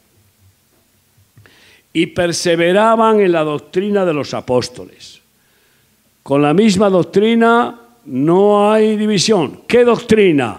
y 1.95 2.07
perseveraban 2.07 3.19
en 3.19 3.33
la 3.33 3.43
doctrina 3.43 4.05
de 4.05 4.15
los 4.15 4.35
apóstoles. 4.35 5.22
Con 6.23 6.41
la 6.41 6.55
misma 6.55 6.89
doctrina 6.89 7.79
no 8.05 8.71
hay 8.71 8.97
división. 8.97 9.63
¿Qué 9.67 9.85
doctrina? 9.85 10.57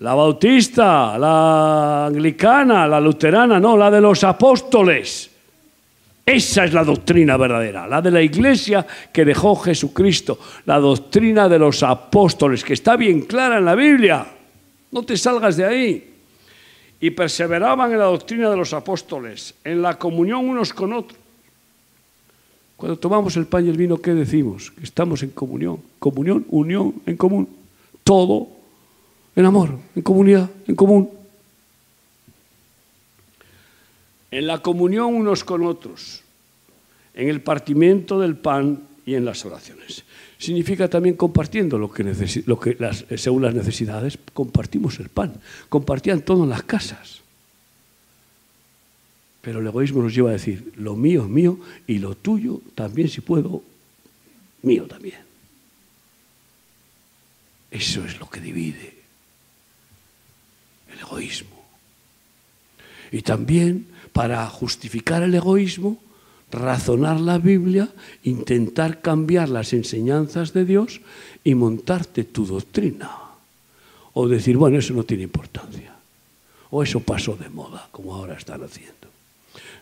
La 0.00 0.14
bautista, 0.14 1.16
la 1.16 2.06
anglicana, 2.06 2.86
la 2.86 3.00
luterana, 3.00 3.60
no, 3.60 3.76
la 3.76 3.90
de 3.90 4.00
los 4.00 4.24
apóstoles. 4.24 5.30
Esa 6.26 6.64
es 6.64 6.72
la 6.72 6.82
doctrina 6.82 7.36
verdadera, 7.36 7.86
la 7.86 8.00
de 8.00 8.10
la 8.10 8.22
iglesia 8.22 8.86
que 9.12 9.24
dejó 9.24 9.56
Jesucristo, 9.56 10.38
la 10.64 10.78
doctrina 10.78 11.48
de 11.48 11.58
los 11.58 11.82
apóstoles, 11.82 12.64
que 12.64 12.72
está 12.72 12.96
bien 12.96 13.22
clara 13.22 13.58
en 13.58 13.64
la 13.64 13.74
Biblia. 13.74 14.26
No 14.90 15.02
te 15.02 15.16
salgas 15.16 15.56
de 15.56 15.66
ahí. 15.66 16.14
Y 17.00 17.10
perseveraban 17.10 17.92
en 17.92 17.98
la 17.98 18.06
doctrina 18.06 18.48
de 18.48 18.56
los 18.56 18.72
apóstoles, 18.72 19.54
en 19.62 19.82
la 19.82 19.98
comunión 19.98 20.48
unos 20.48 20.72
con 20.72 20.94
otros. 20.94 21.23
Cuando 22.76 22.98
tomamos 22.98 23.36
el 23.36 23.46
pan 23.46 23.66
y 23.66 23.70
el 23.70 23.76
vino, 23.76 23.98
¿qué 23.98 24.14
decimos? 24.14 24.70
Que 24.72 24.84
estamos 24.84 25.22
en 25.22 25.30
comunión. 25.30 25.80
Comunión, 25.98 26.44
unión, 26.50 26.94
en 27.06 27.16
común. 27.16 27.48
Todo 28.02 28.48
en 29.36 29.44
amor, 29.46 29.78
en 29.96 30.02
comunidad, 30.02 30.50
en 30.66 30.74
común. 30.74 31.10
En 34.30 34.46
la 34.46 34.62
comunión 34.62 35.14
unos 35.14 35.44
con 35.44 35.64
otros, 35.64 36.22
en 37.14 37.28
el 37.28 37.40
partimiento 37.40 38.20
del 38.20 38.36
pan 38.36 38.82
y 39.06 39.14
en 39.14 39.24
las 39.24 39.44
oraciones. 39.44 40.04
Significa 40.38 40.88
también 40.88 41.16
compartiendo 41.16 41.78
lo 41.78 41.90
que, 41.90 42.04
lo 42.46 42.60
que 42.60 42.76
según 43.16 43.42
las 43.42 43.54
necesidades, 43.54 44.18
compartimos 44.32 44.98
el 45.00 45.08
pan. 45.08 45.34
Compartían 45.68 46.22
todo 46.22 46.44
en 46.44 46.50
las 46.50 46.62
casas. 46.64 47.23
Pero 49.44 49.60
el 49.60 49.66
egoísmo 49.66 50.02
nos 50.02 50.14
lleva 50.14 50.30
a 50.30 50.32
decir, 50.32 50.72
lo 50.76 50.96
mío 50.96 51.24
es 51.24 51.28
mío 51.28 51.58
y 51.86 51.98
lo 51.98 52.16
tuyo 52.16 52.62
también, 52.74 53.10
si 53.10 53.20
puedo, 53.20 53.62
mío 54.62 54.86
también. 54.86 55.20
Eso 57.70 58.04
es 58.04 58.18
lo 58.18 58.30
que 58.30 58.40
divide 58.40 58.94
el 60.90 60.98
egoísmo. 60.98 61.62
Y 63.12 63.20
también 63.20 63.86
para 64.14 64.46
justificar 64.48 65.22
el 65.22 65.34
egoísmo, 65.34 65.98
razonar 66.50 67.20
la 67.20 67.36
Biblia, 67.36 67.90
intentar 68.22 69.02
cambiar 69.02 69.50
las 69.50 69.74
enseñanzas 69.74 70.54
de 70.54 70.64
Dios 70.64 71.02
y 71.42 71.54
montarte 71.54 72.24
tu 72.24 72.46
doctrina. 72.46 73.10
O 74.14 74.26
decir, 74.26 74.56
bueno, 74.56 74.78
eso 74.78 74.94
no 74.94 75.04
tiene 75.04 75.24
importancia. 75.24 75.94
O 76.70 76.82
eso 76.82 77.00
pasó 77.00 77.36
de 77.36 77.50
moda, 77.50 77.88
como 77.90 78.14
ahora 78.14 78.34
están 78.34 78.62
haciendo. 78.62 79.13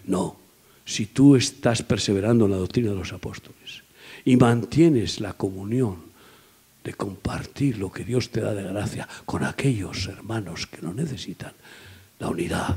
No, 0.06 0.36
si 0.84 1.06
tú 1.06 1.36
estás 1.36 1.82
perseverando 1.82 2.46
en 2.46 2.52
la 2.52 2.56
doctrina 2.56 2.90
de 2.90 2.96
los 2.96 3.12
apóstoles 3.12 3.82
y 4.24 4.36
mantienes 4.36 5.20
la 5.20 5.32
comunión 5.32 5.96
de 6.82 6.94
compartir 6.94 7.78
lo 7.78 7.92
que 7.92 8.04
Dios 8.04 8.30
te 8.30 8.40
da 8.40 8.54
de 8.54 8.64
gracia 8.64 9.08
con 9.24 9.44
aquellos 9.44 10.06
hermanos 10.08 10.66
que 10.66 10.82
lo 10.82 10.92
necesitan, 10.92 11.52
la 12.18 12.28
unidad 12.28 12.76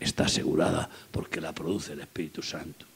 está 0.00 0.24
asegurada 0.24 0.88
porque 1.10 1.40
la 1.40 1.52
produce 1.52 1.94
el 1.94 2.00
Espíritu 2.00 2.42
Santo. 2.42 2.86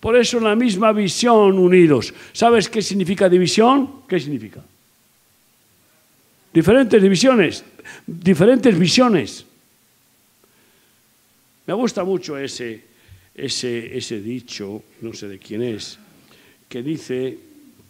Por 0.00 0.16
eso 0.16 0.38
la 0.40 0.54
misma 0.54 0.92
visión 0.92 1.58
unidos. 1.58 2.12
¿Sabes 2.32 2.68
qué 2.68 2.82
significa 2.82 3.28
división? 3.28 4.02
¿Qué 4.06 4.20
significa? 4.20 4.60
Diferentes 6.52 7.02
divisiones, 7.02 7.64
diferentes 8.06 8.78
visiones. 8.78 9.46
Me 11.66 11.74
gusta 11.74 12.04
mucho 12.04 12.36
ese, 12.36 12.82
ese, 13.34 13.96
ese 13.96 14.20
dicho, 14.20 14.82
no 15.00 15.12
sé 15.12 15.28
de 15.28 15.38
quién 15.38 15.62
es, 15.62 15.98
que 16.68 16.82
dice 16.82 17.38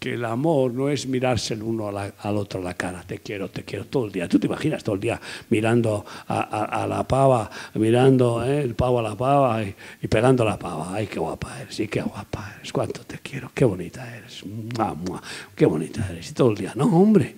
que 0.05 0.13
el 0.13 0.25
amor 0.27 0.75
no 0.75 0.91
es 0.91 1.07
mirarse 1.07 1.55
el 1.55 1.63
uno 1.63 1.89
al 1.89 2.37
otro 2.37 2.61
a 2.61 2.63
la 2.63 2.75
cara, 2.75 3.03
te 3.07 3.21
quiero, 3.21 3.49
te 3.49 3.65
quiero 3.65 3.87
todo 3.87 4.05
el 4.05 4.13
día. 4.13 4.29
Tú 4.29 4.39
te 4.39 4.47
imaginas 4.47 4.85
todo 4.85 4.97
el 4.97 5.01
día 5.01 5.19
mirando 5.49 6.05
a, 6.29 6.87
la 6.87 7.09
pava, 7.09 7.51
mirando 7.73 8.45
eh, 8.45 8.61
el 8.61 8.75
pavo 8.75 8.99
a 8.99 9.03
la 9.03 9.17
pava 9.17 9.63
y, 9.63 10.07
pegando 10.07 10.43
a 10.43 10.47
la 10.47 10.59
pava. 10.59 10.95
Ay, 10.95 11.07
qué 11.07 11.19
guapa 11.19 11.59
eres, 11.63 11.75
sí, 11.75 11.89
qué 11.89 12.03
guapa 12.03 12.53
eres, 12.59 12.71
cuánto 12.71 13.01
te 13.01 13.21
quiero, 13.21 13.51
qué 13.55 13.65
bonita 13.65 14.15
eres, 14.15 14.45
qué 15.57 15.65
bonita 15.65 16.07
eres. 16.11 16.31
Y 16.31 16.35
todo 16.35 16.51
el 16.51 16.57
día, 16.59 16.75
no, 16.77 16.85
hombre, 16.85 17.35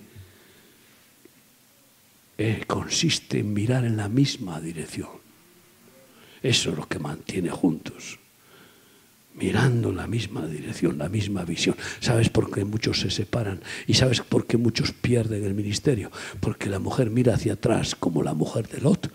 eh, 2.37 2.63
consiste 2.67 3.39
en 3.39 3.53
mirar 3.53 3.85
en 3.85 3.95
la 3.95 4.09
misma 4.09 4.59
dirección. 4.59 5.16
Eso 6.41 6.71
es 6.71 6.77
lo 6.77 6.87
que 6.87 6.99
mantiene 6.99 7.49
juntos. 7.49 8.19
Mirando 9.35 9.91
la 9.91 10.07
misma 10.07 10.47
dirección, 10.47 10.97
la 10.97 11.09
misma 11.09 11.43
visión. 11.43 11.75
¿Sabes 11.99 12.29
por 12.29 12.51
qué 12.51 12.65
muchos 12.65 12.99
se 12.99 13.11
separan? 13.11 13.61
¿Y 13.85 13.93
sabes 13.93 14.21
por 14.21 14.47
qué 14.47 14.57
muchos 14.57 14.91
pierden 14.91 15.43
el 15.43 15.53
ministerio? 15.53 16.11
Porque 16.39 16.69
la 16.69 16.79
mujer 16.79 17.11
mira 17.11 17.35
hacia 17.35 17.53
atrás 17.53 17.95
como 17.95 18.23
la 18.23 18.33
mujer 18.33 18.67
de 18.67 18.81
Lot 18.81 19.11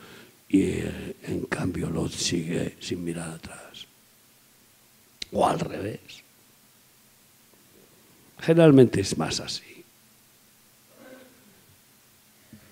y 0.48 0.80
en 1.22 1.46
cambio 1.48 1.90
Lot 1.90 2.12
sigue 2.12 2.76
sin 2.78 3.02
mirar 3.02 3.30
atrás. 3.30 3.86
O 5.32 5.46
al 5.46 5.58
revés. 5.58 6.22
Generalmente 8.38 9.00
es 9.00 9.16
más 9.16 9.40
así. 9.40 9.84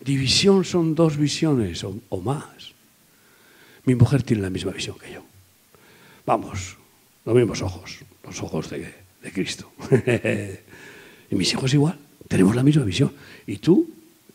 División 0.01 0.65
son 0.65 0.95
dos 0.95 1.17
visiones 1.17 1.85
o, 1.85 2.21
más. 2.21 2.70
Mi 3.85 3.95
mujer 3.95 4.23
tiene 4.23 4.43
la 4.43 4.51
misma 4.51 4.73
visión 4.73 4.97
que 4.99 5.13
yo. 5.13 5.23
Vamos, 6.27 6.77
los 7.25 7.35
mismos 7.35 7.63
ojos, 7.63 7.99
los 8.25 8.43
ojos 8.43 8.71
de, 8.71 8.93
Cristo. 9.33 9.73
y 11.31 11.35
mis 11.35 11.53
hijos 11.53 11.73
igual, 11.75 11.99
tenemos 12.29 12.55
la 12.55 12.63
misma 12.63 12.85
visión. 12.85 13.13
¿Y 13.47 13.57
tú, 13.59 13.89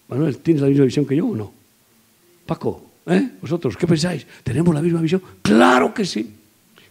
Manuel, 0.08 0.38
tienes 0.38 0.62
la 0.62 0.70
misma 0.70 0.86
visión 0.86 1.06
que 1.06 1.16
yo 1.16 1.28
o 1.28 1.36
no? 1.36 1.54
Paco, 2.46 2.86
¿eh? 3.08 3.30
¿Vosotros 3.42 3.78
qué 3.78 3.88
pensáis? 3.88 4.26
¿Tenemos 4.44 4.74
la 4.74 4.82
misma 4.82 5.02
visión? 5.02 5.22
Claro 5.42 5.94
que 5.94 6.06
sí. 6.06 6.36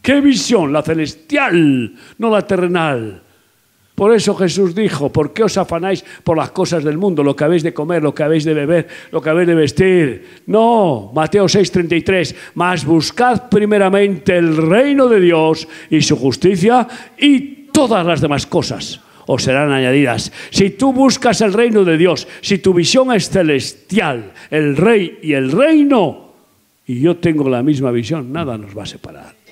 ¿Qué 0.00 0.20
visión? 0.20 0.72
La 0.72 0.82
celestial, 0.82 1.96
no 2.18 2.30
la 2.30 2.46
terrenal. 2.46 3.23
Por 3.95 4.12
eso 4.12 4.34
Jesús 4.34 4.74
dijo, 4.74 5.12
¿por 5.12 5.32
qué 5.32 5.45
os 5.45 5.57
afanáis 5.57 6.05
por 6.24 6.36
las 6.36 6.51
cosas 6.51 6.82
del 6.82 6.99
mundo, 6.99 7.22
lo 7.22 7.36
que 7.36 7.45
habéis 7.45 7.62
de 7.62 7.72
comer, 7.72 8.03
lo 8.03 8.12
que 8.12 8.24
habéis 8.24 8.45
de 8.45 8.53
beber, 8.53 8.88
lo 9.12 9.22
que 9.22 9.30
habéis 9.30 9.47
de 9.47 9.55
vestir? 9.55 10.26
No, 10.47 11.12
Mateo 11.14 11.45
6:33, 11.45 12.34
mas 12.55 12.84
buscad 12.84 13.49
primeramente 13.49 14.36
el 14.36 14.57
reino 14.57 15.09
de 15.09 15.20
Dios 15.20 15.68
y 15.90 16.03
su 16.03 16.16
justicia 16.16 16.88
y 17.16 17.70
todas 17.70 18.05
las 18.05 18.20
demás 18.20 18.47
cosas 18.47 19.01
os 19.26 19.45
serán 19.45 19.70
añadidas. 19.70 20.32
Si 20.51 20.70
tú 20.70 20.92
buscas 20.92 21.40
el 21.40 21.53
reino 21.53 21.84
de 21.84 21.97
Dios, 21.97 22.26
si 22.40 22.59
tu 22.59 22.74
visión 22.74 23.12
es 23.12 23.30
celestial, 23.30 24.32
el 24.51 24.76
rey 24.76 25.20
y 25.22 25.34
el 25.34 25.53
reino, 25.53 26.32
y 26.84 27.01
yo 27.01 27.16
tengo 27.18 27.49
la 27.49 27.62
misma 27.62 27.92
visión, 27.92 28.32
nada 28.32 28.59
nos 28.59 28.76
va 28.76 28.82
a 28.82 28.86
separar 28.86 29.43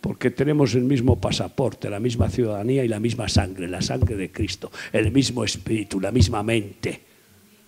porque 0.00 0.30
tenemos 0.30 0.74
el 0.74 0.82
mismo 0.82 1.20
pasaporte, 1.20 1.90
la 1.90 2.00
misma 2.00 2.28
ciudadanía 2.28 2.84
y 2.84 2.88
la 2.88 3.00
misma 3.00 3.28
sangre, 3.28 3.68
la 3.68 3.82
sangre 3.82 4.16
de 4.16 4.30
Cristo, 4.30 4.70
el 4.92 5.10
mismo 5.10 5.44
espíritu, 5.44 6.00
la 6.00 6.12
misma 6.12 6.42
mente, 6.42 7.00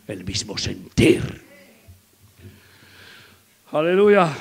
el 0.06 0.24
mismo 0.24 0.56
sentir. 0.56 1.22
Aleluya. 3.72 4.34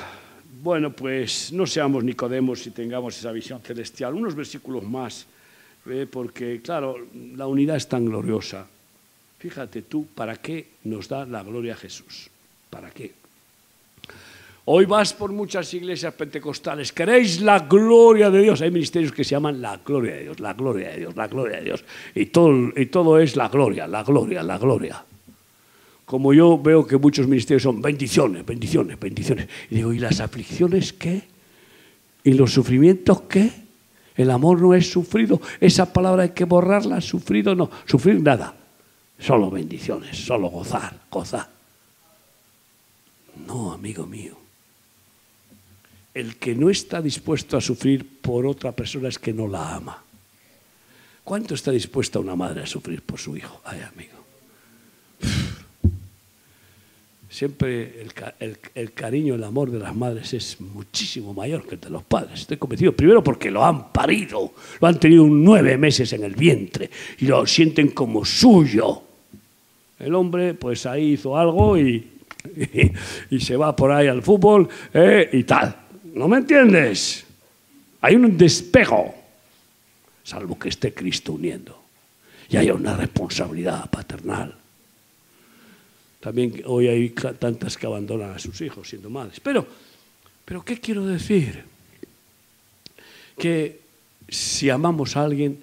Bueno, 0.62 0.92
pues 0.92 1.52
no 1.52 1.66
seamos 1.66 2.02
Nicodemos 2.02 2.66
y 2.66 2.70
tengamos 2.70 3.16
esa 3.18 3.30
visión 3.30 3.60
celestial. 3.60 4.14
Unos 4.14 4.34
versículos 4.34 4.82
más, 4.84 5.26
¿eh? 5.86 6.06
porque 6.10 6.60
claro, 6.62 6.96
la 7.36 7.46
unidad 7.46 7.76
es 7.76 7.88
tan 7.88 8.06
gloriosa. 8.06 8.66
Fíjate 9.38 9.82
tú, 9.82 10.06
¿para 10.14 10.36
qué 10.36 10.68
nos 10.84 11.08
da 11.08 11.24
la 11.24 11.42
gloria 11.42 11.76
Jesús? 11.76 12.28
¿Para 12.70 12.90
qué? 12.90 13.12
Hoy 14.70 14.84
vas 14.84 15.14
por 15.14 15.32
muchas 15.32 15.72
iglesias 15.72 16.12
pentecostales, 16.12 16.92
queréis 16.92 17.40
la 17.40 17.60
gloria 17.60 18.28
de 18.28 18.42
Dios. 18.42 18.60
Hay 18.60 18.70
ministerios 18.70 19.12
que 19.12 19.24
se 19.24 19.30
llaman 19.30 19.62
la 19.62 19.78
gloria 19.78 20.16
de 20.16 20.22
Dios, 20.24 20.40
la 20.40 20.52
gloria 20.52 20.90
de 20.90 20.98
Dios, 20.98 21.16
la 21.16 21.26
gloria 21.26 21.56
de 21.56 21.64
Dios. 21.64 21.84
Y 22.14 22.26
todo, 22.26 22.52
y 22.76 22.84
todo 22.84 23.18
es 23.18 23.34
la 23.34 23.48
gloria, 23.48 23.86
la 23.86 24.02
gloria, 24.02 24.42
la 24.42 24.58
gloria. 24.58 25.02
Como 26.04 26.34
yo 26.34 26.58
veo 26.58 26.86
que 26.86 26.98
muchos 26.98 27.26
ministerios 27.26 27.62
son 27.62 27.80
bendiciones, 27.80 28.44
bendiciones, 28.44 29.00
bendiciones. 29.00 29.48
Y 29.70 29.76
digo, 29.76 29.90
¿y 29.94 30.00
las 30.00 30.20
aflicciones 30.20 30.92
qué? 30.92 31.22
¿Y 32.22 32.34
los 32.34 32.52
sufrimientos 32.52 33.22
qué? 33.22 33.50
El 34.16 34.30
amor 34.30 34.60
no 34.60 34.74
es 34.74 34.92
sufrido. 34.92 35.40
Esa 35.60 35.90
palabra 35.90 36.24
hay 36.24 36.30
que 36.32 36.44
borrarla, 36.44 37.00
sufrido 37.00 37.54
no. 37.54 37.70
Sufrir 37.86 38.20
nada. 38.20 38.54
Solo 39.18 39.50
bendiciones, 39.50 40.14
solo 40.26 40.48
gozar, 40.48 40.94
gozar. 41.10 41.48
No, 43.46 43.72
amigo 43.72 44.04
mío 44.04 44.47
el 46.18 46.36
que 46.36 46.54
no 46.54 46.68
está 46.68 47.00
dispuesto 47.00 47.56
a 47.56 47.60
sufrir 47.60 48.04
por 48.20 48.44
otra 48.44 48.72
persona 48.72 49.08
es 49.08 49.20
que 49.20 49.32
no 49.32 49.46
la 49.46 49.76
ama. 49.76 50.02
¿Cuánto 51.22 51.54
está 51.54 51.70
dispuesta 51.70 52.18
una 52.18 52.34
madre 52.34 52.62
a 52.62 52.66
sufrir 52.66 53.02
por 53.02 53.20
su 53.20 53.36
hijo? 53.36 53.60
Ay, 53.64 53.80
amigo. 53.82 54.18
Siempre 57.30 58.04
el, 58.74 58.92
cariño, 58.94 59.34
el 59.34 59.44
amor 59.44 59.70
de 59.70 59.78
las 59.78 59.94
madres 59.94 60.34
es 60.34 60.60
muchísimo 60.60 61.34
mayor 61.34 61.64
que 61.64 61.76
el 61.76 61.80
de 61.80 61.90
los 61.90 62.02
padres. 62.02 62.40
Estoy 62.40 62.56
convencido. 62.56 62.92
Primero 62.96 63.22
porque 63.22 63.50
lo 63.50 63.64
han 63.64 63.92
parido, 63.92 64.54
lo 64.80 64.88
han 64.88 64.98
tenido 64.98 65.24
nueve 65.24 65.78
meses 65.78 66.12
en 66.14 66.24
el 66.24 66.34
vientre 66.34 66.90
y 67.18 67.26
lo 67.26 67.46
sienten 67.46 67.90
como 67.90 68.24
suyo. 68.24 69.02
El 70.00 70.16
hombre, 70.16 70.54
pues 70.54 70.84
ahí 70.86 71.12
hizo 71.12 71.36
algo 71.36 71.78
y, 71.78 72.10
se 73.38 73.56
va 73.56 73.76
por 73.76 73.92
ahí 73.92 74.08
al 74.08 74.22
fútbol 74.22 74.68
eh, 74.92 75.28
y 75.32 75.44
tal. 75.44 75.87
¿No 76.14 76.28
me 76.28 76.38
entiendes? 76.38 77.24
Hay 78.00 78.16
un 78.16 78.36
despejo, 78.36 79.14
salvo 80.24 80.58
que 80.58 80.68
esté 80.68 80.94
Cristo 80.94 81.32
uniendo. 81.32 81.82
Y 82.48 82.56
hay 82.56 82.70
una 82.70 82.96
responsabilidad 82.96 83.90
paternal. 83.90 84.54
También 86.20 86.62
hoy 86.66 86.88
hay 86.88 87.10
tantas 87.10 87.76
que 87.76 87.86
abandonan 87.86 88.32
a 88.32 88.38
sus 88.38 88.60
hijos 88.60 88.88
siendo 88.88 89.10
madres. 89.10 89.40
Pero, 89.40 89.66
pero 90.44 90.64
¿qué 90.64 90.80
quiero 90.80 91.06
decir? 91.06 91.64
Que 93.36 93.80
si 94.28 94.70
amamos 94.70 95.16
a 95.16 95.24
alguien, 95.24 95.62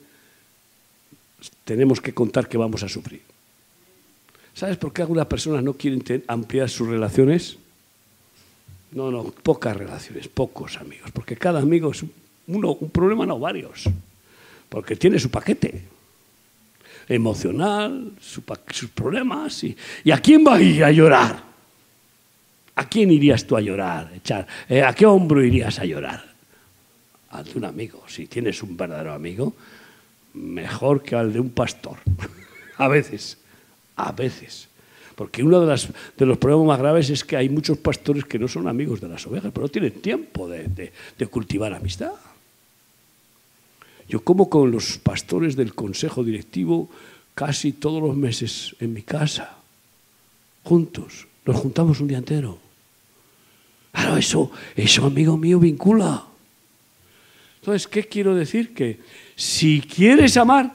tenemos 1.64 2.00
que 2.00 2.14
contar 2.14 2.48
que 2.48 2.58
vamos 2.58 2.84
a 2.84 2.90
sufrir. 2.90 3.22
¿Sabes 4.54 4.78
por 4.78 4.94
qué 4.94 5.02
algunas 5.02 5.26
personas 5.26 5.64
no 5.64 5.74
quieren 5.74 6.24
ampliar 6.28 6.70
sus 6.70 6.88
relaciones? 6.88 7.58
No, 8.96 9.12
no, 9.12 9.24
pocas 9.26 9.76
relaciones, 9.76 10.30
pocos 10.30 10.78
amigos, 10.78 11.12
porque 11.12 11.36
cada 11.36 11.60
amigo 11.60 11.92
es 11.92 12.04
uno, 12.48 12.72
un 12.72 12.90
problema, 12.90 13.26
no 13.26 13.38
varios, 13.38 13.90
porque 14.70 14.96
tiene 14.96 15.20
su 15.20 15.30
paquete 15.30 15.84
emocional, 17.08 18.14
sus 18.20 18.90
problemas. 18.94 19.64
Y, 19.64 19.76
a 20.12 20.18
quién 20.20 20.46
va 20.46 20.56
a 20.56 20.62
ir 20.62 20.84
a 20.84 20.92
llorar? 20.92 21.44
¿A 22.76 22.90
quién 22.90 23.12
irías 23.12 23.46
tú 23.46 23.56
a 23.56 23.62
llorar? 23.62 24.12
Echar? 24.16 24.48
Eh, 24.68 24.82
¿A 24.82 24.94
qué 24.94 25.06
hombro 25.06 25.44
irías 25.44 25.78
a 25.80 25.86
llorar? 25.86 26.26
Al 27.32 27.46
de 27.46 27.58
un 27.58 27.66
amigo. 27.66 28.04
Si 28.08 28.28
tienes 28.28 28.62
un 28.64 28.76
verdadero 28.76 29.14
amigo, 29.14 29.54
mejor 30.34 31.04
que 31.04 31.16
al 31.16 31.32
de 31.32 31.40
un 31.40 31.50
pastor. 31.50 31.98
a 32.78 32.88
veces, 32.88 33.38
a 33.96 34.12
veces. 34.12 34.68
Porque 35.16 35.44
uno 35.44 35.66
de, 35.66 36.26
los 36.26 36.38
problemas 36.38 36.68
más 36.68 36.80
graves 36.80 37.10
es 37.10 37.24
que 37.24 37.38
hay 37.38 37.48
muchos 37.48 37.78
pastores 37.78 38.26
que 38.26 38.38
no 38.38 38.48
son 38.48 38.68
amigos 38.68 39.00
de 39.00 39.08
las 39.08 39.26
ovejas, 39.26 39.52
pero 39.54 39.66
no 39.66 39.72
tienen 39.72 40.02
tiempo 40.02 40.48
de, 40.48 40.92
cultivar 41.32 41.74
amistad. 41.74 42.12
Yo 44.08 44.24
como 44.24 44.50
con 44.50 44.72
los 44.72 44.98
pastores 44.98 45.56
del 45.56 45.74
consejo 45.74 46.24
directivo 46.24 46.90
casi 47.34 47.74
todos 47.74 48.04
los 48.04 48.16
meses 48.16 48.76
en 48.80 48.94
mi 48.94 49.02
casa, 49.02 49.58
juntos, 50.64 51.28
nos 51.46 51.56
juntamos 51.56 52.00
un 52.02 52.08
día 52.08 52.18
entero. 52.18 52.60
Claro, 53.92 54.18
eso, 54.18 54.52
eso, 54.76 55.06
amigo 55.06 55.38
mío, 55.38 55.60
vincula. 55.60 56.26
Entonces, 57.62 57.88
¿qué 57.88 58.04
quiero 58.04 58.36
decir? 58.36 58.74
Que 58.74 59.00
si 59.36 59.82
quieres 59.82 60.36
amar, 60.36 60.74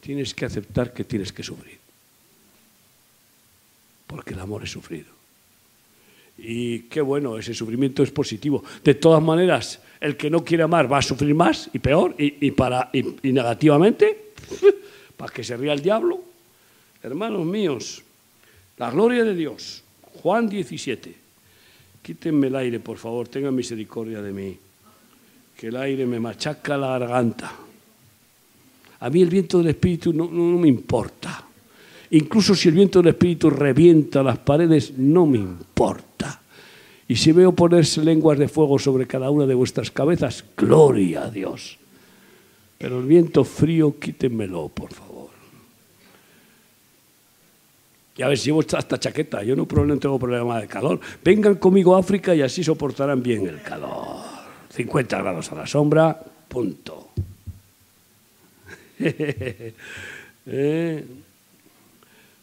tienes 0.00 0.32
que 0.32 0.46
aceptar 0.46 0.92
que 0.92 1.04
tienes 1.04 1.32
que 1.32 1.42
sufrir 1.42 1.79
porque 4.10 4.34
el 4.34 4.40
amor 4.40 4.64
es 4.64 4.70
sufrido. 4.70 5.06
Y 6.36 6.80
qué 6.80 7.00
bueno, 7.00 7.38
ese 7.38 7.54
sufrimiento 7.54 8.02
es 8.02 8.10
positivo. 8.10 8.64
De 8.82 8.94
todas 8.94 9.22
maneras, 9.22 9.80
el 10.00 10.16
que 10.16 10.28
no 10.28 10.44
quiere 10.44 10.64
amar 10.64 10.90
va 10.90 10.98
a 10.98 11.02
sufrir 11.02 11.32
más 11.32 11.70
y 11.72 11.78
peor 11.78 12.16
y, 12.18 12.50
para, 12.50 12.90
y, 12.92 13.02
negativamente, 13.30 14.32
para 15.16 15.32
que 15.32 15.44
se 15.44 15.56
ría 15.56 15.72
el 15.72 15.80
diablo. 15.80 16.20
Hermanos 17.02 17.46
míos, 17.46 18.02
la 18.78 18.90
gloria 18.90 19.22
de 19.22 19.34
Dios. 19.34 19.84
Juan 20.22 20.48
17. 20.48 21.14
Quítenme 22.02 22.48
el 22.48 22.56
aire, 22.56 22.80
por 22.80 22.98
favor, 22.98 23.28
tengan 23.28 23.54
misericordia 23.54 24.20
de 24.20 24.32
mí. 24.32 24.58
Que 25.56 25.68
el 25.68 25.76
aire 25.76 26.04
me 26.04 26.18
machaca 26.18 26.76
la 26.76 26.98
garganta. 26.98 27.52
A 28.98 29.08
mí 29.08 29.22
el 29.22 29.28
viento 29.28 29.58
del 29.58 29.68
Espíritu 29.68 30.12
no 30.12 30.28
me 30.28 30.68
importa. 30.68 31.49
Incluso 32.10 32.54
si 32.54 32.68
el 32.68 32.74
viento 32.74 33.00
del 33.00 33.12
Espíritu 33.12 33.50
revienta 33.50 34.22
las 34.22 34.38
paredes, 34.38 34.98
no 34.98 35.26
me 35.26 35.38
importa. 35.38 36.40
Y 37.06 37.16
si 37.16 37.32
veo 37.32 37.52
ponerse 37.52 38.04
lenguas 38.04 38.38
de 38.38 38.48
fuego 38.48 38.78
sobre 38.78 39.06
cada 39.06 39.30
una 39.30 39.46
de 39.46 39.54
vuestras 39.54 39.90
cabezas, 39.90 40.44
gloria 40.56 41.24
a 41.24 41.30
Dios. 41.30 41.78
Pero 42.78 42.98
el 42.98 43.06
viento 43.06 43.44
frío, 43.44 43.98
quítenmelo, 43.98 44.68
por 44.68 44.92
favor. 44.92 45.30
Ya 48.16 48.28
ves, 48.28 48.44
llevo 48.44 48.60
esta 48.60 48.98
chaqueta, 48.98 49.42
yo 49.42 49.54
no, 49.54 49.66
no 49.66 49.98
tengo 49.98 50.18
problema 50.18 50.60
de 50.60 50.66
calor. 50.66 51.00
Vengan 51.24 51.54
conmigo 51.56 51.94
a 51.94 52.00
África 52.00 52.34
y 52.34 52.42
así 52.42 52.62
soportarán 52.64 53.22
bien 53.22 53.46
el 53.46 53.62
calor. 53.62 54.18
50 54.70 55.18
grados 55.18 55.50
a 55.52 55.54
la 55.54 55.66
sombra, 55.66 56.20
punto. 56.48 57.08
Eh. 60.46 61.04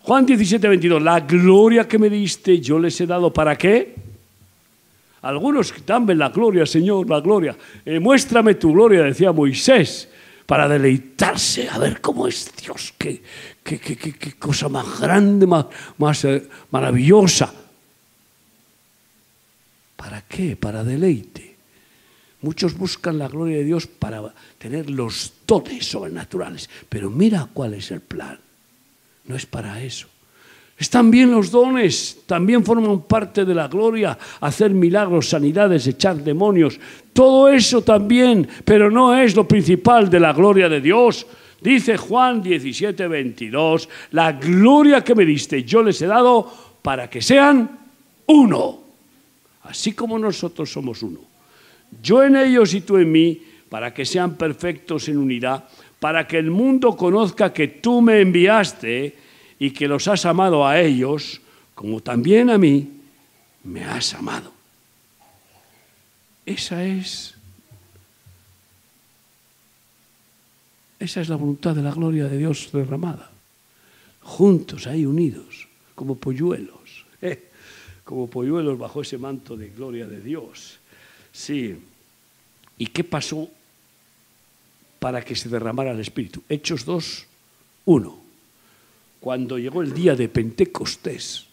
Juan 0.08 0.26
17, 0.26 0.70
22. 0.70 1.04
La 1.04 1.20
gloria 1.20 1.86
que 1.86 2.00
me 2.00 2.10
diste 2.10 2.62
yo 2.62 2.80
les 2.80 2.96
he 3.02 3.06
dado 3.06 3.34
para 3.34 3.58
qué? 3.58 3.94
Algunos 5.24 5.74
dame 5.86 6.16
la 6.16 6.30
gloria, 6.30 6.66
Señor, 6.66 7.10
la 7.10 7.20
gloria. 7.20 7.58
Eh, 7.84 8.00
muéstrame 8.00 8.56
tu 8.56 8.72
gloria, 8.72 9.04
decía 9.04 9.34
Moisés, 9.34 10.08
para 10.46 10.70
deleitarse, 10.70 11.68
a 11.68 11.78
ver 11.78 12.00
cómo 12.00 12.26
es 12.26 12.50
Dios, 12.56 12.94
qué, 12.98 13.22
qué, 13.62 13.80
qué, 13.80 13.98
qué 13.98 14.34
cosa 14.40 14.70
más 14.70 14.98
grande, 14.98 15.46
más, 15.46 15.66
más 15.98 16.24
eh, 16.24 16.48
maravillosa. 16.72 17.54
¿Para 19.98 20.22
qué? 20.22 20.56
Para 20.56 20.86
deleite. 20.86 21.58
Muchos 22.44 22.78
buscan 22.78 23.18
la 23.18 23.28
gloria 23.28 23.58
de 23.58 23.66
Dios 23.66 23.88
para 23.88 24.34
tener 24.58 24.90
los 24.90 25.34
dones 25.46 25.86
sobrenaturales, 25.86 26.70
pero 26.88 27.10
mira 27.10 27.50
cuál 27.54 27.74
es 27.74 27.92
el 27.92 28.00
plan. 28.00 28.47
No 29.28 29.36
es 29.36 29.46
para 29.46 29.82
eso. 29.84 30.08
Están 30.78 31.10
bien 31.10 31.32
los 31.32 31.50
dones, 31.50 32.20
también 32.28 32.64
forman 32.64 33.02
parte 33.02 33.46
de 33.46 33.56
la 33.56 33.68
gloria, 33.68 34.18
hacer 34.42 34.72
milagros, 34.72 35.30
sanidades, 35.30 35.88
echar 35.88 36.18
demonios, 36.18 36.80
todo 37.14 37.50
eso 37.50 37.82
también, 37.82 38.48
pero 38.64 38.92
no 38.92 39.18
es 39.18 39.36
lo 39.36 39.48
principal 39.48 40.08
de 40.08 40.20
la 40.20 40.34
gloria 40.34 40.70
de 40.70 40.80
Dios. 40.80 41.26
Dice 41.62 41.98
Juan 41.98 42.44
17, 42.44 43.08
22, 43.08 43.90
la 44.12 44.34
gloria 44.34 45.04
que 45.04 45.16
me 45.16 45.26
diste 45.26 45.64
yo 45.64 45.82
les 45.82 46.00
he 46.04 46.06
dado 46.06 46.48
para 46.84 47.10
que 47.10 47.24
sean 47.24 47.68
uno, 48.28 48.80
así 49.64 49.94
como 49.94 50.20
nosotros 50.20 50.72
somos 50.72 51.02
uno. 51.02 51.22
Yo 52.04 52.24
en 52.24 52.36
ellos 52.36 52.76
y 52.76 52.82
tú 52.82 52.98
en 52.98 53.12
mí, 53.12 53.42
para 53.68 53.94
que 53.94 54.06
sean 54.06 54.36
perfectos 54.36 55.10
en 55.10 55.18
unidad, 55.18 55.66
para 56.00 56.28
que 56.28 56.38
el 56.38 56.52
mundo 56.52 56.96
conozca 56.96 57.54
que 57.54 57.68
tú 57.68 58.02
me 58.02 58.22
enviaste 58.22 59.16
y 59.60 59.72
que 59.72 59.88
los 59.88 60.08
has 60.08 60.26
amado 60.26 60.66
a 60.66 60.80
ellos, 60.80 61.42
como 61.74 62.02
también 62.02 62.50
a 62.50 62.58
mí 62.58 62.90
me 63.64 63.84
has 63.84 64.14
amado. 64.14 64.54
Esa 66.46 66.84
es 66.84 67.38
esa 71.00 71.22
es 71.22 71.30
la 71.30 71.36
voluntad 71.36 71.76
de 71.76 71.84
la 71.84 71.92
gloria 71.92 72.26
de 72.28 72.38
Dios 72.38 72.70
derramada. 72.72 73.30
Juntos 74.22 74.88
ahí 74.88 75.06
unidos, 75.06 75.68
como 75.96 76.16
polluelos, 76.16 77.06
¿eh? 77.22 77.50
como 78.04 78.28
polluelos 78.28 78.78
bajo 78.78 79.02
ese 79.02 79.18
manto 79.18 79.56
de 79.56 79.70
gloria 79.70 80.08
de 80.08 80.22
Dios. 80.22 80.80
Sí. 81.32 81.78
¿Y 82.80 82.88
qué 82.88 83.04
pasó 83.04 83.50
para 85.00 85.22
que 85.22 85.36
se 85.36 85.50
derramara 85.50 85.92
el 85.92 86.00
Espíritu? 86.00 86.44
Hechos 86.50 86.86
2, 86.86 87.26
1 87.86 88.28
cuando 89.20 89.58
llegó 89.58 89.82
el 89.82 89.94
día 89.94 90.16
de 90.16 90.30
Pentecostés, 90.30 91.46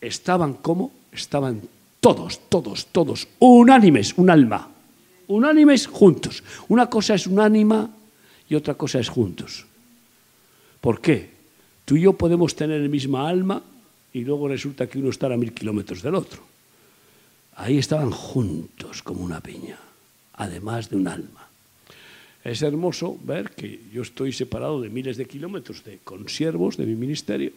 estaban 0.00 0.54
como, 0.54 0.90
estaban 1.12 1.62
todos, 2.00 2.48
todos, 2.48 2.86
todos, 2.86 3.28
unánimes, 3.38 4.14
un 4.16 4.30
alma, 4.30 4.68
unánimes 5.28 5.86
juntos. 5.86 6.42
Una 6.68 6.90
cosa 6.90 7.14
es 7.14 7.26
un 7.26 7.38
ánima 7.38 7.88
y 8.48 8.54
otra 8.54 8.74
cosa 8.74 8.98
es 8.98 9.08
juntos. 9.08 9.66
¿Por 10.80 11.00
qué? 11.00 11.30
Tú 11.84 11.96
y 11.96 12.02
yo 12.02 12.14
podemos 12.14 12.56
tener 12.56 12.80
el 12.80 12.88
misma 12.88 13.28
alma 13.28 13.62
y 14.12 14.24
luego 14.24 14.48
resulta 14.48 14.88
que 14.88 14.98
uno 14.98 15.10
está 15.10 15.26
a 15.32 15.36
mil 15.36 15.52
kilómetros 15.52 16.02
del 16.02 16.14
otro. 16.16 16.42
Ahí 17.54 17.78
estaban 17.78 18.10
juntos 18.10 19.02
como 19.02 19.22
una 19.22 19.40
piña, 19.40 19.78
además 20.34 20.90
de 20.90 20.96
un 20.96 21.06
alma. 21.06 21.41
Es 22.44 22.62
hermoso 22.62 23.18
ver 23.22 23.50
que 23.50 23.80
yo 23.92 24.02
estoy 24.02 24.32
separado 24.32 24.80
de 24.80 24.90
miles 24.90 25.16
de 25.16 25.26
kilómetros 25.26 25.84
de 25.84 25.98
consiervos 26.02 26.76
de 26.76 26.86
mi 26.86 26.94
ministerio 26.94 27.52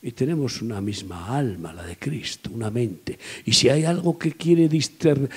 y 0.00 0.12
tenemos 0.12 0.62
una 0.62 0.80
misma 0.80 1.36
alma, 1.36 1.72
la 1.72 1.82
de 1.82 1.96
Cristo, 1.96 2.50
una 2.54 2.70
mente. 2.70 3.18
Y 3.44 3.52
si 3.52 3.68
hay 3.68 3.84
algo 3.84 4.16
que 4.16 4.32
quiere 4.32 4.68
eh, 4.70 5.28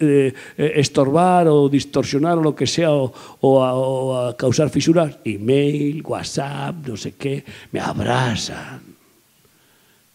eh, 0.00 0.34
estorbar 0.56 1.48
o 1.48 1.68
distorsionar 1.68 2.38
o 2.38 2.42
lo 2.42 2.54
que 2.56 2.66
sea, 2.66 2.88
o, 2.90 4.34
causar 4.38 4.70
fisuras, 4.70 5.18
email, 5.24 6.02
WhatsApp, 6.02 6.86
no 6.86 6.96
sé 6.96 7.12
qué, 7.12 7.44
me 7.72 7.80
abrazan. 7.80 8.80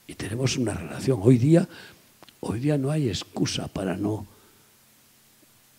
Y 0.08 0.16
tenemos 0.16 0.58
una 0.58 0.74
relación. 0.74 1.20
Hoy 1.22 1.38
día, 1.38 1.68
hoy 2.40 2.60
día 2.60 2.80
no 2.80 2.90
hay 2.90 3.10
excusa 3.10 3.68
para 3.68 3.96
no, 3.96 4.26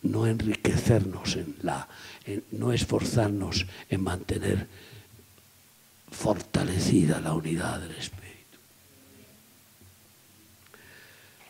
no 0.04 0.26
enriquecernos 0.26 1.36
en 1.36 1.56
la 1.62 1.88
no 2.52 2.72
esforzarnos 2.72 3.66
en 3.90 4.02
mantener 4.02 4.66
fortalecida 6.10 7.20
la 7.20 7.34
unidad 7.34 7.80
del 7.80 7.90
Espíritu. 7.90 8.58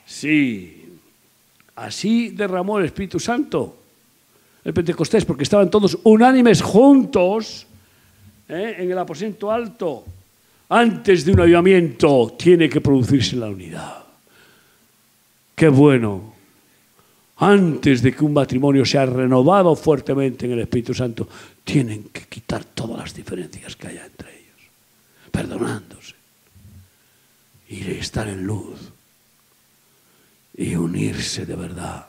Sí, 0.04 0.98
así 1.76 2.30
derramó 2.30 2.78
el 2.78 2.86
Espíritu 2.86 3.20
Santo 3.20 3.84
el 4.64 4.72
Pentecostés, 4.72 5.24
porque 5.24 5.42
estaban 5.42 5.70
todos 5.70 5.98
unánimes 6.04 6.62
juntos 6.62 7.66
¿eh? 8.48 8.76
en 8.78 8.90
el 8.90 8.98
aposento 8.98 9.52
alto. 9.52 10.04
Antes 10.70 11.24
de 11.24 11.32
un 11.32 11.40
avivamiento 11.40 12.34
tiene 12.38 12.68
que 12.68 12.80
producirse 12.80 13.36
la 13.36 13.48
unidad. 13.48 14.04
Qué 15.54 15.68
bueno 15.68 16.33
antes 17.44 18.00
de 18.00 18.14
que 18.14 18.24
un 18.24 18.32
matrimonio 18.32 18.86
sea 18.86 19.04
renovado 19.04 19.76
fuertemente 19.76 20.46
en 20.46 20.52
el 20.52 20.60
Espíritu 20.60 20.94
Santo, 20.94 21.28
tienen 21.62 22.04
que 22.04 22.22
quitar 22.22 22.64
todas 22.64 22.98
las 22.98 23.14
diferencias 23.14 23.76
que 23.76 23.88
haya 23.88 24.06
entre 24.06 24.30
ellos, 24.30 24.62
perdonándose 25.30 26.14
y 27.68 27.82
estar 27.90 28.28
en 28.28 28.46
luz 28.46 28.80
y 30.56 30.74
unirse 30.74 31.44
de 31.44 31.54
verdad, 31.54 32.06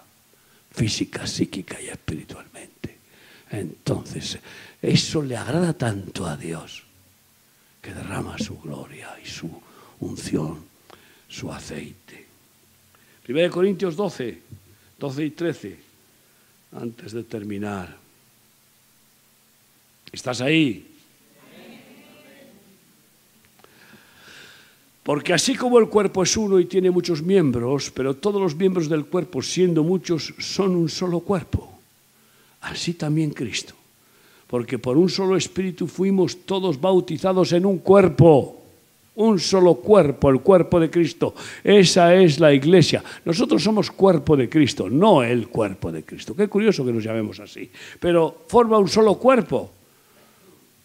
física, 0.71 1.27
psíquica 1.27 1.81
y 1.81 1.88
espiritualmente. 1.88 2.97
Entonces, 3.51 4.39
eso 4.81 5.21
le 5.21 5.36
agrada 5.36 5.73
tanto 5.73 6.25
a 6.25 6.38
Dios 6.38 6.83
que 7.81 7.93
derrama 7.93 8.38
su 8.38 8.57
gloria 8.61 9.09
y 9.21 9.27
su 9.27 9.51
unción, 9.99 10.63
su 11.27 11.51
aceite. 11.51 12.25
1 13.27 13.49
Corintios 13.51 13.97
12. 13.97 14.64
12 14.99 15.25
y 15.25 15.31
13, 15.31 15.79
antes 16.73 17.11
de 17.11 17.23
terminar. 17.23 17.97
¿Estás 20.11 20.41
ahí? 20.41 20.95
Porque 25.03 25.33
así 25.33 25.55
como 25.55 25.77
el 25.77 25.87
cuerpo 25.87 26.23
es 26.23 26.35
uno 26.35 26.59
y 26.59 26.65
tiene 26.65 26.89
muchos 26.89 27.21
miembros, 27.21 27.91
pero 27.91 28.15
todos 28.15 28.41
los 28.41 28.55
miembros 28.55 28.89
del 28.89 29.05
cuerpo, 29.05 29.43
siendo 29.43 29.83
muchos, 29.83 30.33
son 30.39 30.75
un 30.75 30.89
solo 30.89 31.19
cuerpo, 31.19 31.77
así 32.61 32.95
también 32.95 33.29
Cristo. 33.29 33.75
Porque 34.47 34.79
por 34.79 34.97
un 34.97 35.09
solo 35.09 35.37
espíritu 35.37 35.85
fuimos 35.85 36.45
todos 36.45 36.81
bautizados 36.81 37.51
en 37.51 37.67
un 37.67 37.77
cuerpo 37.77 38.64
un 39.16 39.39
solo 39.39 39.76
cuerpo, 39.76 40.30
el 40.30 40.41
cuerpo 40.41 40.80
de 40.80 40.89
Cristo. 40.89 41.34
Esa 41.63 42.13
es 42.16 42.39
la 42.39 42.53
iglesia. 42.53 43.03
Nosotros 43.24 43.63
somos 43.63 43.91
cuerpo 43.91 44.36
de 44.36 44.49
Cristo, 44.49 44.89
no 44.89 45.24
el 45.24 45.47
cuerpo 45.47 45.91
de 45.91 46.03
Cristo. 46.03 46.36
Qué 46.36 46.47
curioso 46.47 46.86
que 46.86 46.91
nos 46.91 47.03
llamemos 47.03 47.39
así. 47.39 47.70
Pero 47.99 48.43
forma 48.47 48.78
un 48.78 48.89
solo 48.89 49.16
cuerpo, 49.16 49.72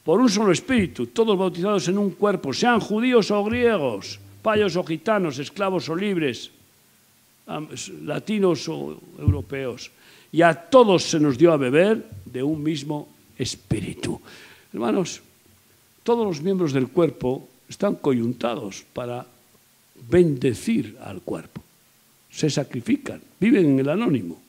por 0.04 0.20
un 0.20 0.28
solo 0.28 0.52
espíritu, 0.52 1.08
todos 1.08 1.36
bautizados 1.36 1.88
en 1.88 1.98
un 1.98 2.10
cuerpo, 2.10 2.52
sean 2.52 2.80
judíos 2.80 3.30
o 3.30 3.44
griegos, 3.44 4.18
payos 4.42 4.76
o 4.76 4.84
gitanos, 4.84 5.38
esclavos 5.38 5.88
o 5.88 5.96
libres, 5.96 6.50
latinos 8.04 8.68
o 8.68 8.96
europeos. 9.18 9.90
Y 10.32 10.42
a 10.42 10.54
todos 10.54 11.02
se 11.02 11.18
nos 11.18 11.36
dio 11.36 11.52
a 11.52 11.56
beber 11.56 12.06
de 12.24 12.42
un 12.42 12.62
mismo 12.62 13.08
espíritu. 13.36 14.20
Hermanos, 14.72 15.20
todos 16.04 16.24
los 16.24 16.40
miembros 16.40 16.72
del 16.72 16.88
cuerpo 16.88 17.48
están 17.70 17.94
coyuntados 17.94 18.84
para 18.92 19.24
bendecir 20.10 20.98
al 21.00 21.22
cuerpo. 21.22 21.62
Se 22.28 22.50
sacrifican, 22.50 23.22
viven 23.38 23.66
en 23.66 23.78
el 23.78 23.88
anónimo. 23.88 24.42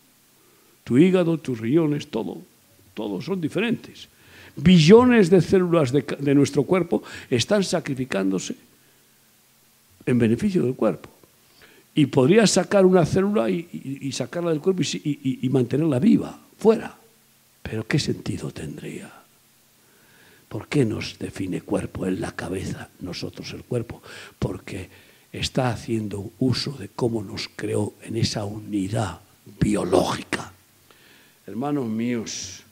Tu 0.84 0.98
hígado, 0.98 1.38
tus 1.38 1.60
riñones, 1.60 2.08
todo, 2.08 2.42
todos 2.96 3.24
son 3.24 3.40
diferentes. 3.40 4.10
Billones 4.56 5.30
de 5.30 5.40
células 5.40 5.94
de, 5.94 6.36
nuestro 6.36 6.64
cuerpo 6.64 7.04
están 7.30 7.64
sacrificándose 7.64 8.56
en 10.06 10.18
beneficio 10.18 10.64
del 10.64 10.74
cuerpo. 10.74 11.10
Y 11.94 12.08
podrías 12.08 12.50
sacar 12.50 12.86
una 12.86 13.06
célula 13.06 13.50
y, 13.50 14.12
sacarla 14.14 14.50
del 14.50 14.62
cuerpo 14.62 14.82
y 14.84 15.50
mantenerla 15.50 16.00
viva, 16.00 16.40
fuera. 16.58 16.98
Pero 17.62 17.86
¿qué 17.86 18.00
sentido 18.00 18.50
tendría? 18.52 19.21
¿Por 20.52 20.68
qué 20.68 20.84
nos 20.84 21.18
define 21.18 21.62
cuerpo? 21.62 22.06
Él 22.06 22.20
la 22.20 22.34
cabeza, 22.34 22.90
nosotros 23.00 23.54
el 23.54 23.64
cuerpo. 23.64 24.02
Porque 24.38 24.90
está 25.32 25.70
haciendo 25.70 26.34
uso 26.40 26.74
de 26.74 26.90
cómo 26.90 27.24
nos 27.24 27.48
creó 27.56 27.94
en 28.02 28.18
esa 28.18 28.44
unidad 28.44 29.22
biológica. 29.62 30.52
Hermanos 31.48 31.88
míos, 31.88 32.64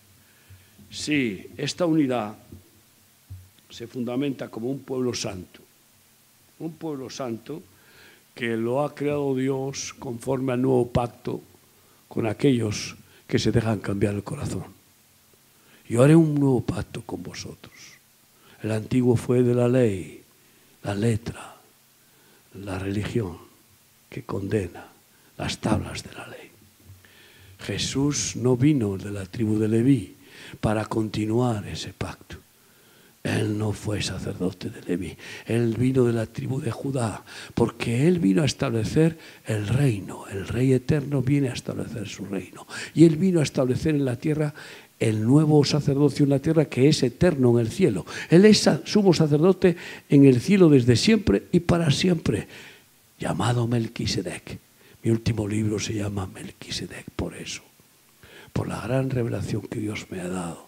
sí, 0.91 1.47
esta 1.55 1.85
unidad 1.85 2.35
se 3.69 3.87
fundamenta 3.87 4.49
como 4.49 4.69
un 4.69 4.79
pueblo 4.79 5.13
santo. 5.13 5.61
Un 6.59 6.73
pueblo 6.73 7.09
santo 7.09 7.63
que 8.35 8.57
lo 8.57 8.83
ha 8.83 8.93
creado 8.93 9.33
Dios 9.35 9.95
conforme 9.97 10.51
al 10.51 10.61
nuevo 10.61 10.89
pacto 10.89 11.41
con 12.09 12.27
aquellos 12.27 12.97
que 13.25 13.39
se 13.39 13.53
dejan 13.53 13.79
cambiar 13.79 14.15
el 14.15 14.23
corazón. 14.25 14.78
Yo 15.89 16.03
haré 16.03 16.15
un 16.15 16.35
nuevo 16.35 16.61
pacto 16.61 17.01
con 17.01 17.23
vosotros. 17.23 17.73
El 18.61 18.71
antiguo 18.71 19.15
fue 19.15 19.41
de 19.41 19.55
la 19.55 19.67
ley, 19.67 20.21
la 20.83 20.93
letra, 20.93 21.55
la 22.53 22.77
religión 22.77 23.37
que 24.07 24.23
condena 24.23 24.85
las 25.37 25.57
tablas 25.57 26.03
de 26.03 26.13
la 26.13 26.27
ley. 26.27 26.51
Jesús 27.61 28.35
no 28.35 28.55
vino 28.55 28.97
de 28.97 29.11
la 29.11 29.25
tribu 29.25 29.57
de 29.57 29.67
Leví 29.67 30.15
para 30.61 30.85
continuar 30.85 31.67
ese 31.67 31.91
pacto. 31.91 32.37
Él 33.23 33.57
no 33.57 33.73
fue 33.73 34.01
sacerdote 34.01 34.69
de 34.69 34.81
Leví, 34.83 35.17
él 35.45 35.75
vino 35.77 36.05
de 36.05 36.13
la 36.13 36.25
tribu 36.25 36.61
de 36.61 36.71
Judá, 36.71 37.23
porque 37.53 38.07
él 38.07 38.19
vino 38.19 38.43
a 38.43 38.45
establecer 38.45 39.17
el 39.45 39.67
reino, 39.67 40.25
el 40.27 40.47
rey 40.47 40.71
eterno 40.71 41.21
viene 41.21 41.49
a 41.49 41.53
establecer 41.53 42.07
su 42.07 42.25
reino, 42.25 42.65
y 42.93 43.03
él 43.03 43.17
vino 43.17 43.41
a 43.41 43.43
establecer 43.43 43.93
en 43.93 44.05
la 44.05 44.15
tierra 44.15 44.53
el 44.99 45.25
nuevo 45.25 45.63
sacerdocio 45.63 46.25
en 46.25 46.31
la 46.31 46.39
tierra 46.39 46.65
que 46.65 46.89
es 46.89 47.01
eterno 47.03 47.57
en 47.57 47.65
el 47.65 47.71
cielo. 47.71 48.05
Él 48.29 48.45
es 48.45 48.69
sumo 48.83 49.13
sacerdote 49.13 49.77
en 50.09 50.25
el 50.25 50.41
cielo 50.41 50.69
desde 50.69 50.95
siempre 50.95 51.43
y 51.51 51.61
para 51.61 51.89
siempre, 51.91 52.47
llamado 53.17 53.67
Melquisedec. 53.67 54.59
Mi 55.03 55.11
último 55.11 55.47
libro 55.47 55.79
se 55.79 55.93
llama 55.93 56.27
Melquisedec 56.27 57.05
por 57.15 57.35
eso, 57.35 57.61
por 58.51 58.67
la 58.67 58.81
gran 58.81 59.09
revelación 59.09 59.61
que 59.61 59.79
Dios 59.79 60.07
me 60.09 60.19
ha 60.19 60.27
dado 60.27 60.67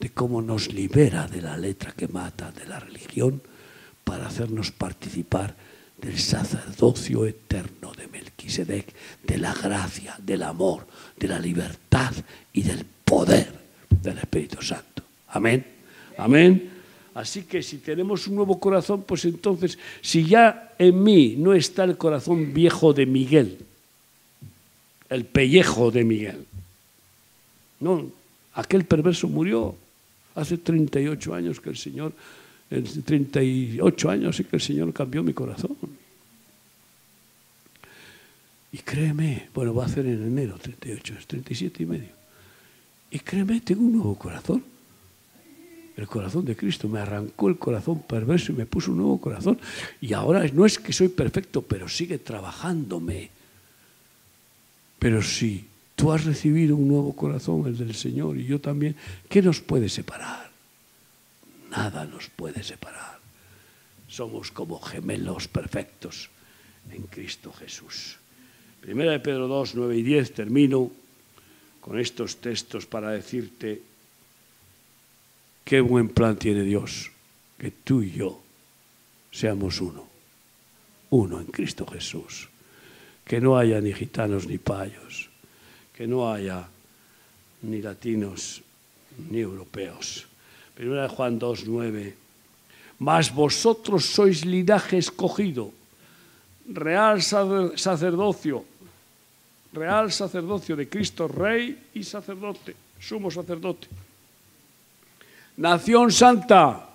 de 0.00 0.10
cómo 0.10 0.42
nos 0.42 0.72
libera 0.72 1.26
de 1.26 1.42
la 1.42 1.56
letra 1.56 1.92
que 1.92 2.08
mata, 2.08 2.52
de 2.52 2.66
la 2.66 2.80
religión, 2.80 3.42
para 4.04 4.26
hacernos 4.26 4.70
participar 4.70 5.56
del 6.00 6.18
sacerdocio 6.18 7.26
eterno 7.26 7.92
de 7.92 8.06
Melquisedec, 8.08 8.94
de 9.26 9.38
la 9.38 9.54
gracia, 9.54 10.16
del 10.22 10.42
amor, 10.42 10.86
de 11.18 11.28
la 11.28 11.38
libertad 11.38 12.12
y 12.52 12.62
del 12.62 12.84
poder 13.04 13.55
del 14.06 14.18
Espíritu 14.18 14.62
Santo. 14.62 15.02
Amén. 15.28 15.64
Amén. 16.16 16.70
Así 17.14 17.42
que 17.42 17.62
si 17.62 17.78
tenemos 17.78 18.26
un 18.26 18.36
nuevo 18.36 18.60
corazón, 18.60 19.02
pues 19.02 19.24
entonces, 19.24 19.78
si 20.00 20.24
ya 20.24 20.74
en 20.78 21.02
mí 21.02 21.34
no 21.38 21.54
está 21.54 21.84
el 21.84 21.96
corazón 21.96 22.52
viejo 22.52 22.92
de 22.92 23.06
Miguel, 23.06 23.58
el 25.08 25.24
pellejo 25.24 25.90
de 25.90 26.04
Miguel, 26.04 26.46
no, 27.80 28.10
aquel 28.54 28.84
perverso 28.84 29.28
murió, 29.28 29.76
Hace 30.36 30.58
38 30.58 31.34
años 31.34 31.60
que 31.60 31.70
el 31.70 31.78
Señor, 31.78 32.12
38 32.68 34.10
años 34.10 34.38
y 34.38 34.44
que 34.44 34.56
el 34.56 34.62
Señor 34.62 34.92
cambió 34.92 35.22
mi 35.22 35.32
corazón. 35.32 35.74
Y 38.70 38.78
créeme, 38.78 39.48
bueno, 39.54 39.74
va 39.74 39.86
a 39.86 39.88
ser 39.88 40.04
en 40.04 40.26
enero 40.26 40.58
38, 40.60 41.14
es 41.18 41.26
37 41.26 41.82
y 41.82 41.86
medio. 41.86 42.25
Y 43.16 43.20
créeme, 43.20 43.62
tengo 43.62 43.80
un 43.80 43.92
nuevo 43.92 44.14
corazón. 44.14 44.62
El 45.96 46.06
corazón 46.06 46.44
de 46.44 46.54
Cristo 46.54 46.86
me 46.86 47.00
arrancó 47.00 47.48
el 47.48 47.56
corazón 47.56 48.00
perverso 48.00 48.52
y 48.52 48.56
me 48.56 48.66
puso 48.66 48.90
un 48.90 48.98
nuevo 48.98 49.18
corazón. 49.18 49.58
Y 50.02 50.12
ahora 50.12 50.46
no 50.52 50.66
es 50.66 50.78
que 50.78 50.92
soy 50.92 51.08
perfecto, 51.08 51.62
pero 51.62 51.88
sigue 51.88 52.18
trabajándome. 52.18 53.30
Pero 54.98 55.22
sí, 55.22 55.64
Tú 55.96 56.12
has 56.12 56.26
recibido 56.26 56.76
un 56.76 56.88
nuevo 56.88 57.16
corazón, 57.16 57.66
el 57.66 57.78
del 57.78 57.94
Señor, 57.94 58.36
y 58.36 58.44
yo 58.44 58.60
también. 58.60 58.94
¿Qué 59.30 59.40
nos 59.40 59.62
puede 59.62 59.88
separar? 59.88 60.50
Nada 61.70 62.04
nos 62.04 62.28
puede 62.28 62.62
separar. 62.62 63.18
Somos 64.06 64.52
como 64.52 64.78
gemelos 64.78 65.48
perfectos 65.48 66.28
en 66.92 67.04
Cristo 67.04 67.50
Jesús. 67.50 68.18
Primera 68.82 69.12
de 69.12 69.20
Pedro 69.20 69.48
2, 69.48 69.74
9 69.74 69.96
y 69.96 70.02
10, 70.02 70.34
termino 70.34 70.92
con 71.86 72.00
estos 72.00 72.36
textos 72.42 72.84
para 72.84 73.10
decirte 73.10 73.80
qué 75.64 75.80
buen 75.80 76.08
plan 76.08 76.36
tiene 76.36 76.62
Dios, 76.62 77.12
que 77.56 77.70
tú 77.70 78.02
y 78.02 78.10
yo 78.10 78.40
seamos 79.30 79.80
uno, 79.80 80.04
uno 81.10 81.40
en 81.40 81.46
Cristo 81.46 81.86
Jesús, 81.86 82.48
que 83.24 83.40
no 83.40 83.56
haya 83.56 83.80
ni 83.80 83.92
gitanos 83.92 84.48
ni 84.48 84.58
payos, 84.58 85.30
que 85.94 86.08
no 86.08 86.32
haya 86.32 86.66
ni 87.62 87.80
latinos 87.80 88.62
ni 89.30 89.38
europeos. 89.38 90.26
Primera 90.74 91.02
de 91.02 91.08
Juan 91.08 91.38
2, 91.38 91.66
9. 91.66 92.14
Mas 92.98 93.32
vosotros 93.32 94.06
sois 94.06 94.44
linaje 94.44 94.98
escogido, 94.98 95.70
real 96.66 97.22
sacerdocio, 97.22 98.64
real 99.76 100.10
sacerdocio 100.10 100.74
de 100.74 100.88
Cristo, 100.88 101.28
rey 101.28 101.92
y 101.94 102.02
sacerdote, 102.02 102.74
sumo 102.98 103.30
sacerdote. 103.30 103.86
Nación 105.58 106.10
santa, 106.10 106.88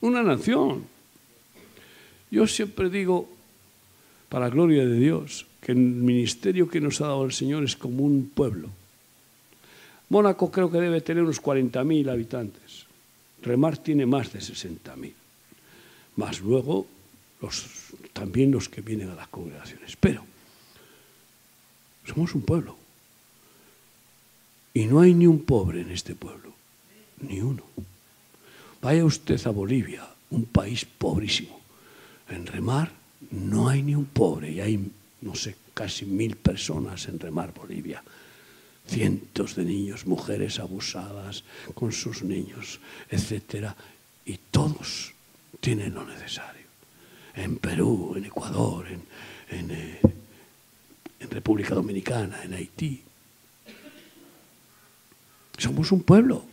una 0.00 0.22
nación. 0.22 0.84
Yo 2.30 2.46
siempre 2.46 2.88
digo, 2.88 3.28
para 4.28 4.48
gloria 4.48 4.84
de 4.84 4.96
Dios, 4.96 5.46
que 5.60 5.72
el 5.72 5.78
ministerio 5.78 6.68
que 6.68 6.80
nos 6.80 7.00
ha 7.00 7.08
dado 7.08 7.24
el 7.24 7.32
Señor 7.32 7.64
es 7.64 7.76
como 7.76 8.04
un 8.04 8.30
pueblo. 8.34 8.68
Mónaco 10.08 10.50
creo 10.50 10.70
que 10.70 10.80
debe 10.80 11.00
tener 11.00 11.22
unos 11.22 11.42
40.000 11.42 12.10
habitantes. 12.10 12.86
Remar 13.42 13.78
tiene 13.78 14.04
más 14.06 14.32
de 14.32 14.40
60.000. 14.40 15.12
Más 16.16 16.40
luego 16.40 16.86
los, 17.40 17.64
también 18.12 18.50
los 18.50 18.68
que 18.68 18.82
vienen 18.82 19.10
a 19.10 19.14
las 19.14 19.28
congregaciones. 19.28 19.96
Pero 19.96 20.24
somos 22.06 22.34
un 22.34 22.42
pueblo. 22.42 22.76
Y 24.74 24.86
no 24.86 25.00
hay 25.00 25.14
ni 25.14 25.26
un 25.26 25.44
pobre 25.44 25.82
en 25.82 25.90
este 25.90 26.14
pueblo. 26.14 26.52
Ni 27.20 27.40
uno. 27.40 27.64
Vaya 28.80 29.04
usted 29.04 29.40
a 29.46 29.50
Bolivia, 29.50 30.08
un 30.30 30.46
país 30.46 30.84
pobrísimo. 30.84 31.60
En 32.28 32.46
Remar 32.46 32.90
no 33.30 33.68
hay 33.68 33.82
ni 33.82 33.94
un 33.94 34.06
pobre 34.06 34.50
y 34.50 34.60
hay 34.60 34.90
no 35.22 35.34
sé, 35.34 35.56
casi 35.72 36.04
mil 36.04 36.36
personas 36.36 37.08
en 37.08 37.18
Remar 37.18 37.54
Bolivia. 37.54 38.02
Cientos 38.86 39.54
de 39.54 39.64
niños, 39.64 40.06
mujeres 40.06 40.58
abusadas 40.58 41.44
con 41.74 41.92
sus 41.92 42.22
niños, 42.22 42.80
etc. 43.08 43.70
Y 44.26 44.38
todos 44.50 45.14
tienen 45.60 45.94
lo 45.94 46.04
necesario. 46.04 46.66
En 47.34 47.56
Perú, 47.58 48.14
en 48.16 48.24
Ecuador, 48.24 48.86
en, 48.88 49.02
en, 49.56 49.70
eh, 49.70 50.00
en 51.22 51.30
República 51.30 51.74
Dominicana, 51.74 52.42
en 52.44 52.54
Haití. 52.54 53.02
Somos 55.56 55.92
un 55.92 56.02
pueblo. 56.02 56.44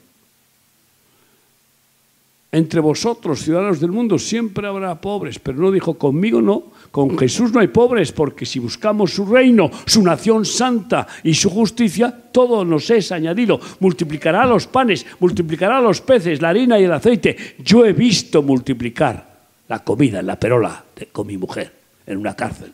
Entre 2.51 2.80
vosotros, 2.80 3.43
ciudadanos 3.43 3.80
del 3.80 3.91
mundo, 3.91 4.17
siempre 4.17 4.67
habrá 4.67 4.99
pobres, 4.99 5.38
pero 5.38 5.59
no 5.59 5.72
dijo 5.72 5.99
conmigo 5.99 6.41
no, 6.41 6.63
con 6.89 7.17
Jesús 7.17 7.51
no 7.51 7.59
hay 7.59 7.67
pobres, 7.67 8.11
porque 8.11 8.45
si 8.45 8.57
buscamos 8.57 9.13
su 9.13 9.26
reino, 9.26 9.70
su 9.86 10.01
nación 10.01 10.45
santa 10.45 11.07
y 11.24 11.36
su 11.36 11.51
justicia, 11.51 12.11
todo 12.32 12.65
nos 12.65 12.89
es 12.89 13.11
añadido. 13.11 13.59
Multiplicará 13.80 14.47
los 14.47 14.65
panes, 14.65 15.05
multiplicará 15.20 15.80
los 15.80 16.01
peces, 16.01 16.41
la 16.41 16.49
harina 16.49 16.80
y 16.80 16.86
el 16.86 16.93
aceite. 16.93 17.38
Yo 17.59 17.86
he 17.86 17.93
visto 17.93 18.41
multiplicar 18.41 19.30
la 19.67 19.84
comida 19.84 20.20
en 20.20 20.26
la 20.26 20.39
perola 20.39 20.84
con 21.11 21.28
mi 21.28 21.38
mujer 21.38 21.72
en 22.07 22.17
una 22.17 22.36
cárcel. 22.36 22.74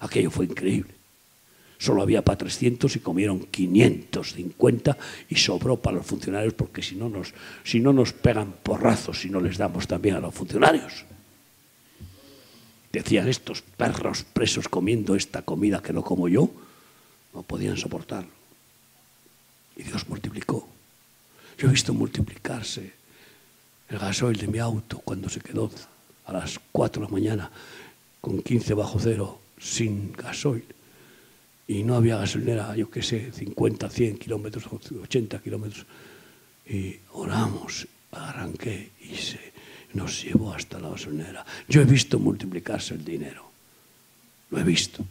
Aquello 0.00 0.30
fue 0.30 0.46
increíble. 0.46 0.97
Solo 1.78 2.02
había 2.02 2.22
para 2.22 2.38
300 2.38 2.96
y 2.96 2.98
comieron 2.98 3.38
550 3.38 4.98
y 5.28 5.36
sobró 5.36 5.76
para 5.76 5.98
los 5.98 6.06
funcionarios 6.06 6.52
porque 6.54 6.82
si 6.82 6.96
no 6.96 7.08
nos, 7.08 7.32
si 7.62 7.78
no 7.78 7.92
nos 7.92 8.12
pegan 8.12 8.52
porrazos 8.62 9.20
si 9.20 9.30
no 9.30 9.40
les 9.40 9.58
damos 9.58 9.86
también 9.86 10.16
a 10.16 10.20
los 10.20 10.34
funcionarios. 10.34 11.04
Decían 12.92 13.28
estos 13.28 13.62
perros 13.62 14.24
presos 14.24 14.68
comiendo 14.68 15.14
esta 15.14 15.42
comida 15.42 15.80
que 15.80 15.92
no 15.92 16.02
como 16.02 16.28
yo, 16.28 16.50
no 17.32 17.42
podían 17.42 17.76
soportarlo. 17.76 18.30
Y 19.76 19.84
Dios 19.84 20.08
multiplicó. 20.08 20.66
Yo 21.58 21.68
he 21.68 21.70
visto 21.70 21.94
multiplicarse 21.94 22.92
el 23.88 23.98
gasoil 23.98 24.36
de 24.36 24.48
mi 24.48 24.58
auto 24.58 24.98
cuando 24.98 25.28
se 25.28 25.40
quedó 25.40 25.70
a 26.26 26.32
las 26.32 26.58
4 26.72 27.02
de 27.02 27.06
la 27.06 27.12
mañana 27.12 27.50
con 28.20 28.42
15 28.42 28.74
bajo 28.74 28.98
cero 28.98 29.38
sin 29.60 30.12
gasoil. 30.12 30.64
Y 31.68 31.84
no 31.84 31.94
había 31.94 32.16
gasolinera, 32.16 32.74
yo 32.74 32.90
qué 32.90 33.02
sé, 33.02 33.30
50, 33.30 33.88
100 33.88 34.18
kilómetros, 34.18 34.64
80 34.66 35.38
kilómetros. 35.40 35.86
y 36.66 36.96
oramos, 37.12 37.86
arranqué 38.12 38.90
y 39.00 39.14
se 39.14 39.52
nos 39.94 40.24
llevó 40.24 40.52
hasta 40.52 40.80
la 40.80 40.90
gasolinera. 40.90 41.44
Yo 41.68 41.80
he 41.80 41.84
visto 41.84 42.18
multiplicarse 42.18 42.94
el 42.94 43.04
dinero, 43.04 43.50
lo 44.50 44.58
he 44.58 44.64
visto. 44.64 45.04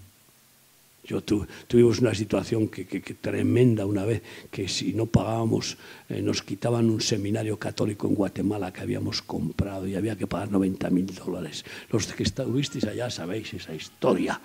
Yo 1.07 1.21
tuvimos 1.21 1.99
una 1.99 2.13
situación 2.13 2.67
que, 2.67 2.83
tremenda 3.21 3.85
una 3.85 4.03
vez, 4.03 4.21
que 4.51 4.67
si 4.67 4.91
no 4.91 5.05
pagábamos, 5.05 5.77
eh, 6.09 6.21
nos 6.21 6.43
quitaban 6.43 6.89
un 6.89 6.99
seminario 6.99 7.57
católico 7.57 8.07
en 8.07 8.15
Guatemala 8.15 8.73
que 8.73 8.81
habíamos 8.81 9.21
comprado 9.21 9.87
y 9.87 9.95
había 9.95 10.17
que 10.17 10.27
pagar 10.27 10.51
90 10.51 10.89
mil 10.89 11.05
dólares. 11.15 11.63
Los 11.89 12.07
que 12.07 12.23
estuvisteis 12.23 12.83
allá 12.83 13.09
sabéis 13.09 13.53
esa 13.53 13.73
historia. 13.73 14.41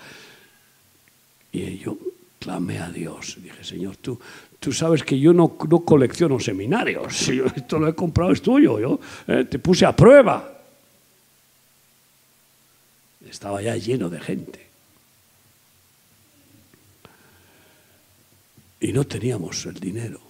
Y 1.53 1.78
yo 1.78 1.96
clamé 2.38 2.78
a 2.78 2.90
Dios, 2.90 3.38
dije, 3.40 3.62
Señor, 3.62 3.96
tú, 3.98 4.18
tú 4.59 4.72
sabes 4.72 5.03
que 5.05 5.18
yo 5.18 5.32
no, 5.32 5.57
no 5.68 5.80
colecciono 5.80 6.40
seminarios, 6.40 7.16
si 7.16 7.40
esto 7.40 7.78
lo 7.78 7.88
he 7.88 7.94
comprado 7.94 8.32
es 8.32 8.42
tuyo, 8.42 8.80
yo 8.80 9.00
eh, 9.28 9.44
te 9.44 9.59
puse 9.59 9.86
a 9.86 9.94
prueba. 9.94 10.48
Estaba 13.28 13.62
ya 13.62 13.76
lleno 13.76 14.09
de 14.11 14.20
gente. 14.20 14.72
y 18.82 18.92
no 18.92 19.05
teníamos 19.05 19.64
el 19.64 19.78
dinero. 19.78 20.20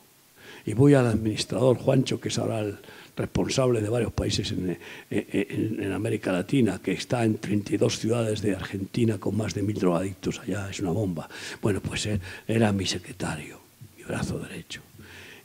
Y 0.67 0.75
voy 0.75 0.95
al 0.95 1.07
administrador 1.07 1.79
Juancho, 1.79 2.21
que 2.21 2.29
es 2.29 2.39
ahora 2.39 2.61
el 2.61 2.79
responsable 3.17 3.81
de 3.81 3.89
varios 3.89 4.13
países 4.13 4.53
en, 4.53 5.93
América 5.93 6.33
Latina, 6.33 6.81
que 6.83 6.93
está 6.93 7.25
en 7.25 7.39
32 7.39 7.99
ciudades 7.99 8.43
de 8.43 8.55
Argentina 8.55 9.19
con 9.19 9.37
más 9.37 9.55
de 9.55 9.63
mil 9.63 9.79
drogadictos 9.79 10.41
allá, 10.41 10.71
es 10.71 10.81
una 10.81 10.91
bomba. 10.91 11.29
Bueno, 11.61 11.81
pues 11.81 12.09
era 12.47 12.73
mi 12.73 12.87
secretario, 12.87 13.61
mi 13.97 14.05
brazo 14.05 14.39
derecho. 14.39 14.81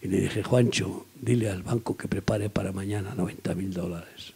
Y 0.02 0.08
le 0.08 0.22
dije, 0.22 0.44
Juancho, 0.44 1.08
dile 1.20 1.50
al 1.50 1.64
banco 1.64 1.98
que 1.98 2.08
prepare 2.08 2.50
para 2.50 2.72
mañana 2.72 3.14
90 3.16 3.56
mil 3.56 3.74
dólares. 3.74 4.34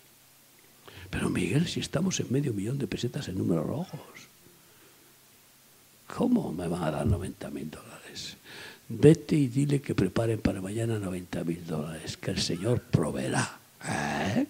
Pero 1.10 1.30
Miguel, 1.30 1.68
si 1.68 1.80
estamos 1.80 2.20
en 2.20 2.32
medio 2.32 2.54
millón 2.54 2.78
de 2.78 2.88
pesetas 2.88 3.28
en 3.28 3.38
números 3.38 3.68
rojos, 3.68 4.00
¿cómo 6.08 6.52
me 6.52 6.68
van 6.68 6.84
a 6.84 6.92
dar 6.92 7.06
90 7.06 7.50
mil 7.52 7.70
dólares? 7.70 8.01
Vete 9.00 9.36
y 9.36 9.48
dile 9.48 9.82
que 9.82 9.96
preparen 9.96 10.40
para 10.40 10.62
mañana 10.62 11.00
90 11.00 11.44
mil 11.44 11.66
dólares, 11.66 12.18
que 12.18 12.32
el 12.32 12.40
Señor 12.40 12.82
proveerá. 12.82 13.60
¿Eh? 13.86 14.46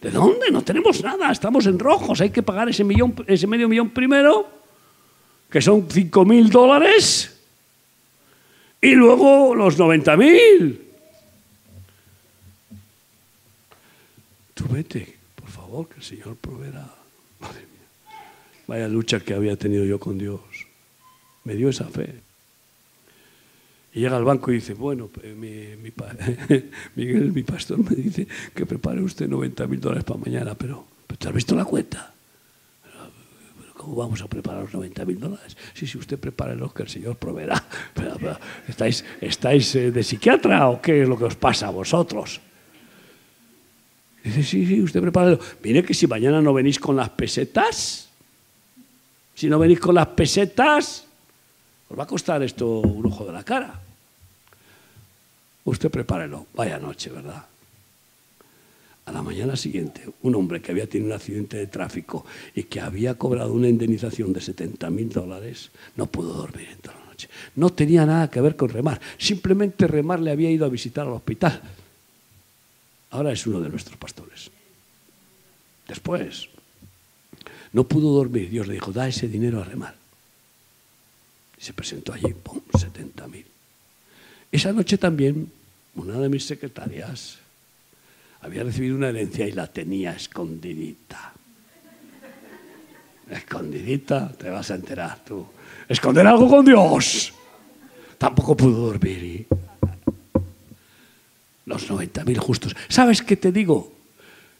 ¿De 0.00 0.10
dónde? 0.10 0.50
No 0.50 0.62
tenemos 0.62 1.02
nada, 1.02 1.30
estamos 1.30 1.66
en 1.66 1.78
rojos, 1.78 2.20
hay 2.20 2.30
que 2.30 2.42
pagar 2.42 2.68
ese, 2.68 2.84
millón, 2.84 3.14
ese 3.26 3.46
medio 3.46 3.68
millón 3.68 3.90
primero, 3.90 4.48
que 5.48 5.60
son 5.60 5.86
5 5.88 6.24
mil 6.24 6.50
dólares, 6.50 7.38
y 8.80 8.94
luego 8.94 9.54
los 9.54 9.78
90 9.78 10.16
mil. 10.16 10.88
Tú 14.54 14.64
vete, 14.68 15.16
por 15.36 15.48
favor, 15.48 15.88
que 15.88 15.96
el 15.96 16.02
Señor 16.02 16.36
proveerá. 16.36 16.92
Madre 17.40 17.60
mía. 17.60 18.18
Vaya 18.66 18.88
lucha 18.88 19.20
que 19.20 19.34
había 19.34 19.56
tenido 19.56 19.84
yo 19.84 20.00
con 20.00 20.18
Dios. 20.18 20.40
Me 21.44 21.54
dio 21.54 21.68
esa 21.68 21.84
fe. 21.84 22.31
Y 23.94 24.00
llega 24.00 24.16
al 24.16 24.24
banco 24.24 24.50
y 24.50 24.54
dice, 24.54 24.74
bueno, 24.74 25.10
mi, 25.36 25.66
Miguel, 26.96 27.32
mi 27.32 27.42
pastor, 27.42 27.78
me 27.78 27.94
dice 27.94 28.26
que 28.54 28.64
prepare 28.64 29.02
usted 29.02 29.28
90 29.28 29.66
mil 29.66 29.80
dólares 29.80 30.04
para 30.04 30.20
mañana, 30.20 30.54
pero, 30.54 30.86
¿te 31.18 31.28
has 31.28 31.34
visto 31.34 31.54
la 31.54 31.64
cuenta? 31.64 32.14
¿Cómo 33.76 33.96
vamos 33.96 34.22
a 34.22 34.28
preparar 34.28 34.62
los 34.62 34.74
90 34.74 35.04
mil 35.04 35.18
dólares? 35.18 35.56
Sí, 35.74 35.88
si 35.88 35.98
usted 35.98 36.16
prepara 36.16 36.54
los 36.54 36.72
que 36.72 36.84
el 36.84 36.88
Señor 36.88 37.16
proveerá. 37.16 37.62
¿Estáis, 38.68 39.04
estáis 39.20 39.74
eh, 39.74 39.90
de 39.90 40.04
psiquiatra 40.04 40.68
o 40.68 40.80
qué 40.80 41.02
es 41.02 41.08
lo 41.08 41.18
que 41.18 41.24
os 41.24 41.34
pasa 41.34 41.66
a 41.66 41.70
vosotros? 41.70 42.40
Dice, 44.22 44.44
sí, 44.44 44.66
sí, 44.66 44.80
usted 44.80 45.00
prepara. 45.00 45.36
Mire 45.64 45.82
que 45.82 45.94
si 45.94 46.06
mañana 46.06 46.40
no 46.40 46.54
venís 46.54 46.78
con 46.78 46.94
las 46.94 47.10
pesetas, 47.10 48.08
si 49.34 49.48
no 49.48 49.58
venís 49.58 49.80
con 49.80 49.96
las 49.96 50.06
pesetas, 50.06 51.04
os 51.88 51.98
va 51.98 52.04
a 52.04 52.06
costar 52.06 52.40
esto 52.44 52.78
un 52.78 53.04
ojo 53.04 53.26
de 53.26 53.32
la 53.32 53.42
cara. 53.42 53.81
Usted 55.64 55.90
prepárelo. 55.90 56.46
Vaya 56.54 56.78
noche, 56.78 57.10
¿verdad? 57.10 57.46
A 59.04 59.12
la 59.12 59.22
mañana 59.22 59.56
siguiente, 59.56 60.08
un 60.22 60.34
hombre 60.34 60.62
que 60.62 60.70
había 60.70 60.88
tenido 60.88 61.10
un 61.10 61.16
accidente 61.16 61.56
de 61.56 61.66
tráfico 61.66 62.24
y 62.54 62.64
que 62.64 62.80
había 62.80 63.14
cobrado 63.14 63.52
una 63.52 63.68
indemnización 63.68 64.32
de 64.32 64.40
70 64.40 64.90
mil 64.90 65.08
dólares, 65.08 65.70
no 65.96 66.06
pudo 66.06 66.34
dormir 66.34 66.68
en 66.70 66.78
toda 66.78 66.98
la 66.98 67.06
noche. 67.06 67.28
No 67.56 67.70
tenía 67.70 68.06
nada 68.06 68.30
que 68.30 68.40
ver 68.40 68.54
con 68.54 68.68
remar. 68.68 69.00
Simplemente 69.18 69.86
remar 69.86 70.20
le 70.20 70.30
había 70.30 70.50
ido 70.50 70.64
a 70.64 70.68
visitar 70.68 71.06
al 71.06 71.14
hospital. 71.14 71.60
Ahora 73.10 73.32
es 73.32 73.46
uno 73.46 73.60
de 73.60 73.68
nuestros 73.68 73.96
pastores. 73.96 74.50
Después, 75.88 76.48
no 77.72 77.84
pudo 77.84 78.14
dormir. 78.14 78.50
Dios 78.50 78.68
le 78.68 78.74
dijo, 78.74 78.92
da 78.92 79.08
ese 79.08 79.28
dinero 79.28 79.60
a 79.60 79.64
remar 79.64 80.02
se 81.62 81.72
presentó 81.72 82.12
allí, 82.12 82.34
¡pum!, 82.34 82.60
70.000. 82.72 83.44
Esa 84.52 84.70
noche 84.70 84.98
también, 84.98 85.50
una 85.94 86.18
de 86.18 86.28
mis 86.28 86.44
secretarias 86.44 87.38
había 88.42 88.64
recibido 88.64 88.96
una 88.96 89.08
herencia 89.08 89.48
y 89.48 89.52
la 89.52 89.66
tenía 89.66 90.12
escondidita. 90.12 91.32
Escondidita, 93.30 94.30
te 94.30 94.50
vas 94.50 94.70
a 94.70 94.74
enterar 94.74 95.24
tú. 95.24 95.46
Esconder 95.88 96.26
algo 96.26 96.48
con 96.48 96.66
Dios. 96.66 97.32
Tampoco 98.18 98.54
pudo 98.54 98.86
dormir. 98.86 99.46
Los 101.64 101.90
90.000 101.90 102.36
justos. 102.36 102.76
¿Sabes 102.88 103.22
qué 103.22 103.36
te 103.36 103.52
digo? 103.52 103.90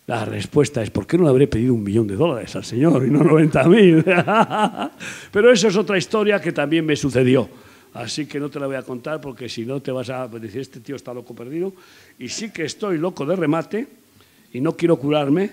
La 0.06 0.24
respuesta 0.24 0.82
es, 0.82 0.90
¿por 0.90 1.06
qué 1.06 1.18
no 1.18 1.24
le 1.24 1.30
habré 1.30 1.46
pedido 1.48 1.74
un 1.74 1.82
millón 1.82 2.06
de 2.06 2.16
dólares 2.16 2.56
al 2.56 2.64
Señor 2.64 3.04
y 3.06 3.10
no 3.10 3.22
90 3.22 3.64
mil? 3.64 4.04
Pero 5.32 5.52
eso 5.52 5.68
es 5.68 5.76
otra 5.76 5.98
historia 5.98 6.40
que 6.40 6.52
también 6.52 6.86
me 6.86 6.96
sucedió. 6.96 7.48
Así 7.94 8.26
que 8.26 8.40
no 8.40 8.48
te 8.48 8.58
la 8.58 8.66
voy 8.66 8.76
a 8.76 8.82
contar 8.82 9.20
porque 9.20 9.48
si 9.48 9.66
no 9.66 9.80
te 9.80 9.92
vas 9.92 10.08
a 10.08 10.26
decir, 10.28 10.60
este 10.60 10.80
tío 10.80 10.96
está 10.96 11.12
loco 11.12 11.34
perdido. 11.34 11.74
Y 12.18 12.28
sí 12.28 12.50
que 12.50 12.64
estoy 12.64 12.98
loco 12.98 13.26
de 13.26 13.36
remate 13.36 13.86
y 14.52 14.60
no 14.60 14.76
quiero 14.76 14.96
curarme 14.98 15.50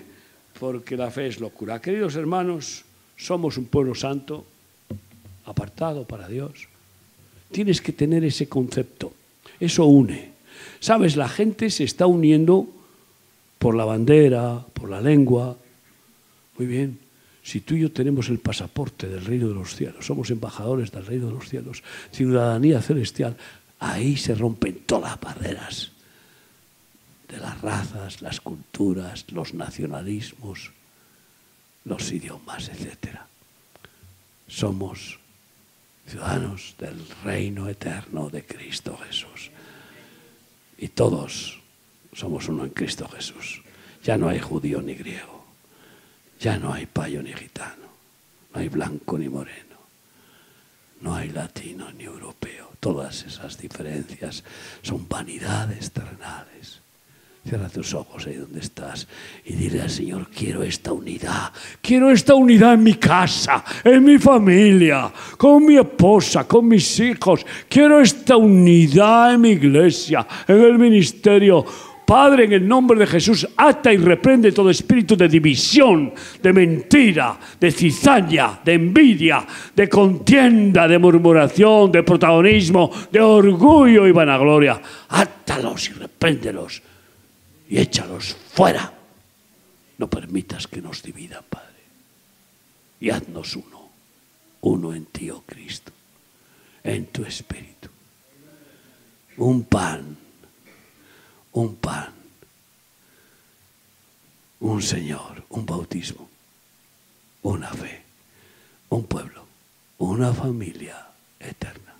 porque 0.58 0.96
la 0.96 1.10
fe 1.10 1.26
es 1.26 1.40
locura. 1.40 1.80
Queridos 1.80 2.16
hermanos, 2.16 2.84
somos 3.16 3.58
un 3.58 3.66
pueblo 3.66 3.94
santo, 3.94 4.46
apartado 5.44 6.06
para 6.06 6.28
Dios. 6.28 6.68
Tienes 7.52 7.80
que 7.80 7.92
tener 7.92 8.24
ese 8.24 8.48
concepto. 8.48 9.12
Eso 9.58 9.84
une. 9.84 10.30
Sabes, 10.80 11.16
la 11.16 11.28
gente 11.28 11.68
se 11.68 11.84
está 11.84 12.06
uniendo 12.06 12.68
por 13.58 13.74
la 13.74 13.84
bandera, 13.84 14.64
por 14.72 14.88
la 14.88 15.00
lengua. 15.00 15.56
Muy 16.56 16.66
bien, 16.66 16.98
si 17.50 17.62
tú 17.62 17.74
y 17.74 17.80
yo 17.80 17.90
tenemos 17.90 18.28
el 18.28 18.38
pasaporte 18.38 19.08
del 19.08 19.24
reino 19.24 19.48
de 19.48 19.54
los 19.54 19.74
cielos, 19.74 20.06
somos 20.06 20.30
embajadores 20.30 20.92
del 20.92 21.04
reino 21.04 21.26
de 21.26 21.32
los 21.32 21.48
cielos, 21.48 21.82
ciudadanía 22.12 22.80
celestial, 22.80 23.36
ahí 23.80 24.16
se 24.16 24.36
rompen 24.36 24.84
todas 24.86 25.10
las 25.10 25.20
barreras 25.20 25.90
de 27.28 27.38
las 27.38 27.60
razas, 27.60 28.22
las 28.22 28.40
culturas, 28.40 29.24
los 29.32 29.52
nacionalismos, 29.52 30.70
los 31.86 32.12
idiomas, 32.12 32.68
etc. 32.68 33.18
Somos 34.46 35.18
ciudadanos 36.06 36.76
del 36.78 37.04
reino 37.24 37.68
eterno 37.68 38.30
de 38.30 38.44
Cristo 38.44 38.96
Jesús. 38.96 39.50
Y 40.78 40.86
todos 40.86 41.58
somos 42.12 42.48
uno 42.48 42.62
en 42.62 42.70
Cristo 42.70 43.08
Jesús. 43.08 43.62
Ya 44.04 44.16
no 44.16 44.28
hay 44.28 44.38
judío 44.38 44.80
ni 44.80 44.94
griego, 44.94 45.39
ya 46.40 46.58
no 46.58 46.72
hay 46.72 46.86
payo 46.86 47.22
ni 47.22 47.32
gitano, 47.34 47.86
no 48.52 48.60
hay 48.60 48.68
blanco 48.68 49.18
ni 49.18 49.28
moreno, 49.28 49.76
no 51.02 51.14
hay 51.14 51.28
latino 51.28 51.92
ni 51.92 52.04
europeo. 52.04 52.70
Todas 52.80 53.24
esas 53.24 53.58
diferencias 53.58 54.42
son 54.80 55.06
vanidades 55.06 55.92
terrenales. 55.92 56.80
Cierra 57.46 57.68
tus 57.68 57.94
ojos 57.94 58.26
ahí 58.26 58.34
donde 58.34 58.60
estás 58.60 59.06
y 59.44 59.54
dile 59.54 59.80
al 59.82 59.90
Señor, 59.90 60.28
quiero 60.28 60.62
esta 60.62 60.92
unidad, 60.92 61.52
quiero 61.80 62.10
esta 62.10 62.34
unidad 62.34 62.74
en 62.74 62.82
mi 62.82 62.94
casa, 62.94 63.64
en 63.82 64.04
mi 64.04 64.18
familia, 64.18 65.10
con 65.38 65.64
mi 65.64 65.76
esposa, 65.76 66.46
con 66.46 66.68
mis 66.68 67.00
hijos, 67.00 67.44
quiero 67.68 68.00
esta 68.00 68.36
unidad 68.36 69.34
en 69.34 69.40
mi 69.40 69.50
iglesia, 69.50 70.26
en 70.46 70.60
el 70.60 70.78
ministerio 70.78 71.64
Padre, 72.10 72.42
en 72.42 72.52
el 72.54 72.66
nombre 72.66 72.98
de 72.98 73.06
Jesús, 73.06 73.46
ata 73.56 73.92
y 73.92 73.96
reprende 73.96 74.50
todo 74.50 74.68
espíritu 74.68 75.16
de 75.16 75.28
división, 75.28 76.12
de 76.42 76.52
mentira, 76.52 77.38
de 77.60 77.70
cizaña, 77.70 78.58
de 78.64 78.72
envidia, 78.72 79.46
de 79.76 79.88
contienda, 79.88 80.88
de 80.88 80.98
murmuración, 80.98 81.92
de 81.92 82.02
protagonismo, 82.02 82.90
de 83.12 83.20
orgullo 83.20 84.08
y 84.08 84.10
vanagloria. 84.10 84.82
Átalos 85.08 85.88
y 85.88 85.92
repréndelos 85.92 86.82
y 87.68 87.78
échalos 87.78 88.36
fuera. 88.54 88.92
No 89.96 90.10
permitas 90.10 90.66
que 90.66 90.82
nos 90.82 91.04
dividan, 91.04 91.44
Padre. 91.48 91.78
Y 92.98 93.10
haznos 93.10 93.54
uno, 93.54 93.88
uno 94.62 94.94
en 94.94 95.06
ti, 95.06 95.30
oh 95.30 95.44
Cristo, 95.46 95.92
en 96.82 97.06
tu 97.06 97.22
espíritu. 97.22 97.88
Un 99.36 99.62
pan 99.62 100.19
un 101.52 101.76
pan, 101.76 102.12
un 104.60 104.82
Señor, 104.82 105.44
un 105.50 105.66
bautismo, 105.66 106.28
una 107.42 107.68
fe, 107.68 108.02
un 108.90 109.04
pueblo, 109.04 109.44
una 109.98 110.32
familia 110.32 111.08
eterna. 111.38 111.94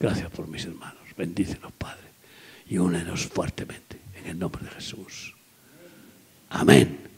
Gracias 0.00 0.30
por 0.30 0.48
mis 0.48 0.64
hermanos. 0.64 1.02
Bendícenos, 1.16 1.72
Padre, 1.72 2.08
y 2.68 2.78
únenos 2.78 3.26
fuertemente 3.26 4.00
en 4.14 4.26
el 4.26 4.38
nombre 4.38 4.64
de 4.64 4.70
Jesús. 4.70 5.34
Amén. 6.50 7.11